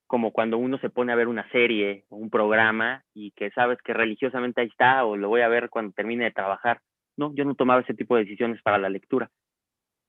como 0.06 0.32
cuando 0.32 0.58
uno 0.58 0.78
se 0.78 0.90
pone 0.90 1.12
a 1.12 1.16
ver 1.16 1.26
una 1.26 1.48
serie 1.50 2.04
o 2.08 2.16
un 2.16 2.30
programa 2.30 3.02
y 3.12 3.32
que 3.32 3.50
sabes 3.50 3.78
que 3.82 3.92
religiosamente 3.92 4.60
ahí 4.60 4.68
está 4.68 5.04
o 5.04 5.16
lo 5.16 5.28
voy 5.28 5.40
a 5.40 5.48
ver 5.48 5.68
cuando 5.68 5.92
termine 5.92 6.24
de 6.24 6.30
trabajar. 6.30 6.80
No, 7.16 7.34
yo 7.34 7.44
no 7.44 7.54
tomaba 7.54 7.80
ese 7.80 7.94
tipo 7.94 8.16
de 8.16 8.24
decisiones 8.24 8.60
para 8.62 8.78
la 8.78 8.88
lectura. 8.88 9.30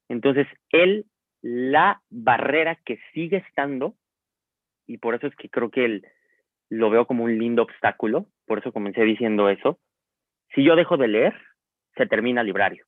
Entonces, 0.10 0.48
él, 0.70 1.06
la 1.42 2.02
barrera 2.10 2.76
que 2.86 3.00
sigue 3.14 3.38
estando, 3.38 3.96
y 4.86 4.98
por 4.98 5.16
eso 5.16 5.28
es 5.28 5.36
que 5.36 5.50
creo 5.50 5.70
que 5.70 5.86
él 5.86 6.08
lo 6.70 6.90
veo 6.90 7.06
como 7.06 7.24
un 7.24 7.38
lindo 7.38 7.64
obstáculo, 7.64 8.28
por 8.46 8.60
eso 8.60 8.72
comencé 8.72 9.04
diciendo 9.04 9.50
eso, 9.50 9.80
si 10.54 10.64
yo 10.64 10.76
dejo 10.76 10.98
de 10.98 11.08
leer, 11.08 11.36
se 11.96 12.06
termina 12.06 12.42
el 12.42 12.48
librario. 12.48 12.86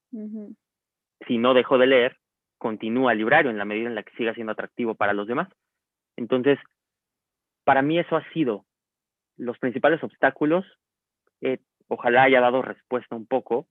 Si 1.28 1.38
no 1.38 1.54
dejo 1.54 1.78
de 1.78 1.88
leer, 1.88 2.18
continúa 2.58 3.12
el 3.14 3.20
librario 3.20 3.52
en 3.52 3.58
la 3.58 3.66
medida 3.66 3.88
en 3.88 3.96
la 3.96 4.04
que 4.04 4.16
siga 4.16 4.34
siendo 4.34 4.52
atractivo 4.52 4.96
para 4.96 5.14
los 5.14 5.28
demás. 5.28 5.50
Entonces, 6.16 6.60
para 7.64 7.82
mí 7.82 8.00
eso 8.00 8.16
ha 8.16 8.30
sido 8.32 8.66
los 9.38 9.58
principales 9.60 10.04
obstáculos. 10.04 10.66
Eh, 11.42 11.60
ojalá 11.88 12.24
haya 12.24 12.42
dado 12.42 12.62
respuesta 12.62 13.16
un 13.16 13.26
poco 13.26 13.68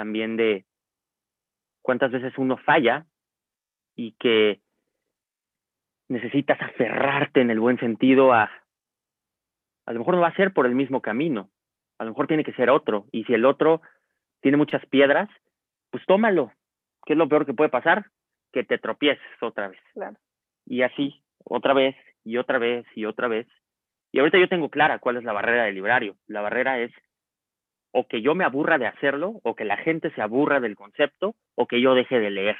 también 0.00 0.38
de 0.38 0.64
cuántas 1.82 2.10
veces 2.10 2.32
uno 2.38 2.56
falla 2.56 3.04
y 3.94 4.12
que 4.12 4.62
necesitas 6.08 6.58
aferrarte 6.58 7.42
en 7.42 7.50
el 7.50 7.60
buen 7.60 7.78
sentido 7.78 8.32
a, 8.32 8.44
a 9.84 9.92
lo 9.92 9.98
mejor 9.98 10.14
no 10.14 10.22
va 10.22 10.28
a 10.28 10.36
ser 10.36 10.54
por 10.54 10.64
el 10.64 10.74
mismo 10.74 11.02
camino, 11.02 11.50
a 11.98 12.04
lo 12.04 12.12
mejor 12.12 12.28
tiene 12.28 12.44
que 12.44 12.54
ser 12.54 12.70
otro, 12.70 13.08
y 13.12 13.24
si 13.24 13.34
el 13.34 13.44
otro 13.44 13.82
tiene 14.40 14.56
muchas 14.56 14.86
piedras, 14.86 15.28
pues 15.90 16.02
tómalo, 16.06 16.50
¿qué 17.04 17.12
es 17.12 17.18
lo 17.18 17.28
peor 17.28 17.44
que 17.44 17.52
puede 17.52 17.68
pasar? 17.68 18.06
Que 18.54 18.64
te 18.64 18.78
tropieces 18.78 19.42
otra 19.42 19.68
vez. 19.68 19.82
Y 20.64 20.80
así, 20.80 21.22
otra 21.44 21.74
vez, 21.74 21.94
y 22.24 22.38
otra 22.38 22.58
vez, 22.58 22.86
y 22.94 23.04
otra 23.04 23.28
vez. 23.28 23.46
Y 24.12 24.20
ahorita 24.20 24.38
yo 24.38 24.48
tengo 24.48 24.70
clara 24.70 24.98
cuál 24.98 25.18
es 25.18 25.24
la 25.24 25.34
barrera 25.34 25.64
del 25.64 25.74
librario. 25.74 26.16
La 26.26 26.40
barrera 26.40 26.78
es 26.78 26.90
o 27.92 28.06
que 28.06 28.22
yo 28.22 28.34
me 28.34 28.44
aburra 28.44 28.78
de 28.78 28.86
hacerlo, 28.86 29.40
o 29.42 29.54
que 29.54 29.64
la 29.64 29.76
gente 29.76 30.10
se 30.12 30.22
aburra 30.22 30.60
del 30.60 30.76
concepto, 30.76 31.34
o 31.54 31.66
que 31.66 31.80
yo 31.80 31.94
deje 31.94 32.18
de 32.20 32.30
leer. 32.30 32.56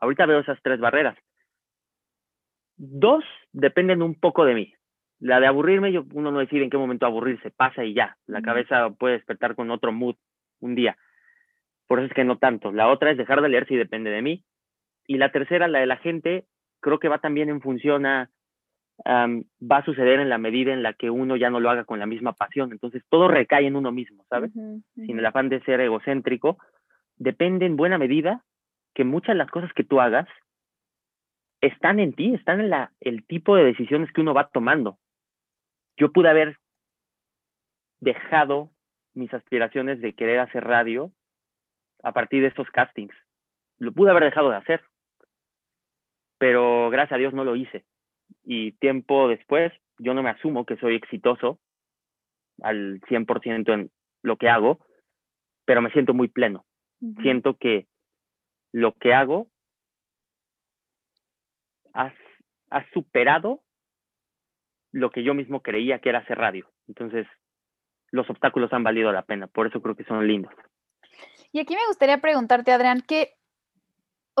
Ahorita 0.00 0.26
veo 0.26 0.40
esas 0.40 0.60
tres 0.62 0.80
barreras. 0.80 1.16
Dos 2.76 3.24
dependen 3.52 4.02
un 4.02 4.14
poco 4.14 4.44
de 4.44 4.54
mí. 4.54 4.74
La 5.18 5.38
de 5.38 5.46
aburrirme, 5.46 5.92
yo, 5.92 6.04
uno 6.14 6.30
no 6.30 6.38
decide 6.38 6.64
en 6.64 6.70
qué 6.70 6.78
momento 6.78 7.04
aburrirse, 7.04 7.50
pasa 7.50 7.84
y 7.84 7.92
ya. 7.92 8.16
La 8.26 8.40
cabeza 8.40 8.88
puede 8.90 9.16
despertar 9.16 9.54
con 9.54 9.70
otro 9.70 9.92
mood 9.92 10.16
un 10.60 10.74
día. 10.74 10.96
Por 11.86 11.98
eso 11.98 12.06
es 12.06 12.14
que 12.14 12.24
no 12.24 12.38
tanto. 12.38 12.72
La 12.72 12.88
otra 12.88 13.10
es 13.10 13.18
dejar 13.18 13.42
de 13.42 13.50
leer 13.50 13.66
si 13.66 13.76
depende 13.76 14.10
de 14.10 14.22
mí. 14.22 14.44
Y 15.06 15.18
la 15.18 15.30
tercera, 15.30 15.68
la 15.68 15.80
de 15.80 15.86
la 15.86 15.98
gente, 15.98 16.46
creo 16.80 16.98
que 16.98 17.08
va 17.08 17.18
también 17.18 17.50
en 17.50 17.60
función 17.60 18.06
a 18.06 18.30
va 19.06 19.76
a 19.78 19.84
suceder 19.84 20.20
en 20.20 20.28
la 20.28 20.38
medida 20.38 20.72
en 20.72 20.82
la 20.82 20.92
que 20.92 21.10
uno 21.10 21.36
ya 21.36 21.50
no 21.50 21.60
lo 21.60 21.70
haga 21.70 21.84
con 21.84 21.98
la 21.98 22.06
misma 22.06 22.32
pasión. 22.32 22.72
Entonces 22.72 23.02
todo 23.08 23.28
recae 23.28 23.66
en 23.66 23.76
uno 23.76 23.92
mismo, 23.92 24.24
¿sabes? 24.28 24.52
Sin 24.52 25.18
el 25.18 25.26
afán 25.26 25.48
de 25.48 25.60
ser 25.62 25.80
egocéntrico, 25.80 26.58
depende 27.16 27.66
en 27.66 27.76
buena 27.76 27.98
medida 27.98 28.44
que 28.94 29.04
muchas 29.04 29.34
de 29.34 29.38
las 29.38 29.50
cosas 29.50 29.72
que 29.72 29.84
tú 29.84 30.00
hagas 30.00 30.28
están 31.60 32.00
en 32.00 32.14
ti, 32.14 32.34
están 32.34 32.60
en 32.60 32.70
la, 32.70 32.92
el 33.00 33.26
tipo 33.26 33.54
de 33.54 33.64
decisiones 33.64 34.10
que 34.12 34.20
uno 34.20 34.34
va 34.34 34.48
tomando. 34.48 34.98
Yo 35.96 36.12
pude 36.12 36.30
haber 36.30 36.56
dejado 38.00 38.70
mis 39.14 39.32
aspiraciones 39.34 40.00
de 40.00 40.14
querer 40.14 40.40
hacer 40.40 40.64
radio 40.64 41.12
a 42.02 42.12
partir 42.12 42.40
de 42.42 42.48
estos 42.48 42.70
castings. 42.70 43.14
Lo 43.78 43.92
pude 43.92 44.10
haber 44.10 44.24
dejado 44.24 44.50
de 44.50 44.56
hacer, 44.56 44.82
pero 46.38 46.88
gracias 46.88 47.16
a 47.16 47.18
Dios 47.18 47.34
no 47.34 47.44
lo 47.44 47.56
hice 47.56 47.84
y 48.44 48.72
tiempo 48.72 49.28
después 49.28 49.72
yo 49.98 50.14
no 50.14 50.22
me 50.22 50.30
asumo 50.30 50.64
que 50.64 50.76
soy 50.76 50.96
exitoso 50.96 51.58
al 52.62 53.00
100% 53.02 53.72
en 53.72 53.90
lo 54.22 54.36
que 54.36 54.48
hago, 54.48 54.80
pero 55.64 55.82
me 55.82 55.90
siento 55.90 56.14
muy 56.14 56.28
pleno. 56.28 56.64
Siento 57.22 57.56
que 57.56 57.86
lo 58.72 58.92
que 58.92 59.14
hago 59.14 59.48
ha, 61.94 62.12
superado 62.92 63.62
lo 64.92 65.10
que 65.10 65.22
yo 65.22 65.34
mismo 65.34 65.62
creía 65.62 66.00
que 66.00 66.10
era 66.10 66.20
hacer 66.20 66.38
radio. 66.38 66.68
Entonces, 66.88 67.26
los 68.10 68.28
obstáculos 68.28 68.72
han 68.72 68.82
valido 68.82 69.12
la 69.12 69.22
pena, 69.22 69.46
por 69.46 69.66
eso 69.66 69.80
creo 69.80 69.94
que 69.94 70.04
son 70.04 70.26
lindos. 70.26 70.52
Y 71.52 71.60
aquí 71.60 71.74
me 71.74 71.86
gustaría 71.88 72.18
preguntarte, 72.18 72.72
Adrián, 72.72 73.02
¿qué, 73.06 73.34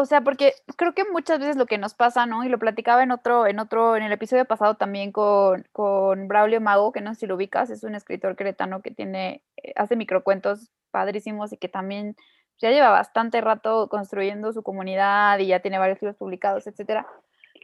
o 0.00 0.06
sea, 0.06 0.22
porque 0.22 0.54
creo 0.76 0.94
que 0.94 1.04
muchas 1.04 1.38
veces 1.40 1.56
lo 1.56 1.66
que 1.66 1.78
nos 1.78 1.94
pasa, 1.94 2.24
¿no? 2.24 2.42
Y 2.42 2.48
lo 2.48 2.58
platicaba 2.58 3.02
en 3.02 3.10
otro, 3.12 3.46
en 3.46 3.58
otro, 3.58 3.96
en 3.96 4.02
el 4.02 4.12
episodio 4.12 4.46
pasado 4.46 4.76
también 4.76 5.12
con, 5.12 5.66
con 5.72 6.26
Braulio 6.26 6.60
Mago, 6.60 6.92
que 6.92 7.02
no 7.02 7.12
sé 7.12 7.20
si 7.20 7.26
lo 7.26 7.34
ubicas, 7.34 7.70
es 7.70 7.84
un 7.84 7.94
escritor 7.94 8.34
queretano 8.34 8.80
que 8.80 8.90
tiene, 8.90 9.42
eh, 9.58 9.72
hace 9.76 9.96
microcuentos 9.96 10.70
padrísimos 10.90 11.52
y 11.52 11.58
que 11.58 11.68
también 11.68 12.16
ya 12.58 12.70
lleva 12.70 12.90
bastante 12.90 13.40
rato 13.40 13.88
construyendo 13.88 14.52
su 14.52 14.62
comunidad 14.62 15.38
y 15.38 15.48
ya 15.48 15.60
tiene 15.60 15.78
varios 15.78 16.00
libros 16.00 16.16
publicados, 16.16 16.66
etcétera. 16.66 17.06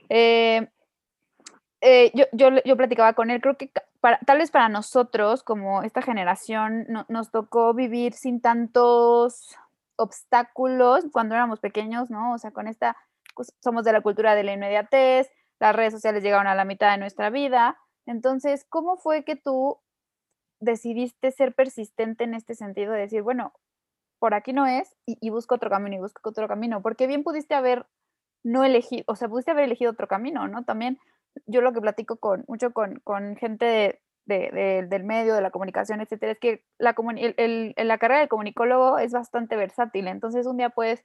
Eh, 0.09 0.69
eh, 1.81 2.11
yo, 2.15 2.25
yo, 2.33 2.51
yo, 2.65 2.77
platicaba 2.77 3.15
con 3.15 3.31
él, 3.31 3.41
creo 3.41 3.57
que 3.57 3.71
para, 4.01 4.19
tal 4.21 4.39
vez 4.39 4.51
para 4.51 4.69
nosotros, 4.69 5.43
como 5.43 5.83
esta 5.83 6.03
generación, 6.03 6.87
nos 7.09 7.31
tocó 7.31 7.75
vivir 7.75 8.13
sin 8.13 8.41
tantos 8.41 9.57
obstáculos 9.97 11.05
cuando 11.13 11.35
éramos 11.35 11.61
pequeños, 11.61 12.11
¿no? 12.11 12.35
O 12.35 12.39
sea, 12.39 12.51
con 12.51 12.69
esta, 12.69 12.97
pues, 13.35 13.53
somos 13.63 13.85
de 13.85 13.93
la 13.93 14.01
cultura 14.01 14.35
de 14.35 14.45
la 14.45 14.53
inmediatez, 14.53 15.31
las 15.59 15.75
redes 15.75 15.93
sociales 15.93 16.23
llegaron 16.23 16.47
a 16.47 16.55
la 16.55 16.65
mitad 16.65 16.91
de 16.93 16.99
nuestra 16.99 17.31
vida. 17.31 17.79
Entonces, 18.07 18.67
¿cómo 18.69 18.97
fue 18.97 19.25
que 19.25 19.37
tú 19.37 19.79
decidiste 20.61 21.31
ser 21.33 21.55
persistente 21.55 22.25
en 22.25 22.35
este 22.35 22.55
sentido 22.55 22.93
de 22.93 23.01
decir, 23.01 23.23
bueno, 23.23 23.53
por 24.19 24.35
aquí 24.35 24.53
no 24.53 24.67
es 24.67 24.97
y, 25.05 25.31
busco 25.31 25.57
otro 25.57 25.71
camino 25.71 25.97
y 25.97 26.01
busco 26.01 26.29
otro 26.29 26.49
camino? 26.49 26.83
Porque 26.83 27.07
bien 27.07 27.23
pudiste 27.25 27.55
haber 27.55 27.87
no 28.45 28.65
elegido, 28.65 29.05
o 29.09 29.17
sea, 29.17 29.29
pudiste 29.29 29.51
haber 29.51 29.65
elegido 29.65 29.93
otro 29.93 30.09
camino, 30.09 30.47
¿no? 30.49 30.65
También 30.65 30.99
yo 31.47 31.61
lo 31.61 31.73
que 31.73 31.81
platico 31.81 32.17
con 32.17 32.45
mucho 32.49 32.73
con, 32.73 33.01
con 33.01 33.37
gente 33.37 33.65
de, 33.65 34.01
del 34.27 35.05
medio, 35.05 35.35
de 35.35 35.41
la 35.41 35.51
comunicación, 35.51 36.01
etcétera, 36.01 36.33
es 36.33 36.39
que 36.39 36.65
la, 36.79 36.95
el, 37.17 37.75
la 37.77 37.99
carrera 37.99 38.21
de 38.21 38.29
comunicólogo 38.29 38.99
es 38.99 39.13
bastante 39.13 39.57
versátil. 39.57 40.09
Entonces, 40.09 40.47
un 40.47 40.57
día 40.57 40.71
puedes 40.71 41.05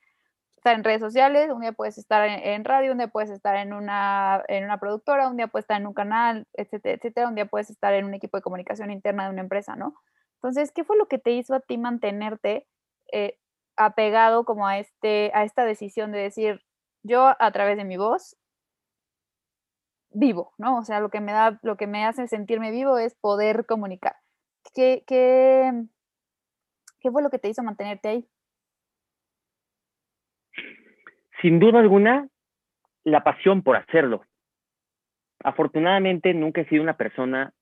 estar 0.58 0.76
en 0.76 0.84
redes 0.84 1.02
sociales, 1.02 1.50
un 1.52 1.62
día 1.62 1.72
puedes 1.72 1.98
estar 1.98 2.28
en, 2.28 2.66
radio, 2.66 2.92
un 2.92 3.00
día 3.00 3.08
puedes 3.08 3.32
estar 3.32 3.56
en 3.56 3.74
una, 3.74 4.44
en 4.48 4.64
una 4.64 4.80
productora, 4.80 5.28
un 5.28 5.38
día 5.38 5.48
puedes 5.48 5.64
estar 5.64 5.80
en 5.80 5.88
un 5.88 5.94
canal, 5.94 6.48
etcétera, 6.54 6.96
etcétera, 6.96 7.28
un 7.28 7.36
día 7.36 7.48
puedes 7.48 7.70
estar 7.70 7.94
en 7.94 8.06
un 8.06 8.14
equipo 8.14 8.38
de 8.38 8.44
comunicación 8.44 8.92
interna 8.92 9.26
de 9.26 9.32
una 9.32 9.42
empresa, 9.42 9.76
¿no? 9.76 9.96
Entonces, 10.36 10.72
¿qué 10.72 10.84
fue 10.84 10.98
lo 10.98 11.08
que 11.08 11.18
te 11.18 11.32
hizo 11.32 11.56
a 11.56 11.62
ti 11.62 11.78
mantenerte 11.78 12.68
eh, 13.12 13.38
apegado 13.76 14.46
como 14.46 14.68
a, 14.68 14.78
este, 14.78 15.32
a 15.34 15.44
esta 15.44 15.66
decisión 15.66 16.12
de 16.12 16.20
decir, 16.20 16.62
yo 17.04 17.36
a 17.40 17.52
través 17.52 17.78
de 17.78 17.86
mi 17.86 17.98
voz 17.98 18.38
vivo, 20.14 20.54
¿no? 20.58 20.78
O 20.78 20.84
sea, 20.84 21.00
lo 21.00 21.10
que 21.10 21.22
me 21.22 21.32
da, 21.32 21.60
lo 21.64 21.78
que 21.78 21.88
me 21.88 22.06
hace 22.06 22.28
sentirme 22.28 22.72
vivo 22.72 22.98
es 22.98 23.16
poder 23.16 23.66
comunicar. 23.66 24.16
¿Qué, 24.76 25.04
qué, 25.08 25.72
qué 27.00 27.12
fue 27.12 27.24
lo 27.24 27.30
que 27.30 27.40
te 27.40 27.50
hizo 27.50 27.64
mantenerte 27.64 28.10
ahí? 28.10 28.28
Sin 31.42 31.60
duda 31.60 31.80
alguna, 31.80 32.28
la 33.04 33.24
pasión 33.24 33.64
por 33.64 33.76
hacerlo. 33.76 34.24
Afortunadamente, 35.44 36.34
nunca 36.34 36.62
he 36.62 36.70
sido 36.70 36.84
una 36.84 36.98
persona 36.98 37.54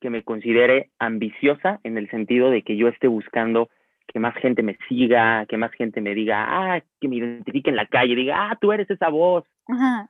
que 0.00 0.10
me 0.10 0.22
considere 0.22 0.90
ambiciosa 0.98 1.80
en 1.84 1.98
el 1.98 2.10
sentido 2.10 2.50
de 2.50 2.62
que 2.62 2.76
yo 2.76 2.88
esté 2.88 3.08
buscando 3.08 3.70
que 4.08 4.18
más 4.18 4.34
gente 4.36 4.62
me 4.62 4.76
siga, 4.88 5.46
que 5.46 5.56
más 5.56 5.72
gente 5.72 6.00
me 6.00 6.14
diga, 6.14 6.44
ah, 6.48 6.82
que 7.00 7.08
me 7.08 7.16
identifique 7.16 7.70
en 7.70 7.76
la 7.76 7.86
calle, 7.86 8.14
diga, 8.14 8.50
ah, 8.50 8.58
tú 8.60 8.72
eres 8.72 8.90
esa 8.90 9.08
voz. 9.08 9.44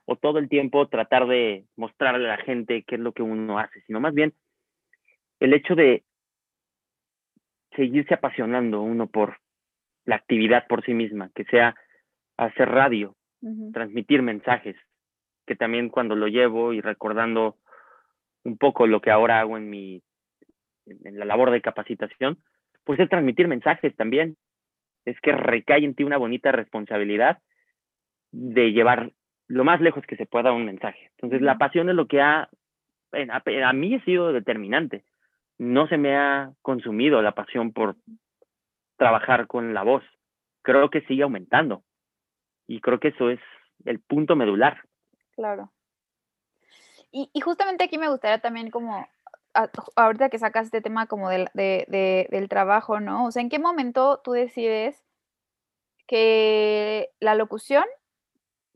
O 0.05 0.15
todo 0.15 0.39
el 0.39 0.49
tiempo 0.49 0.87
tratar 0.87 1.27
de 1.27 1.65
mostrarle 1.75 2.25
a 2.27 2.37
la 2.37 2.43
gente 2.43 2.83
qué 2.85 2.95
es 2.95 3.01
lo 3.01 3.13
que 3.13 3.21
uno 3.21 3.59
hace, 3.59 3.81
sino 3.81 3.99
más 3.99 4.13
bien 4.13 4.33
el 5.39 5.53
hecho 5.53 5.75
de 5.75 6.03
seguirse 7.75 8.13
apasionando 8.13 8.81
uno 8.81 9.07
por 9.07 9.37
la 10.05 10.15
actividad 10.15 10.67
por 10.67 10.83
sí 10.83 10.93
misma, 10.93 11.31
que 11.33 11.45
sea 11.45 11.75
hacer 12.37 12.69
radio, 12.69 13.15
transmitir 13.73 14.21
mensajes, 14.21 14.75
que 15.45 15.55
también 15.55 15.89
cuando 15.89 16.15
lo 16.15 16.27
llevo 16.27 16.73
y 16.73 16.81
recordando 16.81 17.57
un 18.43 18.57
poco 18.57 18.87
lo 18.87 19.01
que 19.01 19.11
ahora 19.11 19.39
hago 19.39 19.57
en 19.57 19.69
mi 19.69 20.01
en 20.85 21.17
la 21.17 21.25
labor 21.25 21.51
de 21.51 21.61
capacitación, 21.61 22.43
pues 22.83 22.99
es 22.99 23.09
transmitir 23.09 23.47
mensajes 23.47 23.95
también. 23.95 24.35
Es 25.05 25.19
que 25.21 25.31
recae 25.31 25.83
en 25.83 25.95
ti 25.95 26.03
una 26.03 26.17
bonita 26.17 26.51
responsabilidad 26.51 27.39
de 28.31 28.71
llevar 28.71 29.13
lo 29.47 29.63
más 29.63 29.81
lejos 29.81 30.05
que 30.05 30.15
se 30.15 30.25
pueda 30.25 30.51
un 30.51 30.65
mensaje. 30.65 31.11
Entonces, 31.15 31.41
la 31.41 31.57
pasión 31.57 31.89
es 31.89 31.95
lo 31.95 32.07
que 32.07 32.21
ha, 32.21 32.49
a, 33.11 33.73
mí 33.73 33.95
ha 33.95 34.03
sido 34.05 34.33
determinante. 34.33 35.03
No 35.57 35.87
se 35.87 35.97
me 35.97 36.15
ha 36.15 36.53
consumido 36.61 37.21
la 37.21 37.33
pasión 37.33 37.73
por 37.73 37.95
trabajar 38.97 39.47
con 39.47 39.73
la 39.73 39.83
voz. 39.83 40.03
Creo 40.61 40.89
que 40.89 41.01
sigue 41.01 41.23
aumentando. 41.23 41.83
Y 42.67 42.81
creo 42.81 42.99
que 42.99 43.09
eso 43.09 43.29
es 43.29 43.39
el 43.85 43.99
punto 43.99 44.35
medular. 44.35 44.81
Claro. 45.35 45.71
Y, 47.11 47.29
y 47.33 47.41
justamente 47.41 47.83
aquí 47.83 47.97
me 47.97 48.09
gustaría 48.09 48.39
también 48.39 48.71
como 48.71 49.07
ahorita 49.95 50.29
que 50.29 50.39
sacas 50.39 50.65
este 50.65 50.81
tema 50.81 51.07
como 51.07 51.29
del, 51.29 51.47
del 51.53 52.49
trabajo, 52.49 52.99
¿no? 52.99 53.25
O 53.25 53.31
sea, 53.31 53.41
¿en 53.41 53.49
qué 53.49 53.59
momento 53.59 54.21
tú 54.23 54.31
decides 54.31 55.03
que 56.07 57.09
la 57.19 57.35
locución 57.35 57.85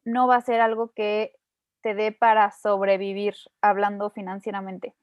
no 0.08 0.26
va 0.26 0.38
a 0.38 0.42
ser 0.42 0.62
algo 0.62 0.92
que 0.96 1.34
te 1.82 1.94
dé 1.94 2.12
para 2.12 2.52
sobrevivir 2.52 3.36
hablando 3.62 4.10
financieramente? 4.10 4.96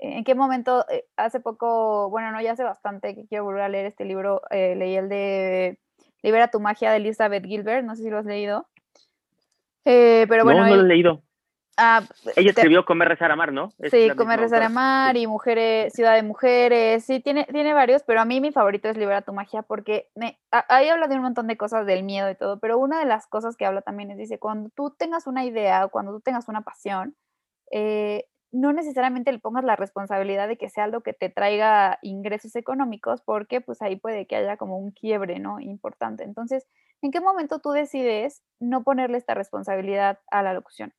¿En 0.00 0.24
qué 0.24 0.34
momento, 0.34 0.84
eh, 0.90 1.04
hace 1.16 1.40
poco, 1.40 2.10
bueno, 2.10 2.32
no, 2.32 2.40
ya 2.40 2.52
hace 2.52 2.64
bastante 2.64 3.14
que 3.14 3.26
quiero 3.26 3.44
volver 3.44 3.62
a 3.62 3.68
leer 3.68 3.86
este 3.86 4.04
libro, 4.04 4.42
eh, 4.50 4.74
leí 4.74 4.96
el 4.96 5.08
de 5.08 5.78
Libera 6.22 6.50
tu 6.50 6.58
magia 6.58 6.90
de 6.90 6.96
Elizabeth 6.96 7.44
Gilbert, 7.44 7.84
no 7.84 7.94
sé 7.94 8.02
si 8.02 8.10
lo 8.10 8.18
has 8.18 8.24
leído. 8.24 8.66
Eh, 9.84 10.26
pero 10.28 10.44
bueno, 10.44 10.62
no, 10.62 10.68
no 10.68 10.76
lo 10.76 10.82
he 10.82 10.86
leído. 10.86 11.22
Ah, 11.82 12.02
Ella 12.36 12.50
escribió 12.50 12.84
Comer, 12.84 13.08
Rezar, 13.08 13.32
Amar, 13.32 13.54
¿no? 13.54 13.70
sí, 13.90 14.10
Comer, 14.14 14.38
Rezar, 14.38 14.62
Amar 14.62 15.16
y 15.16 15.26
Mujeres, 15.26 15.94
Ciudad 15.94 16.14
de 16.14 16.22
Mujeres, 16.22 17.04
sí, 17.06 17.20
tiene, 17.20 17.44
tiene 17.44 17.72
varios, 17.72 18.02
pero 18.02 18.20
a 18.20 18.26
mí 18.26 18.38
mi 18.42 18.52
favorito 18.52 18.90
es 18.90 18.98
Libera 18.98 19.22
tu 19.22 19.32
magia 19.32 19.62
porque 19.62 20.10
me, 20.14 20.38
ahí 20.50 20.88
habla 20.88 21.08
de 21.08 21.14
un 21.16 21.22
montón 21.22 21.46
de 21.46 21.56
cosas 21.56 21.86
del 21.86 22.02
miedo 22.02 22.30
y 22.30 22.34
todo, 22.34 22.60
pero 22.60 22.76
una 22.76 22.98
de 22.98 23.06
las 23.06 23.26
cosas 23.26 23.56
que 23.56 23.64
habla 23.64 23.80
también 23.80 24.10
es, 24.10 24.18
dice, 24.18 24.38
cuando 24.38 24.68
tú 24.68 24.90
tengas 24.90 25.26
una 25.26 25.46
idea 25.46 25.86
o 25.86 25.88
cuando 25.88 26.12
tú 26.12 26.20
tengas 26.20 26.48
una 26.48 26.60
pasión, 26.60 27.16
eh, 27.70 28.26
no 28.52 28.74
necesariamente 28.74 29.32
le 29.32 29.38
pongas 29.38 29.64
la 29.64 29.76
responsabilidad 29.76 30.48
de 30.48 30.58
que 30.58 30.68
sea 30.68 30.84
algo 30.84 31.00
que 31.00 31.14
te 31.14 31.30
traiga 31.30 31.98
ingresos 32.02 32.56
económicos, 32.56 33.22
porque 33.22 33.62
pues 33.62 33.80
ahí 33.80 33.96
puede 33.96 34.26
que 34.26 34.36
haya 34.36 34.58
como 34.58 34.76
un 34.76 34.90
quiebre, 34.90 35.38
¿no? 35.38 35.60
Importante. 35.60 36.24
Entonces, 36.24 36.66
¿en 37.00 37.10
qué 37.10 37.20
momento 37.20 37.60
tú 37.60 37.70
decides 37.70 38.42
no 38.58 38.82
ponerle 38.82 39.16
esta 39.16 39.32
responsabilidad 39.32 40.18
a 40.30 40.42
la 40.42 40.52
locución? 40.52 40.92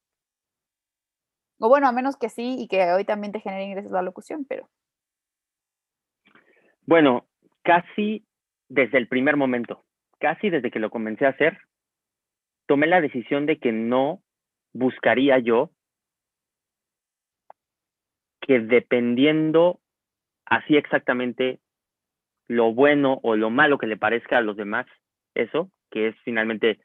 O 1.62 1.70
bueno, 1.70 1.88
a 1.88 1.92
menos 1.92 2.18
que 2.18 2.30
sí 2.30 2.56
y 2.58 2.68
que 2.68 2.92
hoy 2.92 3.06
también 3.06 3.32
te 3.32 3.40
genere 3.40 3.66
ingresos 3.66 3.92
la 3.92 4.02
locución, 4.02 4.46
pero. 4.50 4.68
Bueno, 6.88 7.28
casi 7.62 8.26
desde 8.68 8.98
el 8.98 9.08
primer 9.08 9.38
momento, 9.38 9.86
casi 10.20 10.50
desde 10.50 10.72
que 10.72 10.80
lo 10.80 10.90
comencé 10.90 11.28
a 11.28 11.30
hacer, 11.30 11.60
tomé 12.66 12.88
la 12.88 13.00
decisión 13.00 13.46
de 13.46 13.60
que 13.60 13.72
no 13.72 14.24
buscaría 14.74 15.38
yo 15.38 15.70
que 18.42 18.60
dependiendo 18.60 19.80
así 20.46 20.76
exactamente 20.76 21.60
lo 22.48 22.74
bueno 22.74 23.20
o 23.22 23.36
lo 23.36 23.52
malo 23.52 23.78
que 23.78 23.86
le 23.86 23.98
parezca 23.98 24.40
a 24.40 24.42
los 24.42 24.58
demás, 24.58 24.88
eso, 25.36 25.70
que 25.92 26.08
es 26.08 26.16
finalmente 26.24 26.80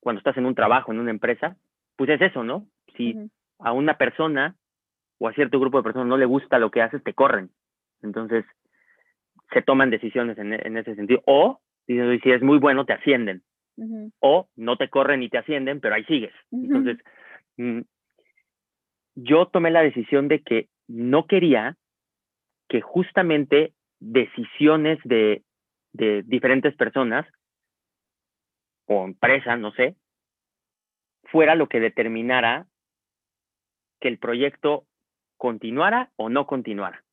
cuando 0.00 0.18
estás 0.18 0.36
en 0.38 0.46
un 0.46 0.56
trabajo, 0.56 0.90
en 0.90 0.98
una 0.98 1.12
empresa, 1.12 1.56
pues 1.94 2.10
es 2.10 2.20
eso, 2.20 2.42
¿no? 2.42 2.66
Si 2.96 3.14
a 3.58 3.72
una 3.72 3.96
persona 3.96 4.56
o 5.18 5.28
a 5.28 5.32
cierto 5.32 5.58
grupo 5.58 5.78
de 5.78 5.84
personas 5.84 6.08
no 6.08 6.16
le 6.16 6.26
gusta 6.26 6.58
lo 6.58 6.70
que 6.70 6.82
haces, 6.82 7.02
te 7.02 7.14
corren. 7.14 7.50
Entonces, 8.02 8.44
se 9.52 9.62
toman 9.62 9.90
decisiones 9.90 10.36
en, 10.38 10.76
ese 10.76 10.94
sentido. 10.94 11.22
O, 11.26 11.60
si 11.86 11.98
es 12.30 12.42
muy 12.42 12.58
bueno, 12.58 12.84
te 12.84 12.92
ascienden. 12.92 13.42
O 14.20 14.48
no 14.56 14.76
te 14.76 14.88
corren 14.88 15.22
y 15.22 15.28
te 15.28 15.38
ascienden, 15.38 15.80
pero 15.80 15.94
ahí 15.94 16.04
sigues. 16.04 16.32
Entonces, 16.50 16.98
mm, 17.56 17.80
yo 19.16 19.46
tomé 19.46 19.70
la 19.70 19.82
decisión 19.82 20.28
de 20.28 20.42
que 20.42 20.68
no 20.88 21.26
quería 21.26 21.76
que 22.68 22.80
justamente 22.80 23.72
decisiones 24.00 24.98
de, 25.04 25.42
de 25.92 26.22
diferentes 26.22 26.74
personas 26.74 27.26
o 28.86 29.04
empresas, 29.04 29.58
no 29.58 29.72
sé, 29.72 29.96
fuera 31.24 31.54
lo 31.54 31.68
que 31.68 31.80
determinara 31.80 32.66
que 34.00 34.08
el 34.08 34.18
proyecto 34.18 34.84
continuara 35.36 36.10
o 36.16 36.28
no 36.28 36.46
continuara. 36.46 37.04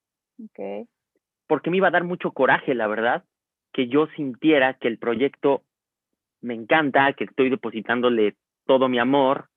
Okay. 0.50 0.86
Porque 1.46 1.70
me 1.70 1.76
iba 1.76 1.88
a 1.88 1.92
dar 1.92 2.04
mucho 2.04 2.32
coraje, 2.32 2.74
la 2.74 2.86
verdad, 2.86 3.24
que 3.72 3.88
yo 3.88 4.06
sintiera 4.16 4.74
que 4.74 4.88
el 4.88 4.98
proyecto 4.98 5.62
me 6.40 6.54
encanta, 6.54 7.12
que 7.14 7.24
estoy 7.24 7.50
depositándole 7.50 8.36
todo 8.66 8.88
mi 8.88 8.98
amor 8.98 9.48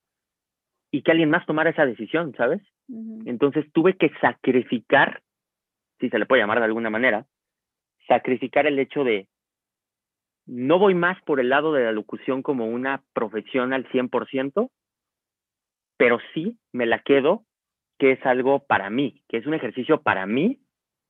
y 0.91 1.01
que 1.01 1.11
alguien 1.11 1.29
más 1.29 1.45
tomara 1.45 1.69
esa 1.69 1.85
decisión, 1.85 2.33
¿sabes? 2.35 2.61
Entonces 3.25 3.65
tuve 3.73 3.97
que 3.97 4.09
sacrificar, 4.21 5.21
si 5.99 6.09
se 6.09 6.17
le 6.17 6.25
puede 6.25 6.41
llamar 6.41 6.59
de 6.59 6.65
alguna 6.65 6.89
manera, 6.89 7.25
sacrificar 8.07 8.65
el 8.65 8.79
hecho 8.79 9.03
de 9.03 9.27
no 10.45 10.79
voy 10.79 10.95
más 10.95 11.21
por 11.23 11.41
el 11.41 11.49
lado 11.49 11.73
de 11.73 11.83
la 11.83 11.91
locución 11.91 12.41
como 12.41 12.67
una 12.67 13.03
profesión 13.13 13.73
al 13.73 13.85
100%, 13.89 14.69
pero 15.97 16.19
sí 16.33 16.57
me 16.71 16.85
la 16.85 16.99
quedo 16.99 17.43
que 17.97 18.11
es 18.11 18.25
algo 18.25 18.65
para 18.65 18.89
mí, 18.89 19.23
que 19.27 19.37
es 19.37 19.45
un 19.47 19.53
ejercicio 19.53 20.01
para 20.01 20.25
mí, 20.25 20.59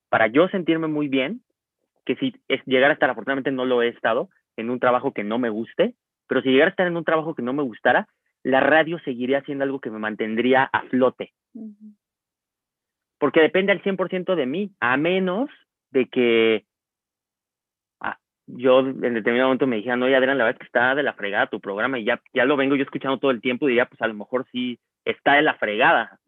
para 0.10 0.28
yo 0.28 0.48
sentirme 0.48 0.88
muy 0.88 1.10
bien, 1.10 1.42
que 2.06 2.16
si 2.16 2.34
es 2.48 2.62
llegar 2.66 2.90
a 2.90 2.94
estar, 2.94 3.10
afortunadamente 3.10 3.52
no 3.52 3.66
lo 3.66 3.82
he 3.82 3.90
estado, 3.90 4.30
en 4.56 4.70
un 4.70 4.80
trabajo 4.80 5.14
que 5.14 5.24
no 5.24 5.38
me 5.38 5.50
guste, 5.50 5.96
pero 6.28 6.42
si 6.42 6.50
llegara 6.50 6.70
a 6.70 6.72
estar 6.72 6.88
en 6.88 6.98
un 6.98 7.04
trabajo 7.04 7.36
que 7.36 7.42
no 7.42 7.54
me 7.54 7.64
gustara, 7.64 8.08
la 8.44 8.60
radio 8.60 9.00
seguiría 9.00 9.42
siendo 9.42 9.64
algo 9.64 9.80
que 9.80 9.92
me 9.92 10.00
mantendría 10.00 10.64
a 10.64 10.84
flote. 10.84 11.34
Porque 13.20 13.42
depende 13.42 13.72
al 13.72 13.82
100% 13.82 14.36
de 14.36 14.46
mí, 14.46 14.72
a 14.80 14.96
menos 14.98 15.50
de 15.92 16.08
que 16.08 16.66
yo 18.48 18.80
en 18.80 19.14
determinado 19.14 19.50
momento 19.50 19.68
me 19.68 19.78
dijeran, 19.78 20.02
oye 20.04 20.16
Adrián, 20.16 20.38
la 20.38 20.46
verdad 20.46 20.60
es 20.60 20.60
que 20.60 20.68
está 20.68 20.96
de 20.96 21.04
la 21.04 21.14
fregada 21.14 21.48
tu 21.48 21.60
programa 21.60 22.00
y 22.00 22.06
ya, 22.06 22.22
ya 22.34 22.46
lo 22.46 22.58
vengo 22.58 22.76
yo 22.76 22.84
escuchando 22.84 23.20
todo 23.20 23.32
el 23.32 23.42
tiempo 23.42 23.66
y 23.66 23.70
diría, 23.70 23.86
pues 23.86 24.02
a 24.02 24.08
lo 24.08 24.14
mejor 24.14 24.48
sí 24.52 24.80
está 25.06 25.36
de 25.36 25.42
la 25.42 25.56
fregada. 25.56 26.20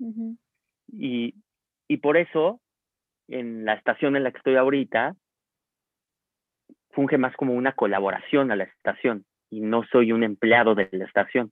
y, 0.92 1.36
y 1.88 1.98
por 1.98 2.18
eso, 2.18 2.60
en 3.28 3.66
la 3.66 3.74
estación 3.74 4.16
en 4.16 4.24
la 4.24 4.32
que 4.32 4.38
estoy 4.38 4.56
ahorita, 4.56 5.16
funge 6.92 7.18
más 7.18 7.36
como 7.36 7.54
una 7.54 7.74
colaboración 7.74 8.52
a 8.52 8.56
la 8.56 8.66
estación 8.66 9.26
y 9.50 9.62
no 9.62 9.84
soy 9.92 10.12
un 10.12 10.24
empleado 10.24 10.76
de 10.76 10.90
la 10.92 11.06
estación 11.06 11.52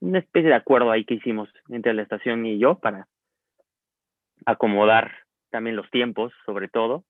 una 0.00 0.18
especie 0.18 0.48
de 0.48 0.54
acuerdo 0.54 0.90
ahí 0.90 1.04
que 1.04 1.14
hicimos 1.14 1.48
entre 1.68 1.94
la 1.94 2.02
estación 2.02 2.46
y 2.46 2.58
yo 2.58 2.78
para 2.78 3.08
acomodar 4.44 5.12
también 5.50 5.76
los 5.76 5.90
tiempos, 5.90 6.32
sobre 6.44 6.68
todo. 6.68 7.04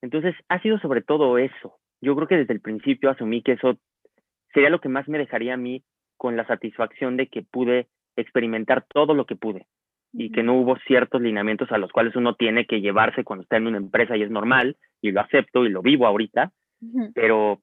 Entonces, 0.00 0.34
ha 0.48 0.60
sido 0.60 0.78
sobre 0.78 1.02
todo 1.02 1.38
eso. 1.38 1.78
Yo 2.00 2.14
creo 2.14 2.28
que 2.28 2.36
desde 2.36 2.54
el 2.54 2.60
principio 2.60 3.10
asumí 3.10 3.42
que 3.42 3.52
eso 3.52 3.78
sería 4.52 4.70
lo 4.70 4.80
que 4.80 4.88
más 4.88 5.08
me 5.08 5.18
dejaría 5.18 5.54
a 5.54 5.58
mí 5.58 5.82
con 6.16 6.36
la 6.36 6.46
satisfacción 6.46 7.16
de 7.16 7.28
que 7.28 7.42
pude 7.42 7.88
experimentar 8.16 8.84
todo 8.88 9.14
lo 9.14 9.26
que 9.26 9.36
pude 9.36 9.66
y 10.12 10.32
que 10.32 10.42
no 10.42 10.54
hubo 10.54 10.76
ciertos 10.86 11.20
lineamientos 11.20 11.70
a 11.70 11.78
los 11.78 11.92
cuales 11.92 12.16
uno 12.16 12.34
tiene 12.34 12.66
que 12.66 12.80
llevarse 12.80 13.24
cuando 13.24 13.42
está 13.42 13.56
en 13.56 13.66
una 13.66 13.76
empresa 13.76 14.16
y 14.16 14.22
es 14.22 14.30
normal 14.30 14.76
y 15.02 15.12
lo 15.12 15.20
acepto 15.20 15.64
y 15.64 15.70
lo 15.70 15.82
vivo 15.82 16.06
ahorita, 16.06 16.52
pero 17.14 17.60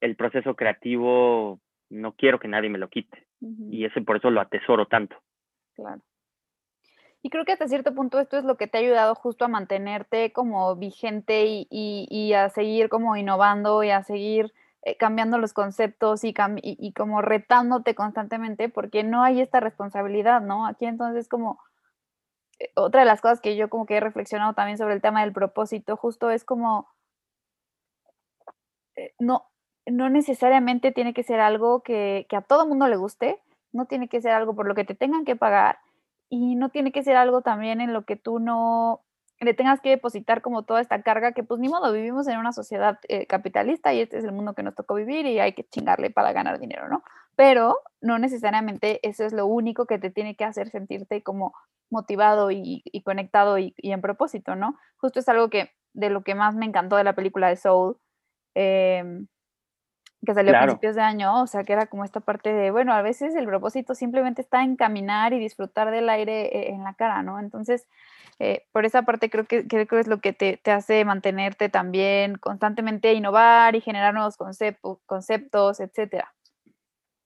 el 0.00 0.16
proceso 0.16 0.54
creativo 0.54 1.60
no 1.90 2.12
quiero 2.12 2.38
que 2.38 2.48
nadie 2.48 2.70
me 2.70 2.78
lo 2.78 2.88
quite. 2.88 3.26
Y 3.70 3.84
ese 3.84 4.00
por 4.02 4.16
eso 4.16 4.30
lo 4.30 4.40
atesoro 4.40 4.86
tanto. 4.86 5.16
Claro. 5.74 6.00
Y 7.28 7.30
creo 7.30 7.44
que 7.44 7.52
hasta 7.52 7.68
cierto 7.68 7.94
punto 7.94 8.18
esto 8.20 8.38
es 8.38 8.44
lo 8.44 8.56
que 8.56 8.68
te 8.68 8.78
ha 8.78 8.80
ayudado 8.80 9.14
justo 9.14 9.44
a 9.44 9.48
mantenerte 9.48 10.32
como 10.32 10.74
vigente 10.76 11.44
y, 11.68 12.32
a 12.32 12.48
seguir 12.48 12.88
como 12.88 13.18
innovando 13.18 13.82
y 13.82 13.90
a 13.90 14.02
seguir 14.02 14.54
eh, 14.80 14.96
cambiando 14.96 15.36
los 15.36 15.52
conceptos 15.52 16.24
y, 16.24 16.34
y, 16.62 16.92
como 16.94 17.20
retándote 17.20 17.94
constantemente 17.94 18.70
porque 18.70 19.04
no 19.04 19.22
hay 19.22 19.42
esta 19.42 19.60
responsabilidad, 19.60 20.40
¿no? 20.40 20.66
Aquí 20.66 20.86
entonces 20.86 21.28
como 21.28 21.60
eh, 22.60 22.70
otra 22.76 23.00
de 23.00 23.06
las 23.06 23.20
cosas 23.20 23.42
que 23.42 23.56
yo 23.56 23.68
como 23.68 23.84
que 23.84 23.96
he 23.98 24.00
reflexionado 24.00 24.54
también 24.54 24.78
sobre 24.78 24.94
el 24.94 25.02
tema 25.02 25.20
del 25.20 25.34
propósito 25.34 25.98
justo 25.98 26.30
es 26.30 26.44
como 26.44 26.88
eh, 28.96 29.12
no, 29.18 29.50
no 29.84 30.08
necesariamente 30.08 30.92
tiene 30.92 31.12
que 31.12 31.24
ser 31.24 31.40
algo 31.40 31.82
que, 31.82 32.26
a 32.32 32.40
todo 32.40 32.66
mundo 32.66 32.88
le 32.88 32.96
guste, 32.96 33.38
no 33.72 33.84
tiene 33.84 34.08
que 34.08 34.22
ser 34.22 34.32
algo 34.32 34.56
por 34.56 34.66
lo 34.66 34.74
que 34.74 34.84
te 34.84 34.94
tengan 34.94 35.26
que 35.26 35.36
pagar 35.36 35.78
y 36.28 36.56
no 36.56 36.68
tiene 36.70 36.92
que 36.92 37.02
ser 37.02 37.16
algo 37.16 37.42
también 37.42 37.80
en 37.80 37.92
lo 37.92 38.04
que 38.04 38.16
tú 38.16 38.38
no 38.38 39.04
le 39.40 39.54
tengas 39.54 39.80
que 39.80 39.90
depositar 39.90 40.42
como 40.42 40.64
toda 40.64 40.80
esta 40.80 41.02
carga 41.02 41.32
que 41.32 41.44
pues 41.44 41.60
ni 41.60 41.68
modo, 41.68 41.92
vivimos 41.92 42.26
en 42.26 42.38
una 42.38 42.52
sociedad 42.52 42.98
eh, 43.08 43.26
capitalista 43.26 43.92
y 43.94 44.00
este 44.00 44.18
es 44.18 44.24
el 44.24 44.32
mundo 44.32 44.54
que 44.54 44.62
nos 44.62 44.74
tocó 44.74 44.94
vivir 44.94 45.26
y 45.26 45.38
hay 45.38 45.52
que 45.52 45.64
chingarle 45.64 46.10
para 46.10 46.32
ganar 46.32 46.58
dinero, 46.58 46.88
¿no? 46.88 47.04
Pero 47.36 47.78
no 48.00 48.18
necesariamente 48.18 48.98
eso 49.08 49.24
es 49.24 49.32
lo 49.32 49.46
único 49.46 49.86
que 49.86 49.98
te 49.98 50.10
tiene 50.10 50.34
que 50.34 50.44
hacer 50.44 50.70
sentirte 50.70 51.22
como 51.22 51.54
motivado 51.88 52.50
y, 52.50 52.82
conectado 53.04 53.58
y, 53.58 53.74
en 53.78 54.00
propósito, 54.00 54.56
¿no? 54.56 54.76
Justo 54.96 55.20
es 55.20 55.28
algo 55.28 55.48
que 55.48 55.70
de 55.94 56.10
lo 56.10 56.22
que 56.22 56.34
más 56.34 56.56
me 56.56 56.66
encantó 56.66 56.96
de 56.96 57.04
la 57.04 57.14
película 57.14 57.48
de 57.48 57.56
Soul, 57.56 57.96
eh, 58.54 59.04
que 60.24 60.34
salió 60.34 60.56
a 60.56 60.62
principios 60.62 60.96
de 60.96 61.02
año, 61.02 61.42
o 61.42 61.46
sea, 61.46 61.64
que 61.64 61.72
era 61.72 61.86
como 61.86 62.04
esta 62.04 62.20
parte 62.20 62.52
de, 62.52 62.70
bueno, 62.70 62.92
a 62.92 63.02
veces 63.02 63.34
el 63.34 63.46
propósito 63.46 63.94
simplemente 63.94 64.42
está 64.42 64.62
en 64.62 64.76
caminar 64.76 65.32
y 65.32 65.38
disfrutar 65.38 65.90
del 65.90 66.08
aire 66.08 66.46
eh, 66.46 66.70
en 66.72 66.82
la 66.82 66.94
cara, 66.94 67.22
¿no? 67.22 67.38
Entonces, 67.38 67.86
eh, 68.38 68.66
por 68.72 68.84
esa 68.84 69.02
parte 69.02 69.30
creo 69.30 69.46
que, 69.46 69.66
creo 69.66 69.86
que 69.86 70.00
es 70.00 70.08
lo 70.08 70.18
que 70.18 70.32
te, 70.32 70.60
hace 70.70 71.04
mantenerte 71.04 71.68
también 71.68 72.36
constantemente 72.36 73.12
innovar 73.14 73.74
y 73.76 73.80
generar 73.80 74.14
nuevos 74.14 74.36
conceptos, 74.36 74.98
conceptos 75.06 75.80
etcétera. 75.80 76.34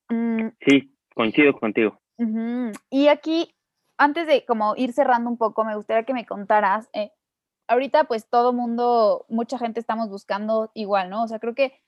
Mm. 0.09 0.49
Sí, 0.67 0.95
coincido 1.15 1.59
contigo. 1.59 1.99
Y 2.89 3.09
aquí 3.09 3.53
antes 4.03 4.27
de 4.27 4.45
como 4.45 4.75
ir 4.77 4.93
cerrando 4.93 5.31
un 5.31 5.37
poco, 5.37 5.65
me 5.65 5.77
gustaría 5.77 6.05
que 6.05 6.15
me 6.15 6.27
contaras, 6.27 6.89
eh, 6.93 7.13
ahorita 7.69 8.05
pues 8.05 8.29
todo 8.29 8.53
mundo, 8.53 9.25
mucha 9.29 9.59
gente 9.59 9.81
estamos 9.81 10.09
buscando 10.09 10.71
igual, 10.75 11.11
¿no? 11.11 11.23
O 11.23 11.29
sea, 11.29 11.39
creo 11.39 11.55
que 11.55 11.81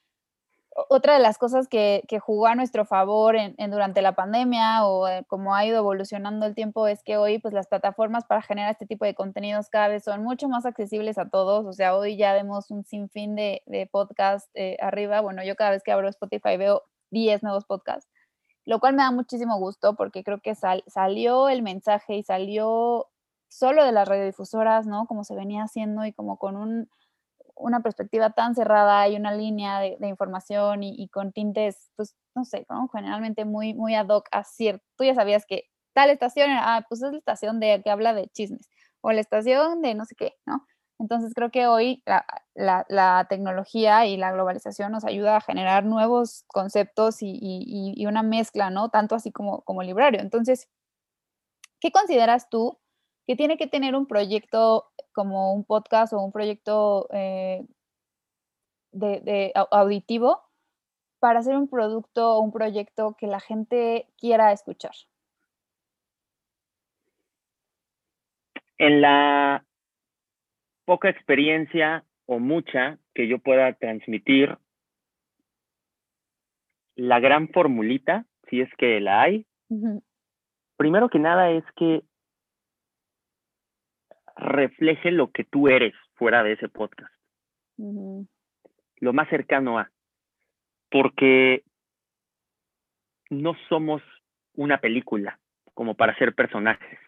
otra 0.75 1.15
de 1.15 1.21
las 1.21 1.39
cosas 1.39 1.69
que, 1.69 2.03
jugó 2.21 2.47
a 2.47 2.55
nuestro 2.55 2.85
favor 2.85 3.37
en, 3.37 3.55
durante 3.71 4.03
la 4.03 4.15
pandemia 4.15 4.85
o 4.87 5.07
eh, 5.09 5.25
como 5.29 5.55
ha 5.55 5.65
ido 5.65 5.79
evolucionando 5.79 6.47
el 6.47 6.55
tiempo 6.55 6.89
es 6.89 7.03
que 7.03 7.17
hoy 7.17 7.39
pues 7.39 7.55
las 7.55 7.69
plataformas 7.69 8.25
para 8.25 8.43
generar 8.43 8.73
este 8.73 8.87
tipo 8.87 9.05
de 9.05 9.15
contenidos 9.15 9.69
cada 9.69 9.89
vez 9.89 10.05
son 10.05 10.23
mucho 10.23 10.49
más 10.49 10.67
accesibles 10.67 11.19
a 11.19 11.29
todos. 11.29 11.65
O 11.67 11.73
sea, 11.73 11.97
hoy 11.97 12.17
ya 12.17 12.33
vemos 12.33 12.71
un 12.71 12.85
sinfín 12.85 13.37
de, 13.37 13.63
de 13.67 13.87
podcasts 13.87 14.51
eh, 14.55 14.77
arriba. 14.81 15.21
Bueno, 15.21 15.45
yo 15.45 15.55
cada 15.57 15.71
vez 15.71 15.83
que 15.83 15.93
abro 15.93 16.09
Spotify 16.09 16.57
veo 16.57 16.83
10 17.11 17.43
nuevos 17.43 17.65
podcasts, 17.65 18.11
lo 18.65 18.81
cual 18.81 18.95
me 18.95 19.03
da 19.03 19.11
muchísimo 19.11 19.59
gusto 19.59 19.95
porque 19.95 20.25
creo 20.25 20.41
que 20.41 20.55
salió 20.55 21.49
el 21.49 21.63
mensaje 21.63 22.17
y 22.17 22.23
salió 22.23 23.07
solo 23.49 23.85
de 23.85 23.93
las 23.93 24.09
radiodifusoras, 24.09 24.87
¿no? 24.87 25.07
Como 25.07 25.23
se 25.23 25.37
venía 25.37 25.63
haciendo 25.63 26.05
y 26.05 26.13
como 26.13 26.39
con 26.39 26.57
un 26.57 26.89
una 27.57 27.81
perspectiva 27.81 28.31
tan 28.31 28.55
cerrada 28.55 29.09
y 29.09 29.17
una 29.17 29.35
línea 29.35 29.81
de, 29.81 30.09
información 30.09 30.83
y, 30.83 31.09
con 31.09 31.33
tintes, 31.33 31.91
pues, 31.97 32.15
no 32.35 32.45
sé, 32.45 32.67
generalmente 32.93 33.45
muy, 33.45 33.75
muy 33.75 33.95
ad 33.95 34.09
hoc 34.09 34.29
a 34.33 34.45
cierto. 34.45 34.85
Tú 34.97 35.05
ya 35.05 35.15
sabías 35.15 35.47
que 35.47 35.65
tal 35.95 36.11
estación, 36.11 36.51
ah, 36.51 36.85
pues 36.89 37.03
es 37.03 37.13
la 37.13 37.19
estación 37.19 37.61
de, 37.61 37.81
que 37.83 37.91
habla 37.91 38.15
de 38.15 38.29
chismes 38.29 38.69
o 39.01 39.13
la 39.13 39.21
estación 39.21 39.83
de 39.83 39.95
no 39.95 40.05
sé 40.05 40.15
qué, 40.17 40.33
¿no? 40.47 40.67
Entonces 40.99 41.33
creo 41.35 41.51
que 41.51 41.67
hoy 41.67 42.03
la, 42.55 43.27
tecnología 43.29 44.07
y 44.07 44.17
la 44.17 44.33
globalización 44.33 44.93
nos 44.93 45.05
ayuda 45.05 45.37
a 45.37 45.41
generar 45.41 45.85
nuevos 45.85 46.45
conceptos 46.47 47.19
y, 47.21 48.05
una 48.07 48.23
mezcla, 48.23 48.71
¿no? 48.71 48.91
Tanto 48.91 49.15
así 49.15 49.33
como, 49.33 49.63
como 49.63 49.83
librario. 49.83 50.21
Entonces, 50.21 50.69
¿qué 51.81 51.91
consideras 51.91 52.49
tú 52.49 52.79
que 53.27 53.37
tiene 53.37 53.57
que 53.57 53.67
tener 53.67 53.95
un 53.95 54.07
proyecto 54.07 54.91
como 55.13 55.55
un 55.55 55.65
podcast 55.65 56.13
o 56.13 56.23
un 56.23 56.33
proyecto 56.33 57.09
eh, 57.13 57.65
de, 58.93 59.53
auditivo 59.71 60.43
para 61.21 61.41
hacer 61.41 61.57
un 61.57 61.69
producto 61.69 62.37
o 62.37 62.41
un 62.41 62.53
proyecto 62.53 63.17
que 63.19 63.27
la 63.27 63.41
gente 63.41 64.09
quiera 64.19 64.53
escuchar? 64.53 64.93
En 68.77 69.01
la 69.01 69.65
poca 70.85 71.09
experiencia 71.09 72.05
o 72.27 72.39
mucha 72.39 72.99
que 73.15 73.29
yo 73.29 73.39
pueda 73.39 73.73
transmitir, 73.75 74.59
la 76.97 77.21
gran 77.21 77.49
formulita, 77.49 78.27
si 78.49 78.61
es 78.61 78.69
que 78.77 79.01
la 79.01 79.23
hay, 79.23 79.47
primero 80.77 81.09
que 81.09 81.19
nada 81.19 81.51
es 81.51 81.65
que 81.77 82.03
refleje 84.37 85.11
lo 85.11 85.31
que 85.31 85.45
tú 85.45 85.69
eres 85.69 85.95
fuera 86.15 86.43
de 86.43 86.53
ese 86.53 86.69
podcast. 86.69 87.13
Lo 87.77 89.13
más 89.13 89.29
cercano 89.29 89.79
a. 89.79 89.91
Porque 90.91 91.65
no 93.31 93.55
somos 93.69 94.03
una 94.55 94.79
película 94.79 95.39
como 95.75 95.95
para 95.95 96.17
ser 96.17 96.35
personajes. 96.35 96.99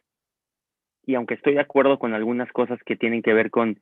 Y 1.04 1.14
aunque 1.14 1.34
estoy 1.34 1.54
de 1.54 1.60
acuerdo 1.60 1.98
con 1.98 2.14
algunas 2.14 2.50
cosas 2.50 2.80
que 2.84 2.96
tienen 2.96 3.22
que 3.22 3.32
ver 3.32 3.50
con 3.50 3.80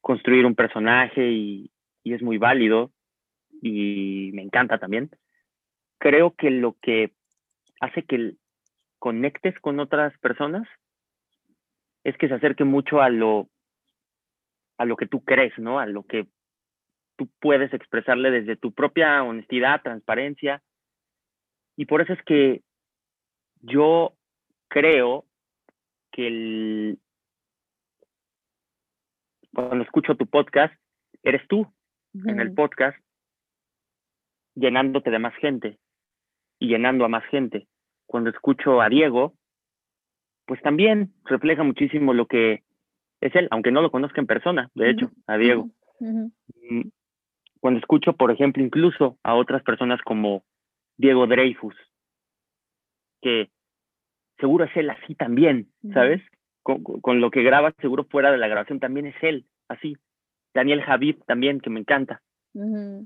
construir 0.00 0.46
un 0.46 0.54
personaje 0.54 1.28
y, 1.30 1.70
y 2.04 2.14
es 2.14 2.22
muy 2.22 2.38
válido 2.38 2.92
y 3.60 4.30
me 4.32 4.42
encanta 4.42 4.78
también, 4.78 5.10
creo 5.98 6.34
que 6.36 6.50
lo 6.50 6.76
que 6.80 7.12
hace 7.80 8.04
que 8.04 8.34
conectes 8.98 9.58
con 9.60 9.80
otras 9.80 10.16
personas 10.18 10.68
es 12.04 12.16
que 12.16 12.28
se 12.28 12.34
acerque 12.34 12.64
mucho 12.64 13.00
a 13.00 13.08
lo, 13.08 13.48
a 14.78 14.84
lo 14.84 14.96
que 14.96 15.06
tú 15.06 15.22
crees, 15.24 15.58
¿no? 15.58 15.78
A 15.78 15.86
lo 15.86 16.02
que 16.04 16.26
tú 17.16 17.28
puedes 17.40 17.72
expresarle 17.74 18.30
desde 18.30 18.56
tu 18.56 18.72
propia 18.72 19.22
honestidad, 19.22 19.82
transparencia. 19.82 20.62
Y 21.76 21.86
por 21.86 22.00
eso 22.00 22.12
es 22.12 22.22
que 22.24 22.62
yo 23.60 24.14
creo 24.68 25.26
que 26.12 26.26
el, 26.26 26.98
cuando 29.52 29.84
escucho 29.84 30.16
tu 30.16 30.26
podcast, 30.26 30.74
eres 31.22 31.46
tú 31.48 31.70
en 32.14 32.40
el 32.40 32.54
podcast 32.54 32.98
llenándote 34.54 35.10
de 35.10 35.18
más 35.18 35.34
gente 35.36 35.78
y 36.58 36.68
llenando 36.68 37.04
a 37.04 37.08
más 37.08 37.24
gente. 37.26 37.68
Cuando 38.06 38.30
escucho 38.30 38.80
a 38.80 38.88
Diego, 38.88 39.34
pues 40.50 40.60
también 40.62 41.12
refleja 41.26 41.62
muchísimo 41.62 42.12
lo 42.12 42.26
que 42.26 42.64
es 43.20 43.36
él, 43.36 43.46
aunque 43.52 43.70
no 43.70 43.82
lo 43.82 43.92
conozca 43.92 44.20
en 44.20 44.26
persona, 44.26 44.68
de 44.74 44.90
hecho, 44.90 45.12
a 45.28 45.36
Diego. 45.36 45.70
Mm, 46.00 46.88
cuando 47.60 47.78
escucho, 47.78 48.14
por 48.14 48.32
ejemplo, 48.32 48.60
incluso 48.60 49.16
a 49.22 49.36
otras 49.36 49.62
personas 49.62 50.00
como 50.02 50.42
Diego 50.96 51.28
Dreyfus, 51.28 51.76
que 53.22 53.50
seguro 54.40 54.64
es 54.64 54.76
él 54.76 54.90
así 54.90 55.14
también, 55.14 55.68
¿sabes? 55.94 56.20
Con, 56.64 57.20
lo 57.20 57.30
que 57.30 57.44
graba, 57.44 57.72
seguro 57.80 58.02
fuera 58.10 58.32
de 58.32 58.38
la 58.38 58.48
grabación 58.48 58.80
también 58.80 59.06
es 59.06 59.22
él, 59.22 59.46
así. 59.68 59.96
Daniel 60.52 60.82
Javid 60.82 61.18
también, 61.28 61.60
que 61.60 61.70
me 61.70 61.78
encanta, 61.78 62.22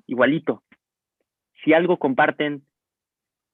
igualito. 0.07 0.62
Si 1.62 1.74
algo 1.74 1.99
comparten, 1.99 2.62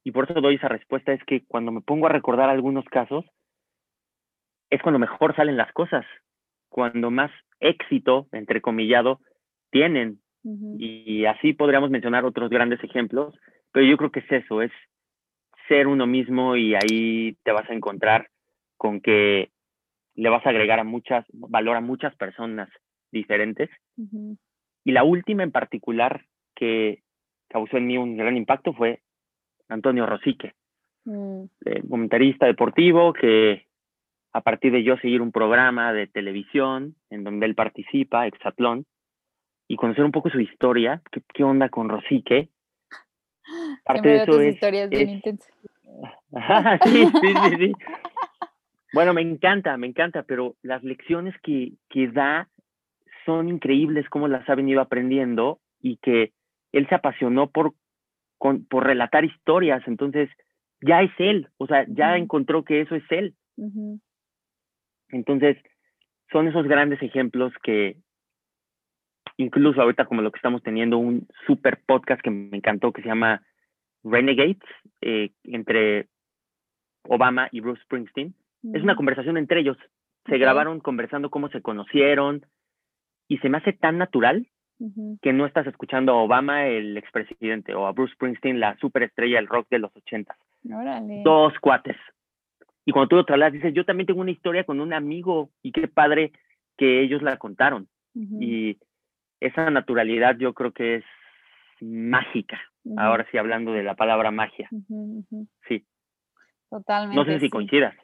y 0.04 0.12
por 0.12 0.30
eso 0.30 0.40
doy 0.40 0.54
esa 0.54 0.68
respuesta, 0.68 1.12
es 1.12 1.24
que 1.24 1.44
cuando 1.44 1.72
me 1.72 1.80
pongo 1.80 2.06
a 2.06 2.10
recordar 2.10 2.50
algunos 2.50 2.84
casos, 2.84 3.24
es 4.70 4.80
cuando 4.82 4.98
mejor 4.98 5.34
salen 5.36 5.56
las 5.56 5.72
cosas, 5.72 6.06
cuando 6.68 7.10
más 7.10 7.30
éxito, 7.58 8.28
entrecomillado, 8.32 9.20
tienen. 9.70 10.20
Y 10.78 11.26
así 11.26 11.52
podríamos 11.52 11.90
mencionar 11.90 12.24
otros 12.24 12.48
grandes 12.48 12.82
ejemplos, 12.82 13.34
pero 13.72 13.84
yo 13.84 13.98
creo 13.98 14.10
que 14.10 14.20
es 14.20 14.32
eso, 14.32 14.62
es 14.62 14.72
ser 15.68 15.86
uno 15.86 16.06
mismo 16.06 16.56
y 16.56 16.74
ahí 16.74 17.36
te 17.44 17.52
vas 17.52 17.68
a 17.68 17.74
encontrar 17.74 18.28
con 18.78 19.02
que 19.02 19.50
le 20.14 20.28
vas 20.30 20.44
a 20.46 20.48
agregar 20.48 20.80
a 20.80 20.84
muchas, 20.84 21.26
valor 21.32 21.76
a 21.76 21.82
muchas 21.82 22.16
personas 22.16 22.70
diferentes. 23.12 23.68
Y 24.84 24.92
la 24.92 25.04
última 25.04 25.42
en 25.42 25.52
particular 25.52 26.24
que 26.54 27.02
causó 27.48 27.76
en 27.76 27.86
mí 27.86 27.98
un 27.98 28.16
gran 28.16 28.36
impacto 28.36 28.72
fue 28.72 29.00
Antonio 29.68 30.06
Rosique, 30.06 30.54
eh, 31.06 31.82
comentarista 31.88 32.46
deportivo 32.46 33.12
que 33.12 33.66
a 34.32 34.40
partir 34.42 34.72
de 34.72 34.82
yo 34.82 34.96
seguir 34.98 35.22
un 35.22 35.32
programa 35.32 35.92
de 35.92 36.06
televisión 36.06 36.94
en 37.10 37.24
donde 37.24 37.46
él 37.46 37.54
participa, 37.54 38.26
Exatlón, 38.26 38.86
y 39.68 39.76
conocer 39.76 40.04
un 40.04 40.12
poco 40.12 40.30
su 40.30 40.40
historia, 40.40 41.02
qué, 41.32 41.44
onda 41.44 41.68
con 41.68 41.88
Rosique. 41.88 42.48
Parte 43.84 44.08
de 44.08 44.16
eso 44.22 44.40
es, 44.40 44.54
historias 44.54 44.90
bien 44.90 45.10
intensas. 45.10 45.52
sí, 46.84 47.06
sí, 47.06 47.34
sí, 47.44 47.56
sí. 47.58 47.72
Bueno, 48.92 49.14
me 49.14 49.20
encanta, 49.20 49.76
me 49.76 49.86
encanta, 49.86 50.24
pero 50.24 50.56
las 50.62 50.82
lecciones 50.82 51.32
que, 51.44 51.74
que 51.88 52.08
da 52.08 52.48
son 53.24 53.48
increíbles 53.48 54.08
cómo 54.08 54.26
las 54.26 54.48
ha 54.48 54.56
venido 54.56 54.80
aprendiendo 54.80 55.60
y 55.80 55.98
que 55.98 56.32
él 56.72 56.88
se 56.88 56.96
apasionó 56.96 57.50
por, 57.50 57.74
por 58.38 58.84
relatar 58.84 59.24
historias, 59.24 59.82
entonces 59.86 60.28
ya 60.80 61.02
es 61.02 61.12
él, 61.18 61.48
o 61.58 61.68
sea, 61.68 61.86
ya 61.88 62.16
encontró 62.16 62.64
que 62.64 62.80
eso 62.80 62.96
es 62.96 63.04
él. 63.10 63.36
Entonces, 65.12 65.56
son 66.32 66.48
esos 66.48 66.66
grandes 66.66 67.02
ejemplos 67.02 67.52
que 67.62 67.96
incluso 69.36 69.80
ahorita 69.80 70.04
como 70.04 70.22
lo 70.22 70.30
que 70.30 70.38
estamos 70.38 70.62
teniendo, 70.62 70.98
un 70.98 71.26
super 71.46 71.80
podcast 71.86 72.20
que 72.22 72.30
me 72.30 72.56
encantó 72.56 72.92
que 72.92 73.02
se 73.02 73.08
llama 73.08 73.42
Renegades, 74.04 74.58
eh, 75.00 75.30
entre 75.44 76.08
Obama 77.04 77.48
y 77.50 77.60
Bruce 77.60 77.82
Springsteen. 77.82 78.34
Es 78.74 78.82
una 78.82 78.96
conversación 78.96 79.36
entre 79.38 79.60
ellos. 79.60 79.78
Se 80.26 80.36
grabaron 80.36 80.80
conversando 80.80 81.30
cómo 81.30 81.48
se 81.48 81.62
conocieron 81.62 82.44
y 83.28 83.38
se 83.38 83.48
me 83.48 83.58
hace 83.58 83.72
tan 83.72 83.98
natural 83.98 84.46
que 85.20 85.32
no 85.34 85.44
estás 85.44 85.66
escuchando 85.66 86.12
a 86.12 86.22
Obama, 86.22 86.66
el 86.66 86.96
expresidente, 86.96 87.74
o 87.74 87.86
a 87.86 87.92
Bruce 87.92 88.14
Springsteen, 88.14 88.60
la 88.60 88.76
superestrella 88.78 89.36
del 89.36 89.46
rock 89.46 89.66
de 89.70 89.78
los 89.78 89.94
ochentas. 89.94 90.38
Dos 91.22 91.52
cuates, 91.60 91.96
y 92.84 92.92
cuando 92.92 93.08
tú 93.08 93.16
lo 93.16 93.24
trasladas, 93.24 93.52
dices, 93.52 93.74
yo 93.74 93.84
también 93.84 94.06
tengo 94.06 94.20
una 94.20 94.30
historia 94.30 94.64
con 94.64 94.80
un 94.80 94.92
amigo 94.92 95.50
y 95.62 95.72
qué 95.72 95.88
padre 95.88 96.32
que 96.76 97.02
ellos 97.02 97.22
la 97.22 97.36
contaron. 97.36 97.88
Y 98.14 98.78
esa 99.38 99.70
naturalidad 99.70 100.36
yo 100.36 100.52
creo 100.52 100.72
que 100.72 100.96
es 100.96 101.04
mágica. 101.80 102.58
Ahora 102.96 103.26
sí, 103.30 103.38
hablando 103.38 103.72
de 103.72 103.82
la 103.82 103.94
palabra 103.94 104.30
magia. 104.30 104.68
Sí. 105.68 105.86
Totalmente. 106.68 107.16
No 107.16 107.24
sé 107.24 107.40
si 107.40 107.50
coincidas. 107.50 107.94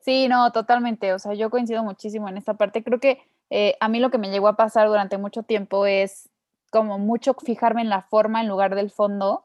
Sí, 0.00 0.28
no, 0.28 0.50
totalmente. 0.52 1.12
O 1.12 1.18
sea, 1.18 1.34
yo 1.34 1.50
coincido 1.50 1.84
muchísimo 1.84 2.28
en 2.28 2.36
esta 2.36 2.54
parte. 2.54 2.82
Creo 2.82 2.98
que 2.98 3.22
eh, 3.50 3.76
a 3.80 3.88
mí 3.88 4.00
lo 4.00 4.10
que 4.10 4.18
me 4.18 4.30
llegó 4.30 4.48
a 4.48 4.56
pasar 4.56 4.88
durante 4.88 5.18
mucho 5.18 5.42
tiempo 5.42 5.86
es 5.86 6.30
como 6.70 6.98
mucho 6.98 7.34
fijarme 7.34 7.82
en 7.82 7.88
la 7.88 8.02
forma 8.02 8.40
en 8.40 8.48
lugar 8.48 8.74
del 8.74 8.90
fondo 8.90 9.44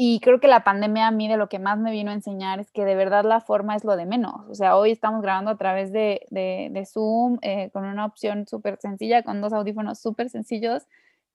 y 0.00 0.20
creo 0.20 0.38
que 0.38 0.46
la 0.46 0.62
pandemia 0.62 1.08
a 1.08 1.10
mí 1.10 1.26
de 1.26 1.36
lo 1.36 1.48
que 1.48 1.58
más 1.58 1.76
me 1.76 1.90
vino 1.90 2.12
a 2.12 2.14
enseñar 2.14 2.60
es 2.60 2.70
que 2.70 2.84
de 2.84 2.94
verdad 2.94 3.24
la 3.24 3.40
forma 3.40 3.74
es 3.74 3.82
lo 3.82 3.96
de 3.96 4.06
menos. 4.06 4.48
O 4.48 4.54
sea, 4.54 4.76
hoy 4.76 4.92
estamos 4.92 5.22
grabando 5.22 5.50
a 5.50 5.56
través 5.56 5.90
de, 5.90 6.24
de, 6.30 6.86
Zoom 6.86 7.38
eh, 7.42 7.70
con 7.72 7.84
una 7.84 8.04
opción 8.04 8.46
súper 8.46 8.78
sencilla, 8.80 9.24
con 9.24 9.40
dos 9.40 9.52
audífonos 9.52 9.98
súper 9.98 10.30
sencillos. 10.30 10.84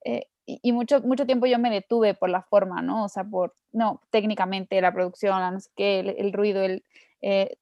Eh, 0.06 0.28
y, 0.46 0.72
mucho, 0.72 1.02
mucho 1.02 1.26
tiempo 1.26 1.46
yo 1.46 1.60
me 1.60 1.70
detuve 1.70 2.14
por 2.14 2.30
la 2.30 2.42
forma, 2.42 2.82
¿no? 2.82 3.04
O 3.04 3.10
sea, 3.10 3.26
por, 3.26 3.54
no, 3.74 4.00
técnicamente 4.12 4.80
la 4.80 4.94
producción, 4.94 5.42
la 5.42 5.52
no 5.52 5.60
sé 5.60 5.70
qué, 5.76 6.00
el, 6.00 6.32
ruido, 6.32 6.64
el, 6.64 6.86
eh, 7.22 7.58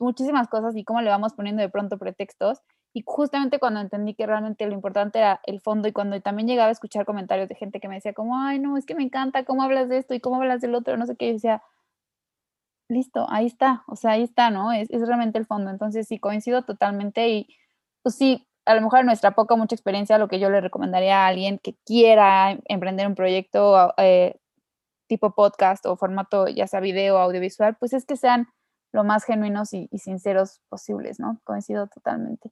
muchísimas 0.00 0.48
cosas 0.48 0.74
y 0.74 0.82
cómo 0.82 1.00
le 1.00 1.10
vamos 1.10 1.32
poniendo 1.34 1.62
de 1.62 1.68
pronto 1.68 1.96
pretextos. 1.96 2.58
Y 2.92 3.02
justamente 3.06 3.58
cuando 3.60 3.80
entendí 3.80 4.14
que 4.14 4.26
realmente 4.26 4.66
lo 4.66 4.74
importante 4.74 5.18
era 5.18 5.40
el 5.44 5.60
fondo 5.60 5.88
y 5.88 5.92
cuando 5.92 6.20
también 6.20 6.48
llegaba 6.48 6.68
a 6.68 6.72
escuchar 6.72 7.06
comentarios 7.06 7.48
de 7.48 7.54
gente 7.54 7.78
que 7.80 7.88
me 7.88 7.94
decía 7.96 8.12
como, 8.14 8.36
ay, 8.36 8.58
no, 8.58 8.76
es 8.76 8.84
que 8.86 8.96
me 8.96 9.04
encanta 9.04 9.44
cómo 9.44 9.62
hablas 9.62 9.88
de 9.88 9.98
esto 9.98 10.14
y 10.14 10.20
cómo 10.20 10.36
hablas 10.36 10.60
del 10.60 10.74
otro, 10.74 10.96
no 10.96 11.06
sé 11.06 11.16
qué, 11.16 11.28
yo 11.28 11.34
decía, 11.34 11.62
listo, 12.88 13.26
ahí 13.30 13.46
está, 13.46 13.84
o 13.86 13.96
sea, 13.96 14.12
ahí 14.12 14.22
está, 14.22 14.50
¿no? 14.50 14.72
Es, 14.72 14.90
es 14.90 15.06
realmente 15.06 15.38
el 15.38 15.46
fondo. 15.46 15.70
Entonces 15.70 16.08
sí, 16.08 16.18
coincido 16.18 16.62
totalmente 16.62 17.28
y 17.28 17.48
pues 18.02 18.16
sí, 18.16 18.46
a 18.66 18.74
lo 18.74 18.82
mejor 18.82 19.04
nuestra 19.04 19.32
poca 19.32 19.56
mucha 19.56 19.74
experiencia, 19.74 20.18
lo 20.18 20.28
que 20.28 20.40
yo 20.40 20.50
le 20.50 20.60
recomendaría 20.60 21.24
a 21.24 21.28
alguien 21.28 21.58
que 21.58 21.76
quiera 21.86 22.58
emprender 22.66 23.06
un 23.06 23.14
proyecto 23.14 23.94
eh, 23.98 24.36
tipo 25.08 25.34
podcast 25.34 25.86
o 25.86 25.96
formato, 25.96 26.48
ya 26.48 26.66
sea 26.66 26.80
video 26.80 27.16
o 27.16 27.18
audiovisual, 27.18 27.76
pues 27.78 27.92
es 27.92 28.06
que 28.06 28.16
sean 28.16 28.48
lo 28.92 29.04
más 29.04 29.24
genuinos 29.24 29.72
y 29.72 29.88
sinceros 29.98 30.60
posibles, 30.68 31.20
¿no? 31.20 31.40
Coincido 31.44 31.86
totalmente. 31.88 32.50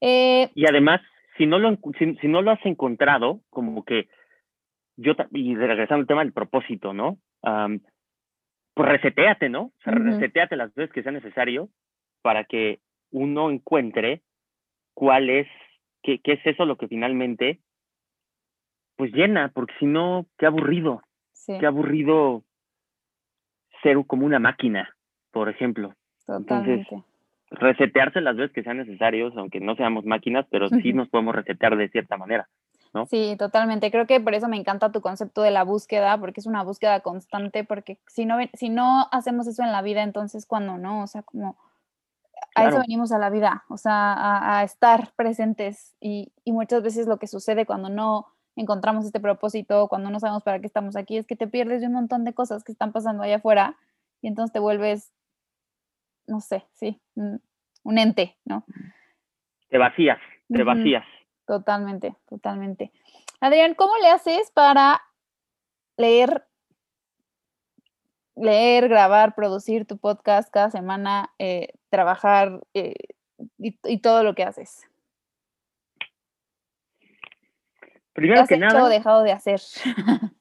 Eh, 0.00 0.50
y 0.54 0.66
además, 0.66 1.00
si 1.36 1.46
no, 1.46 1.58
lo, 1.58 1.76
si, 1.98 2.28
no 2.28 2.42
lo 2.42 2.50
has 2.50 2.64
encontrado, 2.64 3.40
como 3.50 3.84
que 3.84 4.08
yo, 4.96 5.14
y 5.32 5.54
regresando 5.54 6.02
al 6.02 6.06
tema 6.06 6.22
del 6.22 6.32
propósito, 6.32 6.92
¿no? 6.92 7.18
pues 8.74 8.88
reseteate, 8.88 9.48
¿no? 9.48 9.62
O 9.62 9.72
sea, 9.82 9.94
reseteate 9.94 10.56
las 10.56 10.74
veces 10.74 10.92
que 10.92 11.02
sea 11.02 11.12
necesario 11.12 11.68
para 12.22 12.44
que 12.44 12.80
uno 13.10 13.50
encuentre 13.50 14.22
cuál 14.94 15.30
es, 15.30 15.48
qué, 16.02 16.20
qué 16.20 16.34
es 16.34 16.46
eso 16.46 16.64
lo 16.64 16.76
que 16.76 16.86
finalmente, 16.86 17.60
pues 18.96 19.12
llena, 19.12 19.50
porque 19.54 19.74
si 19.78 19.86
no, 19.86 20.26
qué 20.38 20.46
aburrido, 20.46 21.02
qué 21.46 21.66
aburrido 21.66 22.44
ser 23.82 23.96
como 24.06 24.26
una 24.26 24.38
máquina, 24.38 24.94
por 25.30 25.48
ejemplo. 25.48 25.94
Totalmente 26.26 27.02
resetearse 27.50 28.20
las 28.20 28.36
veces 28.36 28.52
que 28.52 28.62
sean 28.62 28.78
necesarios, 28.78 29.36
aunque 29.36 29.60
no 29.60 29.74
seamos 29.74 30.04
máquinas, 30.04 30.46
pero 30.50 30.68
sí 30.68 30.92
nos 30.92 31.08
podemos 31.08 31.34
resetear 31.34 31.76
de 31.76 31.88
cierta 31.88 32.16
manera. 32.16 32.48
¿no? 32.94 33.06
Sí, 33.06 33.36
totalmente. 33.38 33.90
Creo 33.90 34.06
que 34.06 34.20
por 34.20 34.34
eso 34.34 34.48
me 34.48 34.56
encanta 34.56 34.92
tu 34.92 35.00
concepto 35.00 35.42
de 35.42 35.50
la 35.50 35.64
búsqueda, 35.64 36.18
porque 36.18 36.40
es 36.40 36.46
una 36.46 36.62
búsqueda 36.62 37.00
constante, 37.00 37.64
porque 37.64 37.98
si 38.06 38.24
no, 38.24 38.36
si 38.54 38.68
no 38.68 39.08
hacemos 39.12 39.46
eso 39.46 39.62
en 39.62 39.72
la 39.72 39.82
vida, 39.82 40.02
entonces 40.02 40.46
cuando 40.46 40.78
no, 40.78 41.02
o 41.02 41.06
sea, 41.06 41.22
como 41.22 41.56
a 42.54 42.68
eso 42.68 42.78
venimos 42.78 43.12
a 43.12 43.18
la 43.18 43.30
vida, 43.30 43.64
o 43.68 43.76
sea, 43.76 44.58
a, 44.58 44.64
estar 44.64 45.12
presentes 45.14 45.94
y, 46.00 46.32
y, 46.44 46.52
muchas 46.52 46.82
veces 46.82 47.06
lo 47.06 47.18
que 47.18 47.28
sucede 47.28 47.64
cuando 47.64 47.90
no 47.90 48.26
encontramos 48.56 49.04
este 49.04 49.20
propósito, 49.20 49.88
cuando 49.88 50.10
no 50.10 50.18
sabemos 50.18 50.42
para 50.42 50.58
qué 50.58 50.66
estamos 50.66 50.96
aquí, 50.96 51.16
es 51.16 51.26
que 51.26 51.36
te 51.36 51.46
pierdes 51.46 51.80
de 51.80 51.86
un 51.86 51.92
montón 51.92 52.24
de 52.24 52.34
cosas 52.34 52.64
que 52.64 52.72
están 52.72 52.92
pasando 52.92 53.22
allá 53.22 53.36
afuera 53.36 53.76
y 54.20 54.28
entonces 54.28 54.52
te 54.52 54.58
vuelves 54.58 55.12
no 56.30 56.40
sé, 56.40 56.64
sí, 56.72 57.00
un 57.16 57.98
ente, 57.98 58.38
¿no? 58.44 58.64
Te 59.68 59.78
vacías, 59.78 60.18
te 60.48 60.62
vacías. 60.62 61.04
Totalmente, 61.44 62.14
totalmente. 62.28 62.92
Adrián, 63.40 63.74
¿cómo 63.74 63.92
le 64.00 64.08
haces 64.08 64.50
para 64.52 65.02
leer, 65.96 66.46
leer, 68.36 68.88
grabar, 68.88 69.34
producir 69.34 69.86
tu 69.86 69.98
podcast 69.98 70.50
cada 70.52 70.70
semana, 70.70 71.30
eh, 71.38 71.72
trabajar 71.88 72.60
eh, 72.74 72.94
y, 73.58 73.98
todo 73.98 74.22
lo 74.22 74.34
que 74.34 74.44
haces? 74.44 74.88
Primero 78.12 78.46
que 78.46 78.56
nada. 78.56 78.88
dejado 78.88 79.22
de 79.22 79.32
hacer? 79.32 79.60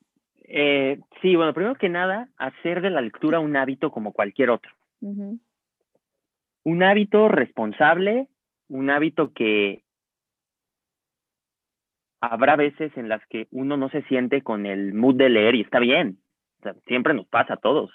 Eh, 0.52 1.00
sí, 1.22 1.36
bueno, 1.36 1.54
primero 1.54 1.76
que 1.76 1.90
nada, 1.90 2.28
hacer 2.36 2.82
de 2.82 2.90
la 2.90 3.02
lectura 3.02 3.40
un 3.40 3.56
hábito 3.56 3.92
como 3.92 4.14
cualquier 4.14 4.50
otro 4.50 4.72
un 6.64 6.84
hábito 6.84 7.28
responsable, 7.28 8.28
un 8.68 8.90
hábito 8.90 9.34
que 9.34 9.84
habrá 12.22 12.56
veces 12.56 12.96
en 12.98 13.10
las 13.10 13.26
que 13.28 13.48
uno 13.52 13.78
no 13.78 13.90
se 13.90 14.02
siente 14.04 14.42
con 14.42 14.66
el 14.66 14.94
mood 14.94 15.16
de 15.16 15.30
leer 15.30 15.56
y 15.56 15.62
está 15.62 15.80
bien. 15.80 16.20
siempre 16.88 17.14
nos 17.14 17.28
pasa 17.28 17.56
a 17.56 17.58
todos. 17.58 17.92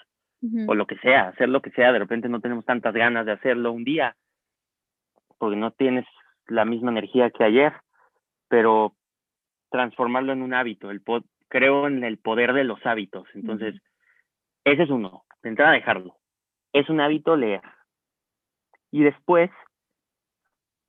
O 0.67 0.75
lo 0.75 0.85
que 0.85 0.97
sea, 0.97 1.29
hacer 1.29 1.49
lo 1.49 1.61
que 1.61 1.71
sea, 1.71 1.91
de 1.91 1.97
repente 1.97 2.29
no 2.29 2.39
tenemos 2.39 2.65
tantas 2.65 2.93
ganas 2.93 3.25
de 3.25 3.31
hacerlo 3.31 3.71
un 3.71 3.83
día, 3.83 4.15
porque 5.39 5.55
no 5.55 5.71
tienes 5.71 6.05
la 6.45 6.65
misma 6.65 6.91
energía 6.91 7.31
que 7.31 7.43
ayer, 7.43 7.73
pero 8.47 8.93
transformarlo 9.71 10.33
en 10.33 10.43
un 10.43 10.53
hábito, 10.53 10.91
el 10.91 11.01
creo 11.47 11.87
en 11.87 12.03
el 12.03 12.19
poder 12.19 12.53
de 12.53 12.63
los 12.63 12.85
hábitos. 12.85 13.27
Entonces, 13.33 13.81
ese 14.65 14.83
es 14.83 14.89
uno, 14.91 15.23
de 15.41 15.49
entrada 15.49 15.71
dejarlo. 15.71 16.15
Es 16.73 16.89
un 16.91 17.01
hábito 17.01 17.35
leer 17.35 17.61
y 18.95 19.03
después 19.03 19.51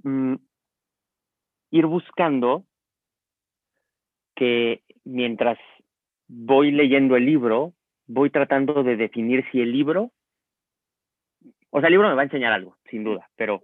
mm, 0.05 0.37
ir 1.73 1.87
buscando 1.87 2.65
que 4.37 4.85
mientras 5.03 5.59
voy 6.29 6.71
leyendo 6.71 7.17
el 7.17 7.27
libro, 7.27 7.73
voy 8.07 8.31
tratando 8.31 8.85
de 8.85 8.97
definir 8.97 9.45
si 9.51 9.61
el 9.61 9.73
libro, 9.73 10.13
o 11.71 11.81
sea, 11.81 11.89
el 11.89 11.95
libro 11.95 12.09
me 12.09 12.15
va 12.15 12.21
a 12.21 12.27
enseñar 12.27 12.53
algo, 12.53 12.77
sin 12.89 13.03
duda, 13.03 13.29
pero 13.35 13.61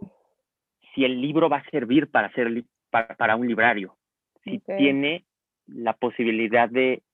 si 0.93 1.05
el 1.05 1.21
libro 1.21 1.49
va 1.49 1.59
a 1.59 1.71
servir 1.71 2.11
para, 2.11 2.27
hacer, 2.27 2.65
para, 2.91 3.37
un 3.37 3.47
librario, 3.47 3.97
si 4.43 4.59
tiene 4.59 5.25
la 5.69 5.93
posibilidad 5.93 6.69
de, 6.69 7.05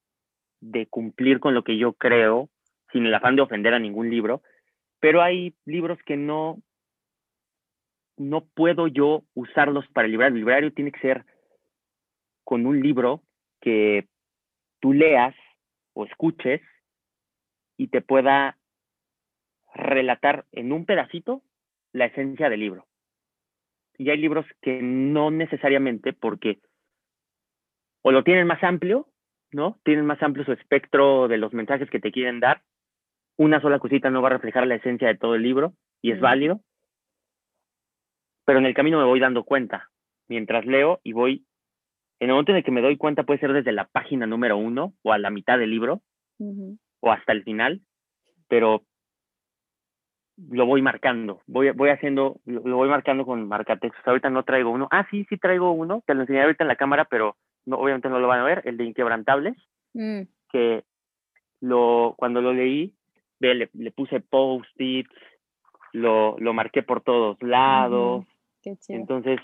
de 0.61 0.87
cumplir 0.87 1.41
con 1.41 1.53
lo 1.53 1.63
que 1.63 1.77
yo 1.77 1.93
creo, 1.93 2.49
sin 2.91 3.05
el 3.05 3.13
afán 3.13 3.37
de 3.37 3.43
ofender 3.43 3.75
a 3.75 3.79
ningún 3.79 4.09
libro, 4.09 4.41
pero 4.99 5.21
hay 5.21 5.53
libros 5.67 5.99
que 6.07 6.17
no, 6.17 6.63
no 8.19 8.45
puedo 8.45 8.89
yo 8.89 9.25
usarlos 9.35 9.87
para 9.89 10.07
el 10.07 10.13
librario. 10.13 10.35
El 10.35 10.41
librario 10.41 10.73
tiene 10.73 10.93
que 10.93 11.01
ser 11.01 11.25
con 12.45 12.67
un 12.67 12.81
libro 12.81 13.23
que 13.61 14.09
tú 14.81 14.93
leas 14.93 15.35
o 15.95 16.05
escuches 16.05 16.61
y 17.77 17.89
te 17.89 18.01
pueda 18.01 18.59
relatar 19.75 20.47
en 20.53 20.73
un 20.73 20.85
pedacito 20.85 21.43
la 21.93 22.07
esencia 22.07 22.49
del 22.51 22.61
libro. 22.61 22.87
Y 23.97 24.11
hay 24.11 24.19
libros 24.19 24.47
que 24.61 24.81
no 24.83 25.31
necesariamente 25.31 26.13
porque 26.13 26.61
o 28.03 28.13
lo 28.13 28.23
tienen 28.23 28.47
más 28.47 28.63
amplio, 28.63 29.09
¿no? 29.51 29.81
Tienen 29.85 30.07
más 30.07 30.23
amplio 30.23 30.45
su 30.45 30.53
espectro 30.53 31.29
de 31.29 31.37
los 31.37 31.53
mensajes 31.53 31.91
que 31.91 32.01
te 32.01 32.13
quieren 32.13 32.41
dar. 32.41 32.63
Una 33.37 33.61
sola 33.61 33.79
cosita 33.79 34.11
no 34.11 34.23
va 34.23 34.29
a 34.29 34.33
reflejar 34.33 34.67
la 34.67 34.77
esencia 34.77 35.09
de 35.09 35.17
todo 35.17 35.35
el 35.35 35.43
libro 35.43 35.75
y 36.01 36.13
es 36.13 36.21
válido 36.21 36.61
pero 38.49 38.61
en 38.61 38.65
el 38.65 38.73
camino 38.73 38.97
me 38.97 39.05
voy 39.05 39.21
dando 39.21 39.45
cuenta 39.45 39.91
mientras 40.27 40.65
leo 40.65 41.01
y 41.05 41.13
voy, 41.13 41.45
en 42.19 42.31
el 42.31 42.33
momento 42.33 42.53
en 42.53 42.57
el 42.57 42.65
que 42.65 42.71
me 42.71 42.81
doy 42.81 42.97
cuenta 42.97 43.25
puede 43.25 43.41
ser 43.41 43.53
desde 43.53 43.73
la 43.73 43.85
página 43.85 44.27
número 44.27 44.57
uno 44.57 44.95
o 45.03 45.13
a 45.13 45.19
la 45.19 45.29
mitad 45.29 45.59
del 45.59 45.69
libro 45.69 46.01
o 46.39 47.13
hasta 47.13 47.33
el 47.33 47.45
final, 47.45 47.83
pero 48.49 48.85
lo 50.51 50.65
voy 50.65 50.81
marcando, 50.81 51.43
voy, 51.47 51.73
voy 51.73 51.91
haciendo, 51.91 52.41
lo, 52.47 52.63
voy 52.63 52.89
marcando 52.89 53.27
con 53.27 53.47
marcatextos. 53.49 54.09
Ahorita 54.09 54.31
no 54.31 54.45
traigo 54.45 54.71
uno. 54.71 54.89
Ah, 54.93 55.07
sí, 55.11 55.27
sí 55.29 55.37
traigo 55.37 55.73
uno, 55.73 56.03
te 56.07 56.15
lo 56.15 56.23
enseñaré 56.23 56.47
ahorita 56.47 56.65
en 56.65 56.69
la 56.69 56.77
cámara, 56.77 57.05
pero 57.05 57.37
no, 57.67 57.77
obviamente 57.77 58.09
no 58.09 58.19
lo 58.19 58.29
van 58.29 58.41
a 58.41 58.45
ver, 58.45 58.63
el 58.65 58.79
de 58.79 58.85
Inquebrantables, 58.85 59.59
mm. 59.93 60.23
que 60.51 60.85
lo, 61.61 62.15
cuando 62.17 62.41
lo 62.41 62.55
leí, 62.55 62.95
le, 63.41 63.69
le 63.71 63.91
puse 63.91 64.21
post-its, 64.21 65.15
lo, 65.93 66.39
lo 66.39 66.55
marqué 66.55 66.83
por 66.83 67.03
todos 67.03 67.43
lados, 67.43 68.25
entonces, 68.89 69.41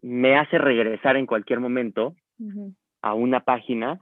me 0.00 0.36
hace 0.36 0.58
regresar 0.58 1.16
en 1.16 1.26
cualquier 1.26 1.60
momento 1.60 2.14
a 3.02 3.14
una 3.14 3.40
página 3.40 4.00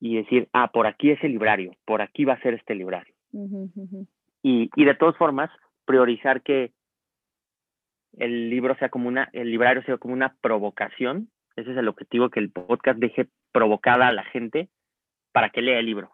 y 0.00 0.16
decir, 0.16 0.48
ah, 0.52 0.70
por 0.72 0.86
aquí 0.86 1.10
es 1.10 1.22
el 1.22 1.32
librario, 1.32 1.72
por 1.84 2.02
aquí 2.02 2.24
va 2.24 2.34
a 2.34 2.42
ser 2.42 2.54
este 2.54 2.74
librario. 2.74 3.14
y, 4.42 4.70
y 4.74 4.84
de 4.84 4.94
todas 4.94 5.16
formas, 5.16 5.50
priorizar 5.84 6.42
que 6.42 6.72
el 8.16 8.50
libro 8.50 8.76
sea 8.76 8.88
como 8.88 9.08
una, 9.08 9.28
el 9.32 9.50
librario 9.50 9.82
sea 9.84 9.98
como 9.98 10.14
una 10.14 10.34
provocación. 10.40 11.30
Ese 11.56 11.72
es 11.72 11.76
el 11.76 11.88
objetivo, 11.88 12.30
que 12.30 12.40
el 12.40 12.50
podcast 12.50 12.98
deje 12.98 13.28
provocada 13.52 14.08
a 14.08 14.12
la 14.12 14.24
gente 14.24 14.68
para 15.32 15.50
que 15.50 15.62
lea 15.62 15.78
el 15.78 15.86
libro, 15.86 16.12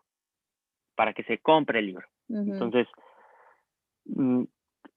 para 0.96 1.12
que 1.12 1.22
se 1.24 1.38
compre 1.38 1.80
el 1.80 1.86
libro. 1.86 2.06
Entonces, 2.28 2.86
mm, 4.06 4.44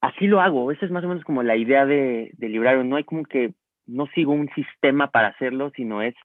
así 0.02 0.28
lo 0.28 0.42
hago. 0.42 0.72
Esa 0.72 0.86
es 0.86 0.92
más 0.92 1.04
o 1.04 1.08
menos 1.08 1.24
como 1.24 1.44
la 1.44 1.56
idea 1.56 1.86
de, 1.86 2.32
de 2.34 2.50
librario. 2.50 2.84
No 2.84 2.96
hay 2.96 3.04
como 3.04 3.24
que, 3.24 3.54
no 3.86 4.08
sigo 4.08 4.34
un 4.34 4.50
sistema 4.50 5.12
para 5.12 5.30
hacerlo, 5.30 5.72
sino 5.76 6.02
es 6.02 6.16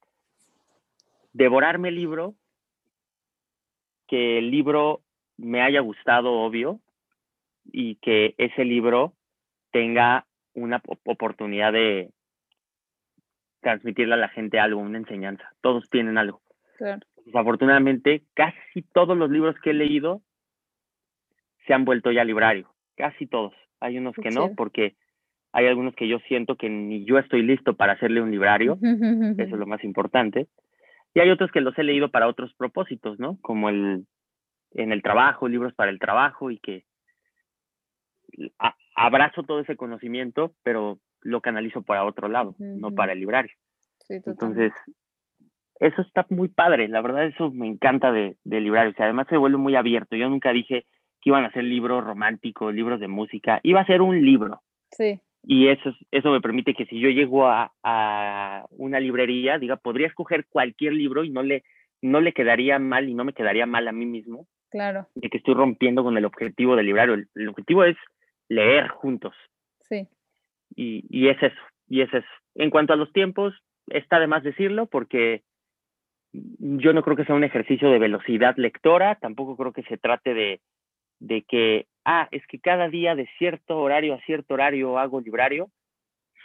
devorarme 1.33 1.89
el 1.89 1.97
libro, 1.97 2.35
que 4.07 4.39
el 4.39 4.51
libro 4.51 5.01
me 5.37 5.63
haya 5.63 5.81
gustado, 5.81 6.33
obvio, 6.33 6.81
y 7.65 7.97
que 7.97 8.35
ese 8.39 8.65
libro 8.65 9.15
tenga 9.71 10.27
una 10.55 10.83
oportunidad 11.05 11.73
de 11.73 12.11
transmitirle 13.61 14.15
a 14.15 14.19
la 14.19 14.29
gente 14.29 14.59
algo, 14.59 14.81
una 14.81 14.99
enseñanza. 14.99 15.51
Todos 15.61 15.89
tienen 15.89 16.19
algo. 16.19 16.43
Desafortunadamente, 17.25 18.25
casi 18.35 18.83
todos 18.93 19.17
los 19.17 19.31
libros 19.31 19.57
que 19.63 19.71
he 19.71 19.75
leído 19.75 20.21
se 21.67 21.73
han 21.73 21.85
vuelto 21.85 22.11
ya 22.11 22.25
librario, 22.25 22.72
casi 23.03 23.27
todos. 23.27 23.53
Hay 23.81 23.99
unos 23.99 24.15
que 24.15 24.31
no, 24.31 24.55
porque 24.55 24.95
hay 25.53 25.67
algunos 25.67 25.97
que 25.97 26.07
yo 26.07 26.21
siento 26.29 26.55
que 26.55 26.69
ni 26.69 27.05
yo 27.05 27.19
estoy 27.19 27.43
listo 27.43 27.75
para 27.75 27.95
hacerle 27.95 28.23
un 28.23 28.31
librario, 28.31 28.79
eso 28.81 29.43
es 29.43 29.51
lo 29.51 29.67
más 29.67 29.83
importante. 29.83 30.47
Y 31.13 31.19
hay 31.19 31.31
otros 31.31 31.51
que 31.51 31.61
los 31.61 31.77
he 31.77 31.83
leído 31.83 32.13
para 32.13 32.29
otros 32.29 32.55
propósitos, 32.55 33.19
¿no? 33.19 33.39
Como 33.43 33.71
el 33.71 34.07
en 34.75 34.93
el 34.93 35.03
trabajo, 35.03 35.49
libros 35.49 35.75
para 35.75 35.91
el 35.91 35.99
trabajo 35.99 36.53
y 36.53 36.59
que 36.61 36.85
abrazo 38.95 39.43
todo 39.43 39.59
ese 39.61 39.77
conocimiento, 39.77 40.55
pero 40.63 41.01
lo 41.23 41.41
canalizo 41.41 41.83
para 41.83 42.05
otro 42.05 42.29
lado, 42.29 42.55
no 42.59 42.93
para 42.93 43.13
el 43.15 43.19
librario. 43.19 43.53
Entonces, 44.09 44.73
eso 45.81 46.03
está 46.03 46.25
muy 46.31 46.49
padre, 46.49 46.87
la 46.87 47.03
verdad 47.03 47.27
eso 47.27 47.51
me 47.51 47.67
encanta 47.67 48.13
de, 48.13 48.37
de 48.45 48.61
librario, 48.61 48.95
además 48.97 49.27
se 49.29 49.37
vuelve 49.37 49.59
muy 49.59 49.75
abierto, 49.75 50.15
yo 50.15 50.29
nunca 50.29 50.53
dije 50.53 50.87
que 51.23 51.31
iban 51.31 51.45
a 51.45 51.53
ser 51.53 51.65
libros 51.65 52.05
románticos, 52.05 52.75
libros 52.75 53.01
de 53.01 53.09
música, 53.09 53.61
iba 53.63 53.81
a 53.81 53.87
ser 53.87 54.03
un 54.03 54.21
libro. 54.25 54.61
Sí. 54.91 55.21
Y 55.45 55.69
eso, 55.69 55.95
eso 56.11 56.31
me 56.31 56.41
permite 56.41 56.75
que 56.75 56.85
si 56.87 57.01
yo 57.01 57.09
llego 57.09 57.47
a, 57.47 57.73
a 57.83 58.67
una 58.71 59.01
librería, 59.01 59.59
diga, 59.59 59.77
podría 59.77 60.09
escoger 60.09 60.47
cualquier 60.49 60.93
libro 60.93 61.25
y 61.25 61.31
no 61.31 61.43
le, 61.43 61.65
no 62.01 62.21
le 62.21 62.33
quedaría 62.33 62.79
mal 62.79 63.09
y 63.09 63.15
no 63.15 63.25
me 63.25 63.33
quedaría 63.33 63.67
mal 63.67 63.89
a 63.89 63.93
mí 63.93 64.05
mismo. 64.05 64.47
Claro. 64.71 65.07
De 65.15 65.29
que 65.31 65.39
estoy 65.39 65.55
rompiendo 65.55 66.03
con 66.03 66.17
el 66.17 66.25
objetivo 66.25 66.77
del 66.77 66.87
librario. 66.87 67.15
el 67.15 67.49
objetivo 67.49 67.85
es 67.85 67.97
leer 68.49 68.89
juntos. 68.89 69.35
Sí. 69.81 70.09
Y, 70.75 71.05
y 71.09 71.29
es 71.29 71.43
eso, 71.43 71.61
y 71.89 72.03
es 72.03 72.13
eso. 72.13 72.27
En 72.55 72.71
cuanto 72.71 72.93
a 72.93 72.97
los 72.97 73.13
tiempos, 73.13 73.55
está 73.89 74.19
de 74.19 74.27
más 74.27 74.43
decirlo 74.43 74.87
porque 74.87 75.43
yo 76.33 76.93
no 76.93 77.03
creo 77.03 77.17
que 77.17 77.25
sea 77.25 77.35
un 77.35 77.45
ejercicio 77.45 77.91
de 77.91 77.99
velocidad 77.99 78.57
lectora, 78.57 79.17
tampoco 79.17 79.57
creo 79.57 79.73
que 79.73 79.83
se 79.83 79.99
trate 79.99 80.33
de, 80.35 80.61
de 81.23 81.43
que, 81.43 81.87
ah, 82.05 82.29
es 82.33 82.45
que 82.49 82.59
cada 82.59 82.89
día 82.89 83.15
de 83.15 83.29
cierto 83.39 83.79
horario 83.79 84.15
a 84.15 84.21
cierto 84.23 84.55
horario 84.55 84.99
hago 84.99 85.21
librario, 85.21 85.71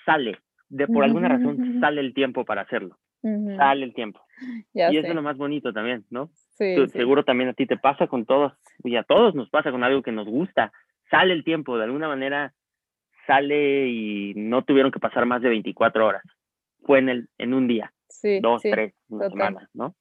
sale, 0.05 0.37
de 0.69 0.87
por 0.87 1.03
alguna 1.03 1.29
razón 1.29 1.79
sale 1.81 2.01
el 2.01 2.13
tiempo 2.13 2.45
para 2.45 2.61
hacerlo, 2.61 2.97
sale 3.21 3.83
el 3.83 3.93
tiempo. 3.93 4.21
y 4.73 4.97
eso 4.97 5.07
es 5.07 5.15
lo 5.15 5.23
más 5.23 5.37
bonito 5.37 5.73
también, 5.73 6.05
¿no? 6.09 6.29
Sí, 6.51 6.75
Seguro 6.87 7.23
también 7.23 7.49
a 7.49 7.53
ti 7.53 7.65
te 7.65 7.77
pasa 7.77 8.07
con 8.07 8.25
todos, 8.25 8.53
y 8.83 8.95
a 8.95 9.03
todos 9.03 9.35
nos 9.35 9.49
pasa 9.49 9.71
con 9.71 9.83
algo 9.83 10.03
que 10.03 10.11
nos 10.11 10.27
gusta, 10.27 10.71
sale 11.09 11.33
el 11.33 11.43
tiempo, 11.43 11.77
de 11.77 11.85
alguna 11.85 12.07
manera 12.07 12.53
sale 13.25 13.87
y 13.87 14.33
no 14.35 14.63
tuvieron 14.63 14.91
que 14.91 14.99
pasar 14.99 15.25
más 15.25 15.41
de 15.41 15.49
24 15.49 16.05
horas. 16.05 16.23
Fue 16.83 16.99
en, 16.99 17.09
el, 17.09 17.29
en 17.37 17.53
un 17.53 17.67
día, 17.67 17.91
dos, 18.41 18.61
tres, 18.61 18.93
una 19.09 19.29
semana, 19.29 19.69
¿no? 19.73 19.95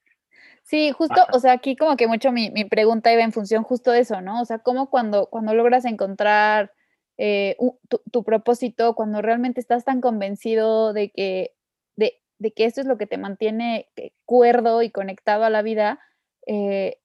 Sí, 0.66 0.90
justo, 0.90 1.14
o 1.32 1.38
sea, 1.38 1.52
aquí 1.52 1.76
como 1.76 1.96
que 1.96 2.08
mucho 2.08 2.32
mi, 2.32 2.50
mi, 2.50 2.64
pregunta 2.64 3.12
iba 3.12 3.22
en 3.22 3.30
función 3.32 3.62
justo 3.62 3.92
de 3.92 4.00
eso, 4.00 4.20
¿no? 4.20 4.40
O 4.42 4.44
sea, 4.44 4.58
cómo 4.58 4.90
cuando, 4.90 5.26
cuando 5.26 5.54
logras 5.54 5.84
encontrar 5.84 6.72
eh, 7.18 7.56
tu, 7.88 8.00
tu, 8.10 8.24
propósito, 8.24 8.96
cuando 8.96 9.22
realmente 9.22 9.60
estás 9.60 9.84
tan 9.84 10.00
convencido 10.00 10.92
de 10.92 11.10
que, 11.12 11.54
de, 11.94 12.20
de, 12.38 12.52
que 12.52 12.64
esto 12.64 12.80
es 12.80 12.88
lo 12.88 12.98
que 12.98 13.06
te 13.06 13.16
mantiene 13.16 13.88
eh, 13.94 14.10
cuerdo 14.24 14.82
y 14.82 14.90
conectado 14.90 15.44
a 15.44 15.50
la 15.50 15.62
vida, 15.62 16.00
eh, 16.46 16.98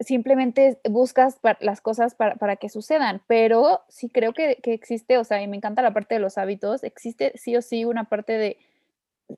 simplemente 0.00 0.80
buscas 0.88 1.38
las 1.60 1.82
cosas 1.82 2.14
para, 2.14 2.36
para, 2.36 2.56
que 2.56 2.70
sucedan, 2.70 3.22
pero 3.26 3.82
sí 3.90 4.08
creo 4.08 4.32
que, 4.32 4.56
que, 4.62 4.72
existe, 4.72 5.18
o 5.18 5.24
sea, 5.24 5.42
y 5.42 5.46
me 5.46 5.58
encanta 5.58 5.82
la 5.82 5.92
parte 5.92 6.14
de 6.14 6.22
los 6.22 6.38
hábitos, 6.38 6.84
existe 6.84 7.32
sí 7.36 7.54
o 7.54 7.60
sí 7.60 7.84
una 7.84 8.04
parte 8.04 8.38
de 8.38 8.56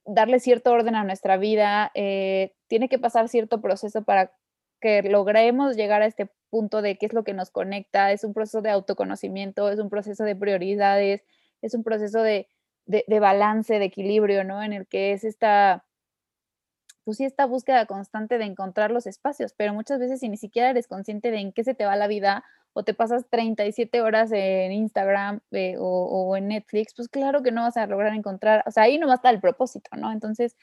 darle 0.05 0.41
cierto 0.41 0.73
orden 0.73 0.95
a 0.95 1.05
nuestra 1.05 1.37
vida, 1.37 1.91
eh, 1.95 2.55
tiene 2.69 2.89
que 2.89 2.99
pasar 2.99 3.29
cierto 3.29 3.61
proceso 3.61 4.03
para 4.03 4.33
que 4.81 5.03
logremos 5.03 5.77
llegar 5.77 6.03
a 6.03 6.07
este 6.07 6.31
punto 6.51 6.83
de 6.83 6.99
qué 6.99 7.07
es 7.07 7.13
lo 7.13 7.25
que 7.25 7.35
nos 7.35 7.51
conecta, 7.51 8.13
es 8.13 8.25
un 8.25 8.35
proceso 8.35 8.63
de 8.63 8.71
autoconocimiento, 8.71 9.71
es 9.71 9.79
un 9.79 9.91
proceso 9.91 10.25
de 10.25 10.37
prioridades, 10.37 11.23
es 11.63 11.75
un 11.75 11.85
proceso 11.85 12.23
de, 12.23 12.49
de, 12.87 13.21
balance, 13.21 13.79
de 13.79 13.85
equilibrio, 13.85 14.45
¿no? 14.45 14.63
En 14.63 14.73
el 14.73 14.87
que 14.87 15.13
es 15.13 15.25
esta 15.25 15.85
pues 17.05 17.17
sí, 17.17 17.25
esta 17.25 17.47
búsqueda 17.47 17.87
constante 17.87 18.39
de 18.39 18.45
encontrar 18.45 18.93
los 18.93 19.07
espacios, 19.07 19.55
pero 19.57 19.75
muchas 19.75 19.99
veces 19.99 20.21
si 20.21 20.29
ni 20.29 20.37
siquiera 20.37 20.71
eres 20.71 20.87
consciente 20.87 21.33
de 21.33 21.39
en 21.39 21.53
qué 21.53 21.65
se 21.65 21.75
te 21.75 21.85
va 21.85 21.97
la 21.97 22.07
vida 22.07 22.45
o 22.75 22.83
te 22.85 22.95
pasas 22.95 23.27
37 23.29 24.01
horas 24.01 24.31
en 24.33 24.73
Instagram 24.73 25.41
eh, 25.51 25.77
o, 25.79 26.37
en 26.37 26.49
Netflix, 26.49 26.95
pues 26.95 27.09
claro 27.09 27.43
que 27.43 27.53
no 27.53 27.63
vas 27.63 27.77
a 27.77 27.87
lograr 27.87 28.15
encontrar, 28.15 28.63
o 28.67 28.71
sea, 28.71 28.85
ahí 28.85 28.99
no 28.99 29.07
va 29.07 29.15
a 29.15 29.17
estar 29.17 29.35
el 29.35 29.41
propósito, 29.41 29.91
¿no? 29.97 30.11
Entonces, 30.13 30.57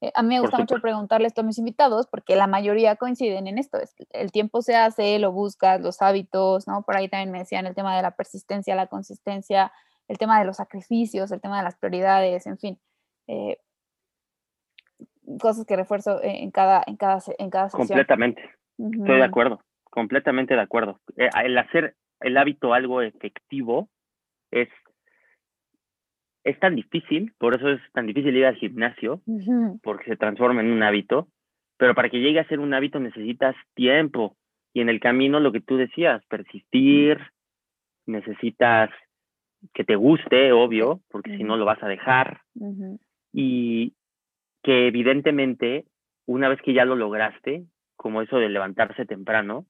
eh, 0.00 0.10
a 0.14 0.22
mí 0.22 0.34
me 0.34 0.40
gusta 0.40 0.58
mucho 0.58 0.80
preguntarle 0.80 1.28
esto 1.28 1.42
a 1.42 1.44
mis 1.44 1.58
invitados 1.58 2.08
porque 2.08 2.34
la 2.34 2.48
mayoría 2.48 2.96
coinciden 2.96 3.46
en 3.46 3.58
esto, 3.58 3.78
es, 3.78 3.94
el 4.10 4.32
tiempo 4.32 4.62
se 4.62 4.74
hace, 4.74 5.18
lo 5.20 5.30
buscas, 5.30 5.80
los 5.80 6.02
hábitos, 6.02 6.66
¿no? 6.66 6.82
Por 6.82 6.96
ahí 6.96 7.08
también 7.08 7.30
me 7.30 7.38
decían 7.38 7.66
el 7.66 7.74
tema 7.74 7.96
de 7.96 8.02
la 8.02 8.16
persistencia, 8.16 8.74
la 8.74 8.88
consistencia, 8.88 9.72
el 10.08 10.18
tema 10.18 10.40
de 10.40 10.44
los 10.44 10.56
sacrificios, 10.56 11.30
el 11.30 11.40
tema 11.40 11.58
de 11.58 11.64
las 11.64 11.76
prioridades, 11.76 12.46
en 12.46 12.58
fin. 12.58 12.80
Eh, 13.28 13.58
cosas 15.40 15.64
que 15.64 15.76
refuerzo 15.76 16.20
en 16.22 16.50
cada, 16.50 16.82
en 16.86 16.96
cada, 16.96 17.20
en 17.38 17.50
cada 17.50 17.70
sesión. 17.70 17.86
Completamente, 17.86 18.42
estoy 18.78 19.18
de 19.18 19.24
acuerdo, 19.24 19.60
completamente 19.92 20.54
de 20.54 20.60
acuerdo. 20.60 21.00
Eh, 21.16 21.28
el 21.44 21.56
hacer 21.58 21.94
el 22.20 22.36
hábito 22.36 22.72
algo 22.72 23.02
efectivo 23.02 23.88
es, 24.50 24.68
es 26.44 26.58
tan 26.60 26.74
difícil, 26.74 27.34
por 27.38 27.54
eso 27.54 27.68
es 27.68 27.80
tan 27.92 28.06
difícil 28.06 28.36
ir 28.36 28.46
al 28.46 28.56
gimnasio, 28.56 29.20
porque 29.82 30.10
se 30.10 30.16
transforma 30.16 30.62
en 30.62 30.70
un 30.70 30.82
hábito, 30.82 31.28
pero 31.76 31.94
para 31.94 32.08
que 32.08 32.20
llegue 32.20 32.40
a 32.40 32.48
ser 32.48 32.58
un 32.60 32.74
hábito 32.74 33.00
necesitas 33.00 33.54
tiempo 33.74 34.36
y 34.72 34.80
en 34.80 34.88
el 34.88 35.00
camino 35.00 35.40
lo 35.40 35.52
que 35.52 35.60
tú 35.60 35.76
decías, 35.76 36.24
persistir, 36.26 37.18
necesitas 38.06 38.90
que 39.74 39.84
te 39.84 39.96
guste, 39.96 40.52
obvio, 40.52 41.00
porque 41.10 41.36
si 41.36 41.44
no 41.44 41.56
lo 41.56 41.64
vas 41.64 41.82
a 41.82 41.88
dejar. 41.88 42.40
Y, 43.32 43.94
que 44.62 44.86
evidentemente, 44.86 45.86
una 46.26 46.48
vez 46.48 46.60
que 46.62 46.72
ya 46.72 46.84
lo 46.84 46.96
lograste, 46.96 47.64
como 47.96 48.22
eso 48.22 48.38
de 48.38 48.48
levantarse 48.48 49.04
temprano, 49.04 49.66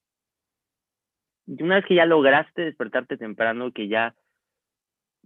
una 1.46 1.76
vez 1.76 1.84
que 1.86 1.94
ya 1.94 2.06
lograste 2.06 2.62
despertarte 2.62 3.16
temprano, 3.16 3.72
que 3.72 3.88
ya 3.88 4.14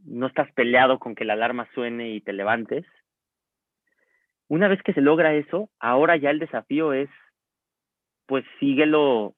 no 0.04 0.26
estás 0.26 0.50
peleado 0.52 0.98
con 0.98 1.14
que 1.14 1.24
la 1.24 1.34
alarma 1.34 1.68
suene 1.74 2.10
y 2.10 2.20
te 2.20 2.32
levantes, 2.32 2.84
una 4.48 4.68
vez 4.68 4.82
que 4.82 4.92
se 4.92 5.00
logra 5.00 5.34
eso, 5.34 5.70
ahora 5.80 6.16
ya 6.16 6.30
el 6.30 6.38
desafío 6.38 6.92
es, 6.92 7.10
pues 8.26 8.44
síguelo, 8.60 9.34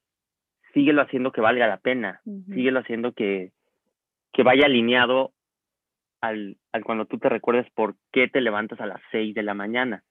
síguelo 0.74 1.02
haciendo 1.02 1.32
que 1.32 1.40
valga 1.40 1.66
la 1.66 1.78
pena, 1.78 2.20
síguelo 2.46 2.80
haciendo 2.80 3.12
que, 3.12 3.52
que 4.32 4.42
vaya 4.42 4.66
alineado 4.66 5.32
al, 6.20 6.58
al, 6.72 6.84
cuando 6.84 7.06
tú 7.06 7.18
te 7.18 7.28
recuerdes 7.28 7.70
por 7.72 7.96
qué 8.12 8.28
te 8.28 8.40
levantas 8.40 8.80
a 8.80 8.86
las 8.86 9.00
seis 9.10 9.34
de 9.34 9.42
la 9.42 9.54
mañana. 9.54 10.02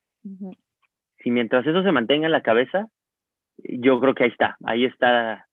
Si 1.19 1.31
mientras 1.31 1.65
eso 1.65 1.83
se 1.83 1.91
mantenga 1.91 2.25
en 2.25 2.31
la 2.31 2.41
cabeza, 2.41 2.87
yo 3.57 3.99
creo 3.99 4.15
que 4.15 4.23
ahí 4.23 4.29
está, 4.29 4.57
ahí 4.65 4.85
está. 4.85 5.46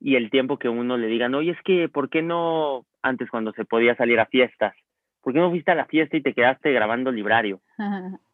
Y 0.00 0.16
el 0.16 0.30
tiempo 0.30 0.58
que 0.58 0.68
uno 0.68 0.96
le 0.96 1.08
diga, 1.08 1.28
no, 1.28 1.42
y 1.42 1.50
es 1.50 1.58
que, 1.62 1.88
¿por 1.88 2.08
qué 2.08 2.22
no 2.22 2.86
antes 3.02 3.30
cuando 3.30 3.52
se 3.52 3.64
podía 3.64 3.94
salir 3.96 4.18
a 4.18 4.26
fiestas? 4.26 4.74
¿Por 5.22 5.34
qué 5.34 5.38
no 5.38 5.50
fuiste 5.50 5.70
a 5.70 5.74
la 5.74 5.84
fiesta 5.84 6.16
y 6.16 6.22
te 6.22 6.32
quedaste 6.32 6.72
grabando 6.72 7.12
librario? 7.12 7.60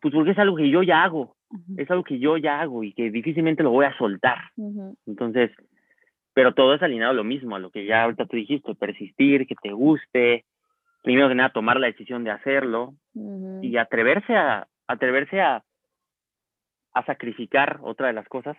Pues 0.00 0.14
porque 0.14 0.30
es 0.30 0.38
algo 0.38 0.56
que 0.56 0.70
yo 0.70 0.82
ya 0.82 1.02
hago, 1.02 1.34
es 1.76 1.90
algo 1.90 2.04
que 2.04 2.18
yo 2.18 2.36
ya 2.36 2.60
hago 2.60 2.84
y 2.84 2.92
que 2.92 3.10
difícilmente 3.10 3.64
lo 3.64 3.70
voy 3.70 3.86
a 3.86 3.96
soltar. 3.98 4.38
Entonces, 5.06 5.50
pero 6.32 6.54
todo 6.54 6.74
es 6.74 6.82
alineado 6.82 7.12
a 7.12 7.16
lo 7.16 7.24
mismo, 7.24 7.56
a 7.56 7.58
lo 7.58 7.70
que 7.70 7.86
ya 7.86 8.04
ahorita 8.04 8.26
tú 8.26 8.36
dijiste, 8.36 8.74
persistir, 8.74 9.46
que 9.46 9.56
te 9.60 9.72
guste, 9.72 10.44
primero 11.02 11.28
que 11.28 11.34
nada 11.34 11.50
tomar 11.50 11.80
la 11.80 11.86
decisión 11.88 12.24
de 12.24 12.30
hacerlo 12.30 12.94
y 13.62 13.76
atreverse 13.76 14.36
a, 14.36 14.68
atreverse 14.86 15.40
a, 15.40 15.64
a 16.92 17.04
sacrificar 17.04 17.78
otra 17.82 18.08
de 18.08 18.12
las 18.12 18.28
cosas, 18.28 18.56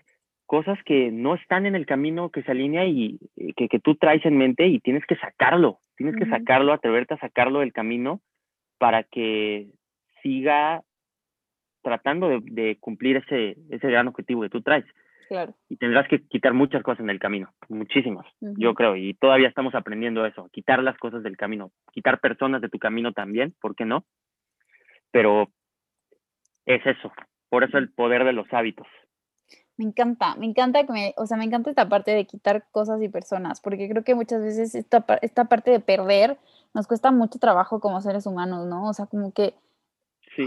cosas 0.48 0.80
que 0.84 1.12
no 1.12 1.36
están 1.36 1.66
en 1.66 1.76
el 1.76 1.86
camino 1.86 2.32
que 2.32 2.42
se 2.42 2.52
alinea 2.52 2.86
y 2.86 3.20
eh, 3.36 3.54
que, 3.56 3.68
que 3.68 3.80
tú 3.80 3.96
traes 3.96 4.26
en 4.26 4.38
mente 4.38 4.66
y 4.68 4.80
tienes 4.80 5.06
que 5.06 5.16
sacarlo, 5.18 5.80
tienes 5.96 6.16
que 6.16 6.26
sacarlo, 6.26 6.74
atreverte 6.74 7.14
a 7.14 7.20
sacarlo 7.20 7.60
del 7.60 7.74
camino 7.74 8.22
para 8.80 9.04
que 9.04 9.68
siga 10.24 10.82
tratando 11.84 12.30
de, 12.30 12.40
de, 12.44 12.78
cumplir 12.80 13.18
ese, 13.18 13.58
ese 13.70 13.88
gran 13.88 14.08
objetivo 14.08 14.42
que 14.42 14.50
tú 14.50 14.62
traes. 14.62 14.86
Claro. 15.28 15.54
Y 15.70 15.76
tendrás 15.76 16.08
que 16.08 16.26
quitar 16.28 16.54
muchas 16.54 16.82
cosas 16.84 17.02
en 17.02 17.10
el 17.10 17.20
camino, 17.20 17.52
muchísimas, 17.68 18.26
yo 18.40 18.74
creo, 18.74 18.96
y 18.96 19.14
todavía 19.14 19.50
estamos 19.50 19.76
aprendiendo 19.76 20.26
eso, 20.26 20.50
quitar 20.54 20.82
las 20.82 20.98
cosas 20.98 21.22
del 21.22 21.36
camino, 21.36 21.72
quitar 21.92 22.22
personas 22.22 22.62
de 22.62 22.70
tu 22.70 22.80
camino 22.80 23.12
también, 23.12 23.54
¿por 23.60 23.76
qué 23.76 23.84
no? 23.84 24.06
Pero 25.12 25.50
es 26.66 26.86
eso. 26.86 27.12
Por 27.50 27.64
eso 27.64 27.78
el 27.78 27.92
poder 27.92 28.24
de 28.26 28.34
los 28.34 28.52
hábitos. 28.54 28.88
Me 29.78 29.86
encanta, 29.86 30.36
me 30.36 30.48
encanta 30.48 30.86
que 30.86 30.92
me, 30.92 31.14
o 31.18 31.28
sea, 31.28 31.38
me 31.38 31.46
encanta 31.46 31.70
esta 31.70 31.88
parte 31.88 32.12
de 32.12 32.26
quitar 32.26 32.66
cosas 32.72 33.02
y 33.02 33.10
personas, 33.10 33.62
porque 33.62 33.88
creo 33.88 34.04
que 34.04 34.16
muchas 34.16 34.42
veces 34.42 34.74
esta, 34.74 35.06
esta 35.22 35.46
parte 35.46 35.70
de 35.72 35.80
perder 35.80 36.40
nos 36.74 36.88
cuesta 36.88 37.12
mucho 37.12 37.40
trabajo 37.40 37.80
como 37.80 38.02
seres 38.02 38.26
humanos, 38.26 38.66
¿no? 38.66 38.90
O 38.90 38.94
sea, 38.94 39.06
como 39.06 39.32
que 39.32 39.56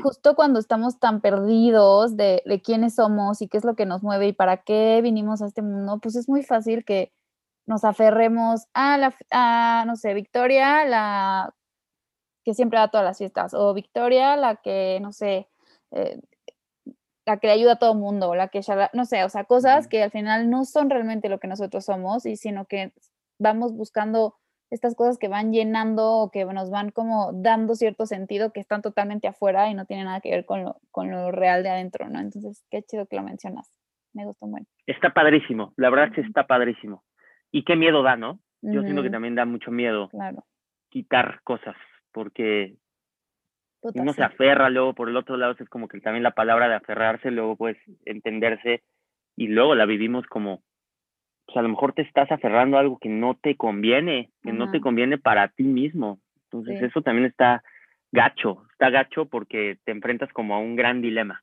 justo 0.02 0.36
cuando 0.36 0.60
estamos 0.60 0.98
tan 0.98 1.20
perdidos 1.20 2.16
de, 2.16 2.42
de, 2.44 2.60
quiénes 2.60 2.96
somos 2.96 3.42
y 3.42 3.48
qué 3.48 3.56
es 3.56 3.64
lo 3.64 3.74
que 3.74 3.86
nos 3.86 4.02
mueve 4.02 4.28
y 4.28 4.32
para 4.32 4.58
qué 4.58 5.00
vinimos 5.02 5.42
a 5.42 5.46
este 5.46 5.62
mundo, 5.62 5.98
pues 6.00 6.16
es 6.16 6.28
muy 6.28 6.42
fácil 6.42 6.84
que 6.84 7.12
nos 7.66 7.84
aferremos 7.84 8.66
a 8.74 8.98
la, 8.98 9.14
a, 9.30 9.84
no 9.86 9.96
sé, 9.96 10.14
Victoria, 10.14 10.84
la 10.84 11.54
que 12.44 12.54
siempre 12.54 12.78
va 12.78 12.84
a 12.84 12.90
todas 12.90 13.04
las 13.04 13.18
fiestas, 13.18 13.54
o 13.54 13.74
Victoria, 13.74 14.36
la 14.36 14.56
que, 14.56 14.98
no 15.00 15.12
sé, 15.12 15.48
eh, 15.92 16.20
la 17.30 17.38
que 17.38 17.46
le 17.46 17.52
ayuda 17.54 17.72
a 17.72 17.78
todo 17.78 17.92
el 17.92 17.98
mundo, 17.98 18.34
la 18.34 18.48
que, 18.48 18.62
ya, 18.62 18.90
no 18.92 19.04
sé, 19.04 19.24
o 19.24 19.28
sea, 19.28 19.44
cosas 19.44 19.88
que 19.88 20.02
al 20.02 20.10
final 20.10 20.50
no 20.50 20.64
son 20.64 20.90
realmente 20.90 21.28
lo 21.28 21.38
que 21.38 21.48
nosotros 21.48 21.84
somos, 21.84 22.26
y 22.26 22.36
sino 22.36 22.64
que 22.66 22.92
vamos 23.38 23.72
buscando 23.74 24.34
estas 24.70 24.94
cosas 24.94 25.18
que 25.18 25.28
van 25.28 25.52
llenando 25.52 26.12
o 26.12 26.30
que 26.30 26.44
nos 26.44 26.70
van 26.70 26.90
como 26.90 27.32
dando 27.32 27.74
cierto 27.74 28.06
sentido 28.06 28.52
que 28.52 28.60
están 28.60 28.82
totalmente 28.82 29.26
afuera 29.26 29.68
y 29.68 29.74
no 29.74 29.84
tienen 29.84 30.06
nada 30.06 30.20
que 30.20 30.30
ver 30.30 30.44
con 30.44 30.62
lo, 30.64 30.80
con 30.90 31.10
lo 31.10 31.32
real 31.32 31.62
de 31.62 31.70
adentro, 31.70 32.08
¿no? 32.08 32.20
Entonces, 32.20 32.64
qué 32.70 32.82
chido 32.82 33.06
que 33.06 33.16
lo 33.16 33.22
mencionas. 33.22 33.72
Me 34.12 34.24
gustó 34.24 34.46
mucho. 34.46 34.66
Está 34.86 35.12
padrísimo, 35.12 35.72
la 35.76 35.90
verdad 35.90 36.08
es 36.08 36.14
que 36.14 36.20
está 36.22 36.46
padrísimo. 36.46 37.04
Y 37.52 37.64
qué 37.64 37.76
miedo 37.76 38.02
da, 38.02 38.16
¿no? 38.16 38.40
Yo 38.62 38.82
siento 38.82 39.02
que 39.02 39.10
también 39.10 39.34
da 39.34 39.46
mucho 39.46 39.70
miedo 39.70 40.08
claro. 40.08 40.44
quitar 40.90 41.40
cosas, 41.44 41.76
porque 42.12 42.76
uno 43.82 44.12
se 44.12 44.22
aferra, 44.22 44.70
luego 44.70 44.94
por 44.94 45.08
el 45.08 45.16
otro 45.16 45.36
lado 45.36 45.54
es 45.58 45.68
como 45.68 45.88
que 45.88 46.00
también 46.00 46.22
la 46.22 46.32
palabra 46.32 46.68
de 46.68 46.74
aferrarse, 46.74 47.30
luego 47.30 47.56
pues 47.56 47.76
entenderse 48.04 48.82
y 49.36 49.48
luego 49.48 49.74
la 49.74 49.86
vivimos 49.86 50.26
como 50.26 50.62
pues 51.46 51.56
a 51.56 51.62
lo 51.62 51.68
mejor 51.68 51.94
te 51.94 52.02
estás 52.02 52.30
aferrando 52.30 52.76
a 52.76 52.80
algo 52.80 52.98
que 52.98 53.08
no 53.08 53.36
te 53.40 53.56
conviene, 53.56 54.30
que 54.42 54.52
no 54.52 54.70
te 54.70 54.80
conviene 54.80 55.18
para 55.18 55.48
ti 55.48 55.64
mismo. 55.64 56.20
Entonces 56.44 56.80
eso 56.82 57.02
también 57.02 57.26
está 57.26 57.64
gacho, 58.12 58.62
está 58.72 58.90
gacho 58.90 59.26
porque 59.26 59.78
te 59.84 59.90
enfrentas 59.92 60.32
como 60.32 60.54
a 60.54 60.58
un 60.58 60.76
gran 60.76 61.00
dilema. 61.00 61.42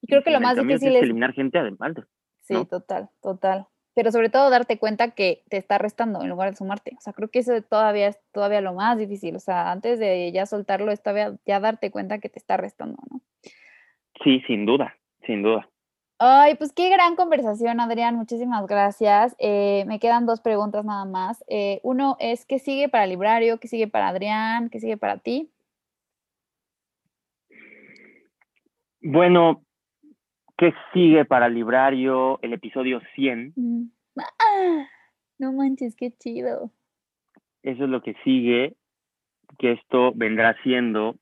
Y 0.00 0.06
creo 0.06 0.22
que 0.22 0.30
lo 0.30 0.40
más 0.40 0.56
difícil 0.56 0.96
es 0.96 1.02
eliminar 1.02 1.32
gente 1.34 1.58
además. 1.58 1.94
Sí, 2.42 2.54
total, 2.70 3.10
total. 3.20 3.66
Pero 3.96 4.12
sobre 4.12 4.28
todo 4.28 4.50
darte 4.50 4.78
cuenta 4.78 5.12
que 5.12 5.42
te 5.48 5.56
está 5.56 5.78
restando 5.78 6.20
en 6.20 6.28
lugar 6.28 6.50
de 6.50 6.56
sumarte. 6.56 6.94
O 6.98 7.00
sea, 7.00 7.14
creo 7.14 7.30
que 7.30 7.38
eso 7.38 7.62
todavía 7.62 8.08
es 8.08 8.20
todavía 8.30 8.60
lo 8.60 8.74
más 8.74 8.98
difícil. 8.98 9.34
O 9.36 9.40
sea, 9.40 9.72
antes 9.72 9.98
de 9.98 10.30
ya 10.32 10.44
soltarlo, 10.44 10.92
es 10.92 11.02
todavía 11.02 11.34
ya 11.46 11.60
darte 11.60 11.90
cuenta 11.90 12.18
que 12.18 12.28
te 12.28 12.38
está 12.38 12.58
restando, 12.58 12.98
¿no? 13.10 13.22
Sí, 14.22 14.42
sin 14.46 14.66
duda, 14.66 14.94
sin 15.26 15.42
duda. 15.42 15.66
Ay, 16.18 16.56
pues 16.56 16.74
qué 16.74 16.90
gran 16.90 17.16
conversación, 17.16 17.80
Adrián. 17.80 18.16
Muchísimas 18.16 18.66
gracias. 18.66 19.34
Eh, 19.38 19.84
me 19.86 19.98
quedan 19.98 20.26
dos 20.26 20.42
preguntas 20.42 20.84
nada 20.84 21.06
más. 21.06 21.42
Eh, 21.48 21.80
uno 21.82 22.18
es, 22.20 22.44
¿qué 22.44 22.58
sigue 22.58 22.90
para 22.90 23.04
el 23.04 23.10
librario? 23.10 23.58
¿Qué 23.58 23.68
sigue 23.68 23.88
para 23.88 24.08
Adrián? 24.08 24.68
¿Qué 24.68 24.78
sigue 24.78 24.98
para 24.98 25.16
ti? 25.16 25.50
Bueno, 29.00 29.65
¿qué 30.56 30.74
sigue 30.92 31.24
para 31.24 31.46
el 31.46 31.54
librario? 31.54 32.38
El 32.42 32.52
episodio 32.52 33.00
100. 33.14 33.52
Mm. 33.56 33.82
¡Ah! 34.18 34.86
No 35.38 35.52
manches, 35.52 35.94
qué 35.96 36.12
chido. 36.12 36.70
Eso 37.62 37.84
es 37.84 37.90
lo 37.90 38.02
que 38.02 38.14
sigue, 38.24 38.76
que 39.58 39.72
esto 39.72 40.12
vendrá 40.14 40.56
siendo 40.62 41.16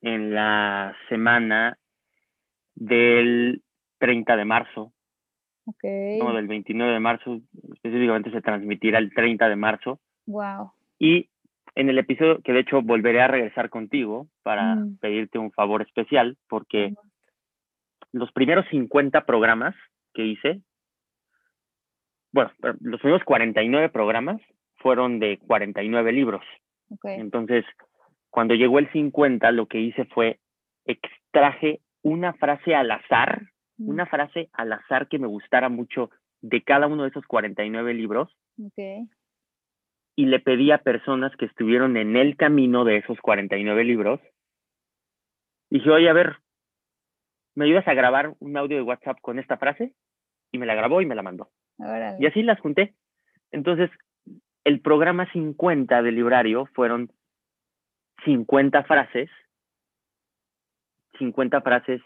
en 0.00 0.34
la 0.34 0.96
semana 1.08 1.78
del 2.74 3.62
30 3.98 4.36
de 4.36 4.44
marzo. 4.44 4.92
Okay. 5.66 6.18
No, 6.18 6.34
del 6.34 6.48
29 6.48 6.92
de 6.92 7.00
marzo, 7.00 7.40
específicamente 7.74 8.30
se 8.30 8.40
transmitirá 8.40 8.98
el 8.98 9.12
30 9.14 9.48
de 9.48 9.56
marzo. 9.56 10.00
Wow. 10.26 10.72
Y 10.98 11.28
en 11.76 11.90
el 11.90 11.98
episodio, 11.98 12.40
que 12.42 12.52
de 12.52 12.60
hecho 12.60 12.82
volveré 12.82 13.20
a 13.20 13.28
regresar 13.28 13.70
contigo 13.70 14.26
para 14.42 14.74
mm. 14.74 14.98
pedirte 14.98 15.38
un 15.38 15.52
favor 15.52 15.82
especial, 15.82 16.36
porque 16.48 16.94
los 18.12 18.32
primeros 18.32 18.66
50 18.70 19.24
programas 19.24 19.74
que 20.14 20.24
hice, 20.24 20.60
bueno, 22.32 22.50
los 22.80 23.00
primeros 23.00 23.24
49 23.24 23.88
programas 23.88 24.40
fueron 24.76 25.18
de 25.18 25.38
49 25.38 26.12
libros. 26.12 26.44
Okay. 26.90 27.20
Entonces, 27.20 27.64
cuando 28.30 28.54
llegó 28.54 28.78
el 28.78 28.90
50, 28.92 29.50
lo 29.52 29.66
que 29.66 29.80
hice 29.80 30.04
fue 30.06 30.38
extraje 30.84 31.80
una 32.02 32.32
frase 32.34 32.74
al 32.74 32.90
azar 32.90 33.42
una 33.86 34.06
frase 34.06 34.50
al 34.52 34.72
azar 34.72 35.08
que 35.08 35.18
me 35.18 35.26
gustara 35.26 35.68
mucho 35.68 36.10
de 36.42 36.62
cada 36.62 36.86
uno 36.86 37.04
de 37.04 37.10
esos 37.10 37.24
49 37.26 37.94
libros. 37.94 38.28
Y 40.16 40.26
le 40.26 40.40
pedí 40.40 40.70
a 40.70 40.78
personas 40.78 41.34
que 41.36 41.46
estuvieron 41.46 41.96
en 41.96 42.16
el 42.16 42.36
camino 42.36 42.84
de 42.84 42.98
esos 42.98 43.18
49 43.20 43.84
libros. 43.84 44.20
Dije, 45.70 45.90
oye, 45.90 46.08
a 46.10 46.12
ver, 46.12 46.36
¿me 47.54 47.64
ayudas 47.66 47.86
a 47.88 47.94
grabar 47.94 48.34
un 48.38 48.56
audio 48.56 48.76
de 48.76 48.82
WhatsApp 48.82 49.18
con 49.20 49.38
esta 49.38 49.56
frase? 49.56 49.92
Y 50.52 50.58
me 50.58 50.66
la 50.66 50.74
grabó 50.74 51.00
y 51.00 51.06
me 51.06 51.14
la 51.14 51.22
mandó. 51.22 51.50
Y 52.18 52.26
así 52.26 52.42
las 52.42 52.60
junté. 52.60 52.94
Entonces, 53.50 53.90
el 54.64 54.80
programa 54.80 55.30
50 55.32 56.02
del 56.02 56.16
librario 56.16 56.66
fueron 56.74 57.10
50 58.24 58.82
frases, 58.84 59.30
50 61.18 61.60
frases 61.62 62.02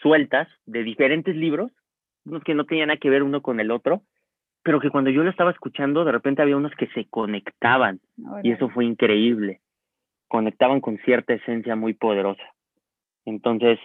sueltas 0.00 0.48
de 0.66 0.82
diferentes 0.82 1.34
libros, 1.34 1.72
unos 2.24 2.42
que 2.44 2.54
no 2.54 2.64
tenían 2.64 2.88
nada 2.88 2.98
que 2.98 3.10
ver 3.10 3.22
uno 3.22 3.42
con 3.42 3.60
el 3.60 3.70
otro, 3.70 4.02
pero 4.62 4.80
que 4.80 4.90
cuando 4.90 5.10
yo 5.10 5.22
lo 5.22 5.30
estaba 5.30 5.50
escuchando, 5.50 6.04
de 6.04 6.12
repente 6.12 6.42
había 6.42 6.56
unos 6.56 6.74
que 6.74 6.88
se 6.88 7.06
conectaban 7.08 8.00
y 8.42 8.50
eso 8.50 8.68
fue 8.68 8.84
increíble. 8.84 9.60
Conectaban 10.28 10.80
con 10.80 10.98
cierta 10.98 11.34
esencia 11.34 11.76
muy 11.76 11.94
poderosa. 11.94 12.42
Entonces, 13.24 13.78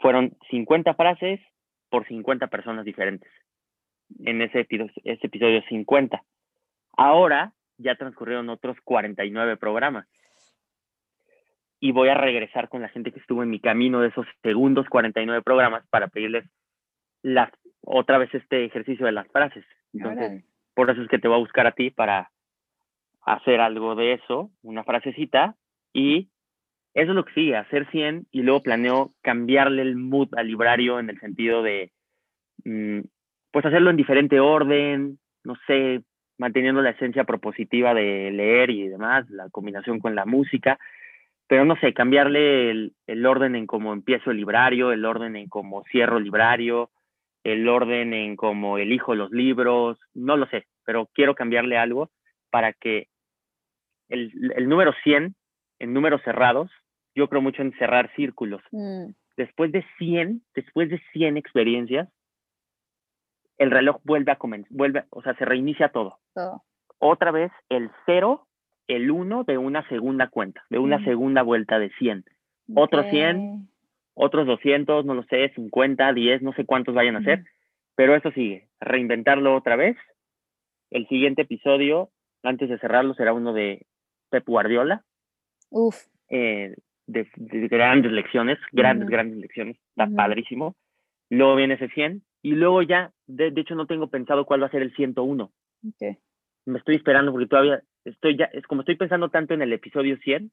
fueron 0.00 0.36
50 0.50 0.94
frases 0.94 1.40
por 1.88 2.06
50 2.06 2.48
personas 2.48 2.84
diferentes 2.84 3.30
en 4.24 4.42
ese, 4.42 4.66
ese 5.04 5.26
episodio 5.26 5.62
50. 5.68 6.22
Ahora 6.96 7.52
ya 7.78 7.94
transcurrieron 7.94 8.48
otros 8.48 8.76
49 8.82 9.56
programas 9.56 10.06
y 11.80 11.92
voy 11.92 12.08
a 12.08 12.14
regresar 12.14 12.68
con 12.68 12.82
la 12.82 12.88
gente 12.88 13.10
que 13.10 13.20
estuvo 13.20 13.42
en 13.42 13.50
mi 13.50 13.60
camino 13.60 14.00
de 14.00 14.08
esos 14.08 14.26
segundos 14.42 14.88
49 14.88 15.42
programas 15.42 15.86
para 15.88 16.08
pedirles 16.08 16.44
la, 17.22 17.50
otra 17.82 18.18
vez 18.18 18.32
este 18.34 18.64
ejercicio 18.66 19.06
de 19.06 19.12
las 19.12 19.26
frases. 19.28 19.64
Entonces, 19.94 20.44
por 20.74 20.90
eso 20.90 21.02
es 21.02 21.08
que 21.08 21.18
te 21.18 21.26
voy 21.26 21.38
a 21.38 21.40
buscar 21.40 21.66
a 21.66 21.72
ti 21.72 21.90
para 21.90 22.30
hacer 23.22 23.60
algo 23.60 23.94
de 23.94 24.14
eso, 24.14 24.50
una 24.62 24.84
frasecita, 24.84 25.56
y 25.92 26.28
eso 26.94 27.10
es 27.10 27.16
lo 27.16 27.24
que 27.24 27.34
sigue, 27.34 27.56
hacer 27.56 27.88
100 27.90 28.26
y 28.30 28.42
luego 28.42 28.62
planeo 28.62 29.10
cambiarle 29.22 29.82
el 29.82 29.96
mood 29.96 30.28
al 30.36 30.48
librario 30.48 30.98
en 30.98 31.10
el 31.10 31.20
sentido 31.20 31.62
de, 31.62 31.92
mm, 32.64 33.00
pues 33.52 33.64
hacerlo 33.64 33.90
en 33.90 33.96
diferente 33.96 34.40
orden, 34.40 35.18
no 35.44 35.54
sé, 35.66 36.02
manteniendo 36.38 36.80
la 36.82 36.90
esencia 36.90 37.24
propositiva 37.24 37.94
de 37.94 38.30
leer 38.30 38.70
y 38.70 38.88
demás, 38.88 39.28
la 39.30 39.50
combinación 39.50 40.00
con 40.00 40.14
la 40.14 40.24
música, 40.24 40.78
pero 41.46 41.64
no 41.64 41.76
sé, 41.76 41.92
cambiarle 41.92 42.70
el, 42.70 43.26
orden 43.26 43.56
en 43.56 43.66
cómo 43.66 43.92
empiezo 43.92 44.30
el 44.30 44.38
librario, 44.38 44.92
el 44.92 45.04
orden 45.04 45.36
en 45.36 45.48
cómo 45.48 45.84
cierro 45.90 46.16
el 46.16 46.24
librario, 46.24 46.90
el 47.44 47.68
orden 47.68 48.14
en 48.14 48.36
cómo 48.36 48.78
elijo 48.78 49.14
los 49.14 49.32
libros, 49.32 49.98
no 50.14 50.36
lo 50.36 50.46
sé, 50.46 50.66
pero 50.84 51.10
quiero 51.12 51.34
cambiarle 51.34 51.76
algo 51.76 52.10
para 52.50 52.72
que 52.72 53.08
el, 54.08 54.32
número 54.68 54.94
100, 55.02 55.34
en 55.80 55.92
números 55.92 56.22
cerrados, 56.22 56.70
yo 57.14 57.28
creo 57.28 57.42
mucho 57.42 57.62
en 57.62 57.72
cerrar 57.78 58.10
círculos. 58.14 58.62
Mm. 58.70 59.10
Después 59.36 59.72
de 59.72 59.84
100, 59.98 60.42
después 60.54 60.90
de 60.90 61.00
100 61.12 61.36
experiencias, 61.36 62.08
el 63.58 63.70
reloj 63.70 64.00
vuelve 64.04 64.32
a 64.32 64.36
comenzar, 64.36 64.70
vuelve, 64.70 65.04
o 65.10 65.22
sea, 65.22 65.34
se 65.34 65.44
reinicia 65.44 65.90
todo. 65.90 66.18
todo. 66.34 66.62
Otra 66.98 67.30
vez 67.30 67.52
el 67.68 67.90
cero 68.06 68.46
el 68.88 69.10
1 69.10 69.44
de 69.44 69.56
una 69.56 69.86
segunda 69.88 70.28
cuenta, 70.28 70.64
de 70.68 70.78
una 70.78 71.02
segunda 71.04 71.42
vuelta 71.42 71.78
de 71.78 71.90
100. 71.98 72.24
Otros 72.74 73.06
100, 73.10 73.68
otros 74.14 74.46
200, 74.46 75.04
no 75.04 75.14
lo 75.14 75.22
sé, 75.24 75.50
50, 75.54 76.12
10, 76.12 76.42
no 76.42 76.52
sé 76.52 76.64
cuántos 76.64 76.94
vayan 76.94 77.16
a 77.16 77.22
ser, 77.22 77.44
pero 77.94 78.14
eso 78.14 78.30
sigue, 78.32 78.68
reinventarlo 78.80 79.54
otra 79.54 79.76
vez. 79.76 79.96
El 80.90 81.06
siguiente 81.08 81.42
episodio, 81.42 82.10
antes 82.42 82.68
de 82.68 82.78
cerrarlo, 82.78 83.14
será 83.14 83.32
uno 83.32 83.52
de 83.52 83.86
Pep 84.30 84.46
Guardiola. 84.46 85.04
Uf. 85.70 85.96
Eh, 86.28 86.74
de, 87.12 87.68
grandes 87.68 88.12
lecciones, 88.12 88.58
grandes, 88.72 89.08
grandes 89.08 89.38
lecciones, 89.38 89.76
está 89.90 90.08
padrísimo. 90.14 90.76
Luego 91.28 91.56
viene 91.56 91.74
ese 91.74 91.88
100 91.88 92.22
y 92.42 92.52
luego 92.52 92.82
ya, 92.82 93.12
de, 93.26 93.52
hecho 93.56 93.74
no 93.74 93.86
tengo 93.86 94.08
pensado 94.08 94.44
cuál 94.44 94.62
va 94.62 94.66
a 94.66 94.70
ser 94.70 94.82
el 94.82 94.94
101. 94.94 95.50
Okay. 95.94 96.16
Me 96.66 96.78
estoy 96.78 96.96
esperando 96.96 97.32
porque 97.32 97.46
todavía 97.46 97.82
estoy 98.04 98.36
ya, 98.36 98.46
es 98.46 98.66
como 98.66 98.82
estoy 98.82 98.96
pensando 98.96 99.28
tanto 99.28 99.54
en 99.54 99.62
el 99.62 99.72
episodio 99.72 100.16
100, 100.18 100.50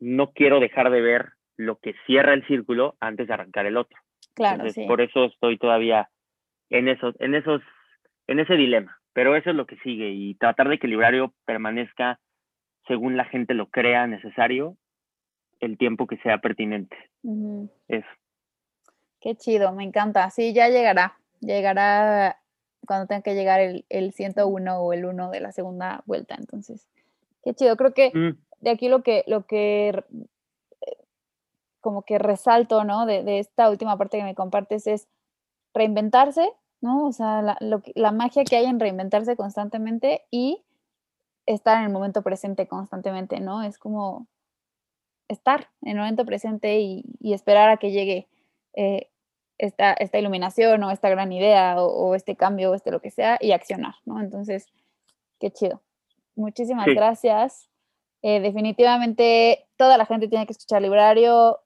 no 0.00 0.32
quiero 0.32 0.60
dejar 0.60 0.90
de 0.90 1.00
ver 1.00 1.30
lo 1.56 1.76
que 1.76 1.94
cierra 2.06 2.32
el 2.32 2.46
círculo 2.46 2.96
antes 3.00 3.28
de 3.28 3.34
arrancar 3.34 3.66
el 3.66 3.76
otro. 3.76 3.98
Claro, 4.34 4.68
sí. 4.70 4.86
Por 4.86 5.00
eso 5.00 5.26
estoy 5.26 5.58
todavía 5.58 6.08
en 6.70 6.88
esos, 6.88 7.14
en 7.20 7.34
esos, 7.34 7.62
en 8.26 8.40
ese 8.40 8.54
dilema. 8.54 8.98
Pero 9.12 9.36
eso 9.36 9.50
es 9.50 9.56
lo 9.56 9.66
que 9.66 9.76
sigue 9.78 10.10
y 10.10 10.34
tratar 10.36 10.68
de 10.68 10.78
que 10.78 10.86
el 10.86 10.92
librario 10.92 11.34
permanezca 11.44 12.20
según 12.86 13.16
la 13.16 13.24
gente 13.24 13.54
lo 13.54 13.66
crea 13.66 14.06
necesario 14.06 14.76
el 15.60 15.78
tiempo 15.78 16.06
que 16.06 16.16
sea 16.18 16.38
pertinente. 16.38 16.96
Eso. 17.88 18.08
Qué 19.20 19.36
chido, 19.36 19.72
me 19.72 19.84
encanta. 19.84 20.30
Sí, 20.30 20.52
ya 20.52 20.68
llegará. 20.68 21.18
Llegará 21.40 22.40
cuando 22.86 23.06
tenga 23.06 23.22
que 23.22 23.34
llegar 23.34 23.60
el, 23.60 23.84
el 23.88 24.12
101 24.12 24.78
o 24.78 24.92
el 24.92 25.04
1 25.04 25.30
de 25.30 25.40
la 25.40 25.52
segunda 25.52 26.02
vuelta. 26.06 26.34
Entonces, 26.38 26.88
qué 27.44 27.54
chido. 27.54 27.76
Creo 27.76 27.92
que 27.92 28.10
mm. 28.12 28.38
de 28.60 28.70
aquí 28.70 28.88
lo 28.88 29.02
que, 29.02 29.24
lo 29.26 29.46
que 29.46 29.88
eh, 29.88 30.96
como 31.80 32.02
que 32.02 32.18
resalto, 32.18 32.84
¿no? 32.84 33.06
De, 33.06 33.22
de, 33.22 33.38
esta 33.38 33.68
última 33.70 33.96
parte 33.98 34.18
que 34.18 34.24
me 34.24 34.34
compartes 34.34 34.86
es 34.86 35.06
reinventarse, 35.74 36.50
¿no? 36.80 37.06
O 37.06 37.12
sea, 37.12 37.42
la, 37.42 37.58
la 37.94 38.12
magia 38.12 38.44
que 38.44 38.56
hay 38.56 38.64
en 38.64 38.80
reinventarse 38.80 39.36
constantemente 39.36 40.22
y 40.30 40.64
estar 41.46 41.78
en 41.78 41.84
el 41.84 41.92
momento 41.92 42.22
presente 42.22 42.66
constantemente, 42.66 43.40
¿no? 43.40 43.62
Es 43.62 43.78
como 43.78 44.26
estar 45.30 45.68
en 45.82 45.92
el 45.92 45.98
momento 45.98 46.24
presente 46.24 46.80
y, 46.80 47.04
esperar 47.20 47.70
a 47.70 47.76
que 47.76 47.92
llegue 47.92 48.28
eh, 48.74 49.08
esta, 49.58 49.92
esta, 49.92 50.18
iluminación 50.18 50.82
o 50.82 50.90
esta 50.90 51.08
gran 51.08 51.32
idea 51.32 51.76
o, 51.82 52.14
este 52.14 52.36
cambio 52.36 52.70
o 52.70 52.74
este 52.74 52.90
lo 52.90 53.00
que 53.00 53.10
sea 53.10 53.38
y 53.40 53.52
accionar, 53.52 53.94
¿no? 54.04 54.20
Entonces, 54.20 54.66
qué 55.38 55.50
chido. 55.50 55.82
Muchísimas 56.34 56.86
gracias. 56.86 57.68
Eh, 58.22 58.40
definitivamente 58.40 59.66
toda 59.76 59.96
la 59.96 60.06
gente 60.06 60.28
tiene 60.28 60.46
que 60.46 60.52
escuchar 60.52 60.82
Librario. 60.82 61.58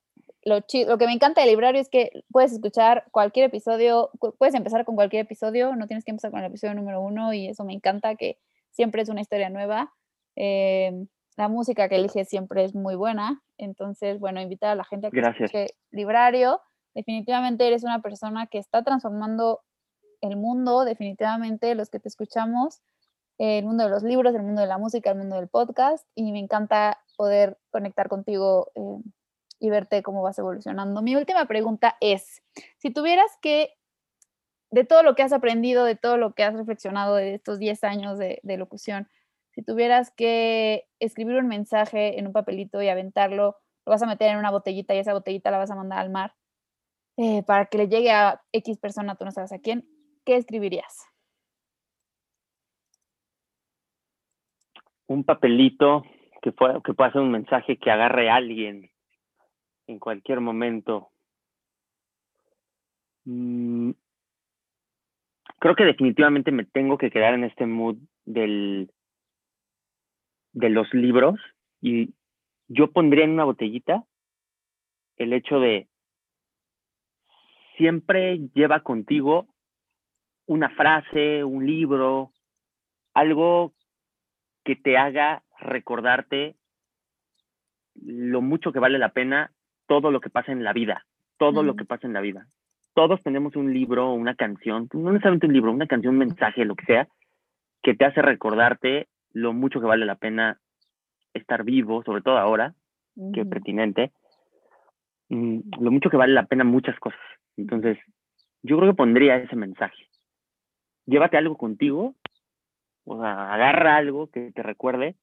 Lo, 0.43 0.57
lo 0.57 0.99
que 0.99 1.07
me 1.07 1.13
encanta 1.13 1.41
del 1.41 1.51
Librario 1.51 1.81
es 1.81 1.89
que 1.89 2.11
puedes 2.31 2.53
escuchar 2.53 3.05
cualquier 3.11 3.47
episodio, 3.47 4.11
puedes 4.39 4.55
empezar 4.55 4.85
con 4.85 4.95
cualquier 4.95 5.23
episodio, 5.23 5.75
no 5.75 5.87
tienes 5.87 6.05
que 6.05 6.11
empezar 6.11 6.31
con 6.31 6.41
el 6.41 6.47
episodio 6.47 6.75
número 6.75 7.01
uno 7.01 7.33
y 7.33 7.49
eso 7.49 7.65
me 7.65 7.73
encanta 7.73 8.15
que 8.15 8.39
siempre 8.71 9.03
es 9.03 9.09
una 9.09 9.23
historia 9.23 9.49
nueva. 9.49 9.95
Eh, 10.37 11.07
la 11.37 11.49
música 11.49 11.89
que 11.89 11.97
eliges 11.97 12.29
siempre 12.29 12.65
es 12.65 12.75
muy 12.75 12.95
buena. 12.95 13.43
Entonces, 13.59 14.21
bueno, 14.21 14.41
invitar 14.41 14.71
a 14.71 14.75
la 14.75 14.85
gente 14.85 15.09
a 15.09 15.11
que 15.11 15.21
escuche 15.21 15.67
Librario. 15.91 16.61
Definitivamente 16.95 17.67
eres 17.67 17.83
una 17.83 18.01
persona 18.03 18.47
que 18.47 18.59
está 18.59 18.85
transformando 18.85 19.61
el 20.21 20.37
mundo, 20.37 20.85
definitivamente 20.85 21.75
los 21.75 21.91
que 21.91 21.99
te 21.99 22.09
escuchamos, 22.09 22.83
el 23.39 23.65
mundo 23.65 23.85
de 23.85 23.91
los 23.91 24.05
libros, 24.05 24.35
el 24.35 24.43
mundo 24.43 24.61
de 24.61 24.69
la 24.69 24.79
música, 24.79 25.11
el 25.11 25.19
mundo 25.19 25.37
del 25.37 25.49
podcast. 25.49 26.07
Y 26.15 26.31
me 26.31 26.39
encanta 26.39 27.01
poder 27.17 27.59
conectar 27.71 28.09
contigo 28.09 28.71
eh, 28.77 29.03
y 29.59 29.71
verte 29.71 30.05
cómo 30.05 30.23
vas 30.23 30.39
evolucionando. 30.39 31.03
Mi 31.03 31.17
última 31.17 31.47
pregunta 31.47 31.97
es, 32.01 32.43
si 32.79 32.91
tuvieras 32.91 33.31
que, 33.43 33.75
de 34.71 34.85
todo 34.85 35.03
lo 35.03 35.17
que 35.17 35.25
has 35.25 35.33
aprendido, 35.33 35.85
de 35.85 35.97
todo 35.97 36.17
lo 36.17 36.35
que 36.35 36.45
has 36.45 36.55
reflexionado 36.55 37.17
de 37.17 37.35
estos 37.35 37.59
10 37.59 37.83
años 37.83 38.19
de 38.19 38.57
locución, 38.57 39.09
si 39.55 39.63
tuvieras 39.63 40.11
que 40.11 40.85
escribir 40.99 41.37
un 41.37 41.47
mensaje 41.47 42.19
en 42.19 42.27
un 42.27 42.33
papelito 42.33 42.83
y 42.83 42.89
aventarlo, 42.89 43.57
lo 43.87 43.91
vas 43.91 44.03
a 44.03 44.07
meter 44.07 44.31
en 44.31 44.39
una 44.39 44.51
botellita 44.51 44.95
y 44.95 44.99
esa 44.99 45.13
botellita 45.13 45.51
la 45.51 45.59
vas 45.59 45.71
a 45.71 45.77
mandar 45.77 46.01
al 46.01 46.11
mar 46.11 46.35
eh, 47.17 47.45
para 47.47 47.67
que 47.67 47.79
le 47.79 47.89
llegue 47.89 48.11
a 48.11 48.43
X 48.53 48.79
persona, 48.79 49.15
tú 49.15 49.25
no 49.25 49.31
sabes 49.31 49.53
a 49.53 49.61
quién, 49.61 49.87
¿qué 50.25 50.37
escribirías? 50.37 51.07
Un 55.07 55.23
papelito 55.23 56.03
que, 56.43 56.51
pueda, 56.51 56.81
que 56.81 56.93
pueda 56.93 57.13
ser 57.13 57.21
un 57.21 57.31
mensaje 57.31 57.77
que 57.77 57.91
agarre 57.93 58.31
a 58.31 58.37
alguien 58.37 58.91
en 59.87 59.99
cualquier 60.01 60.41
momento. 60.41 61.11
Mm, 63.25 63.93
creo 65.61 65.77
que 65.77 65.85
definitivamente 65.85 66.51
me 66.51 66.65
tengo 66.65 66.99
que 66.99 67.11
quedar 67.11 67.35
en 67.35 67.45
este 67.45 67.67
mood 67.67 67.99
del 68.25 68.91
de 70.55 70.71
los 70.71 70.93
libros 70.95 71.39
y 71.81 72.15
yo 72.69 72.91
pondría 72.91 73.25
en 73.25 73.33
una 73.33 73.45
botellita 73.45 74.05
el 75.17 75.33
hecho 75.33 75.61
de 75.61 75.89
siempre 77.77 78.39
lleva 78.55 78.81
contigo 78.81 79.47
una 80.47 80.71
frase, 80.71 81.45
un 81.45 81.67
libro, 81.67 82.31
algo 83.15 83.73
que 84.65 84.77
te 84.77 84.97
haga 84.97 85.43
recordarte 85.59 86.57
lo 87.95 88.41
mucho 88.43 88.73
que 88.73 88.81
vale 88.81 88.99
la 88.99 89.11
pena 89.11 89.53
todo 89.87 90.11
lo 90.11 90.21
que 90.21 90.31
pasa 90.31 90.53
en 90.53 90.65
la 90.65 90.73
vida, 90.73 91.07
todo 91.39 91.63
lo 91.63 91.77
que 91.77 91.85
pasa 91.85 92.07
en 92.07 92.13
la 92.13 92.21
vida. 92.21 92.47
Todos 92.95 93.23
tenemos 93.23 93.57
un 93.57 93.73
libro, 93.73 94.13
una 94.13 94.35
canción, 94.35 94.89
no 94.93 95.11
necesariamente 95.11 95.47
un 95.47 95.53
libro, 95.53 95.73
una 95.73 95.87
canción, 95.87 96.15
un 96.15 96.21
mensaje, 96.21 96.65
lo 96.65 96.77
que 96.77 96.87
sea, 96.87 97.09
que 97.83 97.95
te 97.95 98.05
hace 98.05 98.23
recordarte 98.23 99.09
lo 99.35 99.53
mucho 99.53 99.81
que 99.81 99.87
vale 99.87 100.07
la 100.07 100.15
pena 100.15 100.59
estar 101.35 101.65
vivo, 101.65 102.03
sobre 102.05 102.23
todo 102.23 102.39
ahora, 102.39 102.75
que 103.35 103.43
es 103.43 103.47
pertinente, 103.47 104.13
mm, 105.29 105.61
lo 105.81 105.91
mucho 105.91 106.09
que 106.09 106.17
vale 106.17 106.33
la 106.33 106.47
pena 106.47 106.65
muchas 106.65 106.99
cosas. 106.99 107.21
Entonces, 107.57 107.99
yo 108.63 108.79
creo 108.79 108.91
que 108.91 108.97
pondría 108.97 109.37
ese 109.37 109.57
mensaje. 109.57 110.09
Llévate 111.07 111.37
algo 111.37 111.57
contigo, 111.57 112.15
o 113.05 113.21
sea, 113.21 113.53
agarra 113.53 113.97
algo 113.97 114.31
que 114.31 114.53
te 114.53 114.63
recuerde 114.63 115.17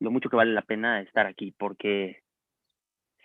lo 0.00 0.10
mucho 0.10 0.28
que 0.28 0.36
vale 0.36 0.52
la 0.52 0.62
pena 0.62 1.00
estar 1.00 1.26
aquí, 1.26 1.54
porque 1.56 2.18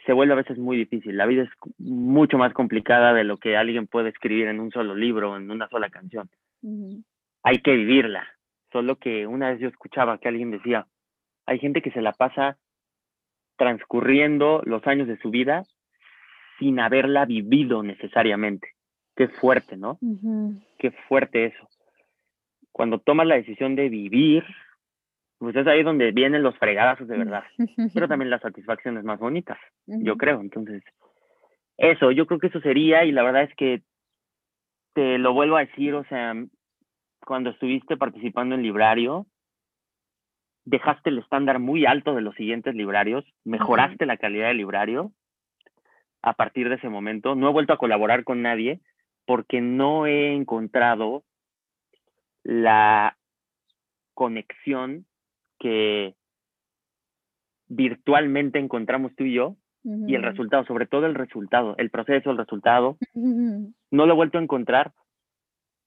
se 0.05 0.13
vuelve 0.13 0.33
a 0.33 0.37
veces 0.37 0.57
muy 0.57 0.77
difícil. 0.77 1.17
La 1.17 1.25
vida 1.25 1.43
es 1.43 1.49
mucho 1.77 2.37
más 2.37 2.53
complicada 2.53 3.13
de 3.13 3.23
lo 3.23 3.37
que 3.37 3.57
alguien 3.57 3.87
puede 3.87 4.09
escribir 4.09 4.47
en 4.47 4.59
un 4.59 4.71
solo 4.71 4.95
libro, 4.95 5.35
en 5.35 5.51
una 5.51 5.67
sola 5.67 5.89
canción. 5.89 6.29
Hay 7.43 7.57
que 7.57 7.75
vivirla. 7.75 8.27
Solo 8.71 8.97
que 8.97 9.25
una 9.25 9.51
vez 9.51 9.59
yo 9.59 9.67
escuchaba 9.67 10.17
que 10.19 10.27
alguien 10.27 10.51
decía, 10.51 10.87
hay 11.45 11.59
gente 11.59 11.81
que 11.81 11.91
se 11.91 12.01
la 12.01 12.13
pasa 12.13 12.57
transcurriendo 13.57 14.61
los 14.65 14.85
años 14.87 15.07
de 15.07 15.17
su 15.17 15.29
vida 15.31 15.63
sin 16.59 16.79
haberla 16.79 17.25
vivido 17.25 17.83
necesariamente. 17.83 18.69
Qué 19.15 19.27
fuerte, 19.27 19.75
¿no? 19.75 19.97
Qué 20.77 20.91
fuerte 21.07 21.45
eso. 21.45 21.67
Cuando 22.71 22.99
tomas 22.99 23.27
la 23.27 23.35
decisión 23.35 23.75
de 23.75 23.89
vivir, 23.89 24.43
pues 25.39 25.55
es 25.55 25.67
ahí 25.67 25.83
donde 25.83 26.11
vienen 26.11 26.43
los 26.43 26.57
fregadazos 26.57 27.07
de 27.07 27.17
verdad, 27.17 27.43
pero 27.93 28.07
también 28.07 28.29
las 28.29 28.41
satisfacciones 28.41 29.03
más 29.03 29.19
bonitas, 29.19 29.57
yo 29.87 30.15
creo. 30.17 30.39
Entonces, 30.41 30.83
eso, 31.77 32.11
yo 32.11 32.27
creo 32.27 32.39
que 32.39 32.47
eso 32.47 32.61
sería, 32.61 33.05
y 33.05 33.11
la 33.11 33.23
verdad 33.23 33.43
es 33.43 33.55
que 33.55 33.81
te 34.93 35.17
lo 35.17 35.33
vuelvo 35.33 35.57
a 35.57 35.65
decir, 35.65 35.95
o 35.95 36.03
sea, 36.05 36.33
cuando 37.29 37.51
estuviste 37.51 37.95
participando 37.95 38.55
en 38.55 38.63
Librario, 38.63 39.27
dejaste 40.65 41.11
el 41.11 41.19
estándar 41.19 41.59
muy 41.59 41.85
alto 41.85 42.15
de 42.15 42.21
los 42.21 42.33
siguientes 42.33 42.73
librarios, 42.73 43.23
mejoraste 43.45 44.07
la 44.07 44.17
calidad 44.17 44.47
del 44.47 44.57
librario 44.57 45.11
a 46.23 46.33
partir 46.33 46.69
de 46.69 46.75
ese 46.75 46.89
momento. 46.89 47.35
No 47.35 47.47
he 47.47 47.53
vuelto 47.53 47.71
a 47.71 47.77
colaborar 47.77 48.23
con 48.23 48.41
nadie 48.41 48.81
porque 49.27 49.61
no 49.61 50.07
he 50.07 50.33
encontrado 50.33 51.23
la 52.41 53.15
conexión 54.15 55.05
que 55.59 56.15
virtualmente 57.67 58.57
encontramos 58.57 59.15
tú 59.15 59.25
y 59.25 59.35
yo 59.35 59.55
y 59.83 60.15
el 60.15 60.23
resultado, 60.23 60.65
sobre 60.65 60.87
todo 60.87 61.05
el 61.05 61.13
resultado, 61.13 61.75
el 61.77 61.91
proceso, 61.91 62.31
el 62.31 62.37
resultado, 62.39 62.97
no 63.13 64.05
lo 64.07 64.13
he 64.13 64.15
vuelto 64.15 64.39
a 64.39 64.41
encontrar 64.41 64.93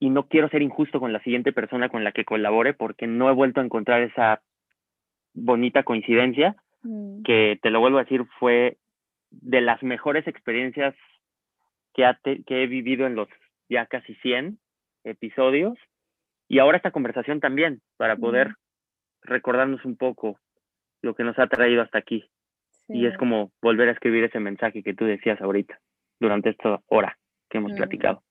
y 0.03 0.11
no 0.11 0.27
quiero 0.27 0.49
ser 0.49 0.63
injusto 0.63 0.99
con 0.99 1.13
la 1.13 1.23
siguiente 1.23 1.53
persona 1.53 1.89
con 1.89 2.03
la 2.03 2.11
que 2.11 2.25
colabore 2.25 2.75
porque 2.75 3.07
no 3.07 3.31
he 3.31 3.33
vuelto 3.33 3.61
a 3.61 3.65
encontrar 3.65 4.03
esa 4.03 4.43
bonita 5.33 5.85
coincidencia 5.85 6.57
mm. 6.83 7.23
que 7.23 7.61
te 7.63 7.71
lo 7.71 7.79
vuelvo 7.79 7.99
a 7.99 8.03
decir 8.03 8.25
fue 8.41 8.79
de 9.31 9.61
las 9.61 9.81
mejores 9.85 10.27
experiencias 10.27 10.97
que, 11.95 12.03
que 12.45 12.65
he 12.65 12.67
vivido 12.67 13.07
en 13.07 13.15
los 13.15 13.29
ya 13.69 13.87
casi 13.87 14.17
100 14.17 14.59
episodios 15.05 15.79
y 16.49 16.59
ahora 16.59 16.79
esta 16.79 16.91
conversación 16.91 17.39
también 17.39 17.81
para 17.97 18.17
poder 18.17 18.57
recordarnos 19.23 19.85
un 19.85 19.97
poco 19.97 20.37
lo 21.01 21.15
que 21.15 21.23
nos 21.23 21.39
ha 21.39 21.47
traído 21.47 21.81
hasta 21.81 21.99
aquí 21.99 22.29
y 22.89 23.07
es 23.07 23.17
como 23.19 23.53
volver 23.63 23.89
a 23.89 23.93
escribir 23.93 24.25
ese 24.25 24.41
mensaje 24.41 24.83
que 24.83 24.95
tú 24.95 25.05
decías 25.05 25.41
ahorita 25.41 25.79
durante 26.19 26.51
esta 26.51 26.81
hora 26.89 27.17
que 27.49 27.59
hemos 27.59 27.73
platicado. 27.75 28.25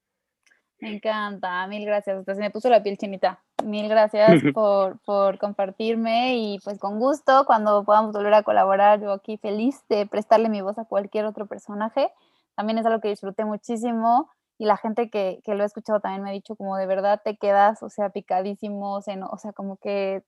Me 0.82 0.96
encanta, 0.96 1.68
mil 1.68 1.86
gracias. 1.86 2.18
Hasta 2.18 2.34
se 2.34 2.42
me 2.42 2.50
puso 2.50 2.68
la 2.68 2.82
piel 2.82 2.98
chinita. 2.98 3.40
Mil 3.64 3.88
gracias 3.88 4.42
por, 4.54 5.00
por, 5.02 5.38
compartirme 5.38 6.36
y 6.38 6.60
pues 6.64 6.80
con 6.80 7.00
gusto 7.00 7.46
cuando 7.46 7.86
podamos 7.86 8.14
volver 8.14 8.34
a 8.34 8.44
colaborar, 8.44 9.00
yo 9.00 9.12
aquí 9.12 9.38
feliz 9.38 9.84
de 9.90 10.08
prestarle 10.08 10.50
mi 10.50 10.62
voz 10.62 10.80
a 10.80 10.86
cualquier 10.86 11.26
otro 11.26 11.46
personaje. 11.46 12.12
También 12.56 12.80
es 12.80 12.86
algo 12.88 13.00
que 13.00 13.10
disfruté 13.10 13.46
muchísimo 13.46 14.32
y 14.58 14.66
la 14.66 14.76
gente 14.76 15.12
que, 15.12 15.40
que 15.44 15.54
lo 15.54 15.62
ha 15.62 15.68
escuchado 15.68 16.00
también 16.00 16.24
me 16.24 16.32
ha 16.32 16.34
dicho 16.34 16.56
como 16.56 16.76
de 16.78 16.88
verdad 16.88 17.22
te 17.24 17.38
quedas, 17.38 17.84
o 17.84 17.90
sea, 17.90 18.10
picadísimo, 18.10 18.96
o 18.96 19.02
sea, 19.02 19.54
como 19.54 19.78
que 19.78 20.24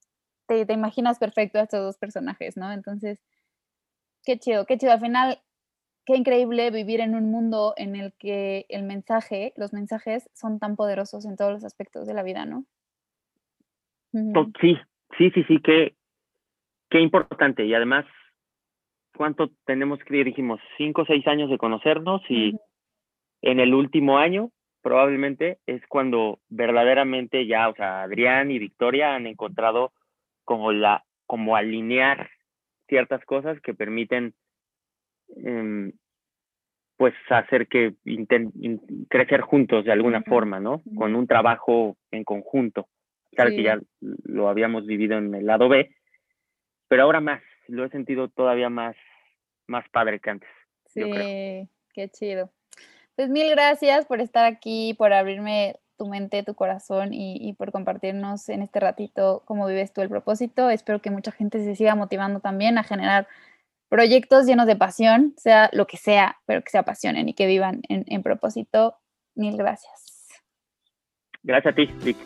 te, 0.45 0.67
te 0.67 0.73
imaginas 0.73 1.17
perfecto 1.17 1.57
a 1.57 1.63
estos 1.63 1.81
dos 1.81 1.97
personajes, 1.97 2.57
¿no? 2.57 2.71
Entonces, 2.71 3.19
qué 4.23 4.37
chido, 4.37 4.65
qué 4.65 4.77
chido. 4.77 4.91
Al 4.91 4.99
final 4.99 5.41
qué 6.05 6.15
increíble 6.15 6.69
vivir 6.71 6.99
en 6.99 7.15
un 7.15 7.31
mundo 7.31 7.73
en 7.77 7.95
el 7.95 8.13
que 8.13 8.65
el 8.69 8.83
mensaje, 8.83 9.53
los 9.55 9.73
mensajes 9.73 10.29
son 10.33 10.59
tan 10.59 10.75
poderosos 10.75 11.25
en 11.25 11.35
todos 11.35 11.51
los 11.51 11.63
aspectos 11.63 12.07
de 12.07 12.13
la 12.13 12.23
vida, 12.23 12.45
¿no? 12.45 12.65
Sí, 14.61 14.77
sí, 15.17 15.31
sí, 15.31 15.43
sí, 15.43 15.59
qué, 15.63 15.95
qué 16.89 16.99
importante. 16.99 17.65
Y 17.65 17.73
además, 17.73 18.05
¿cuánto 19.15 19.49
tenemos 19.65 19.99
que, 20.03 20.23
dijimos, 20.23 20.59
cinco 20.77 21.01
o 21.01 21.05
seis 21.05 21.25
años 21.27 21.49
de 21.49 21.57
conocernos 21.57 22.21
y 22.29 22.55
en 23.41 23.59
el 23.59 23.73
último 23.73 24.17
año 24.17 24.51
probablemente 24.81 25.59
es 25.65 25.81
cuando 25.87 26.39
verdaderamente 26.49 27.47
ya, 27.47 27.69
o 27.69 27.75
sea, 27.75 28.03
Adrián 28.03 28.51
y 28.51 28.59
Victoria 28.59 29.15
han 29.15 29.25
encontrado 29.25 29.93
como 30.43 30.73
la, 30.73 31.05
como 31.25 31.55
alinear 31.55 32.29
ciertas 32.87 33.23
cosas 33.25 33.59
que 33.61 33.73
permiten 33.73 34.35
em, 35.35 35.91
pues 36.97 37.13
hacer 37.29 37.67
que 37.67 37.95
crecer 39.09 39.41
juntos 39.41 39.85
de 39.85 39.91
alguna 39.91 40.21
forma, 40.23 40.59
¿no? 40.59 40.81
Con 40.95 41.15
un 41.15 41.27
trabajo 41.27 41.97
en 42.11 42.23
conjunto. 42.23 42.87
Claro 43.31 43.49
que 43.49 43.63
ya 43.63 43.79
lo 43.99 44.47
habíamos 44.47 44.85
vivido 44.85 45.17
en 45.17 45.33
el 45.33 45.45
lado 45.45 45.67
B, 45.69 45.89
pero 46.87 47.03
ahora 47.03 47.19
más, 47.19 47.41
lo 47.67 47.83
he 47.83 47.89
sentido 47.89 48.29
todavía 48.29 48.69
más, 48.69 48.95
más 49.67 49.87
padre 49.89 50.19
que 50.19 50.29
antes. 50.29 50.49
Sí, 50.85 51.01
qué 51.93 52.09
chido. 52.09 52.51
Pues 53.15 53.29
mil 53.29 53.49
gracias 53.49 54.05
por 54.05 54.21
estar 54.21 54.45
aquí, 54.45 54.95
por 54.97 55.13
abrirme 55.13 55.75
tu 55.97 56.07
mente, 56.07 56.43
tu 56.43 56.55
corazón 56.55 57.09
y, 57.13 57.53
por 57.53 57.71
compartirnos 57.71 58.49
en 58.49 58.61
este 58.61 58.79
ratito 58.79 59.43
cómo 59.45 59.67
vives 59.67 59.93
tú 59.93 60.01
el 60.01 60.09
propósito. 60.09 60.69
Espero 60.69 61.01
que 61.01 61.11
mucha 61.11 61.31
gente 61.31 61.63
se 61.63 61.75
siga 61.75 61.95
motivando 61.95 62.39
también 62.39 62.77
a 62.77 62.83
generar 62.83 63.27
proyectos 63.93 64.47
llenos 64.47 64.65
de 64.65 64.75
pasión, 64.75 65.35
sea 65.37 65.69
lo 65.71 65.85
que 65.85 65.97
sea, 65.97 66.37
pero 66.47 66.63
que 66.63 66.71
se 66.71 66.79
apasionen 66.79 67.29
y 67.29 67.35
que 67.35 67.45
vivan 67.45 67.83
en, 67.89 68.23
propósito. 68.23 68.95
Mil 69.35 69.55
gracias. 69.55 70.29
Gracias 71.43 71.73
a 71.73 71.75
ti, 71.75 71.85
Vic. 72.03 72.17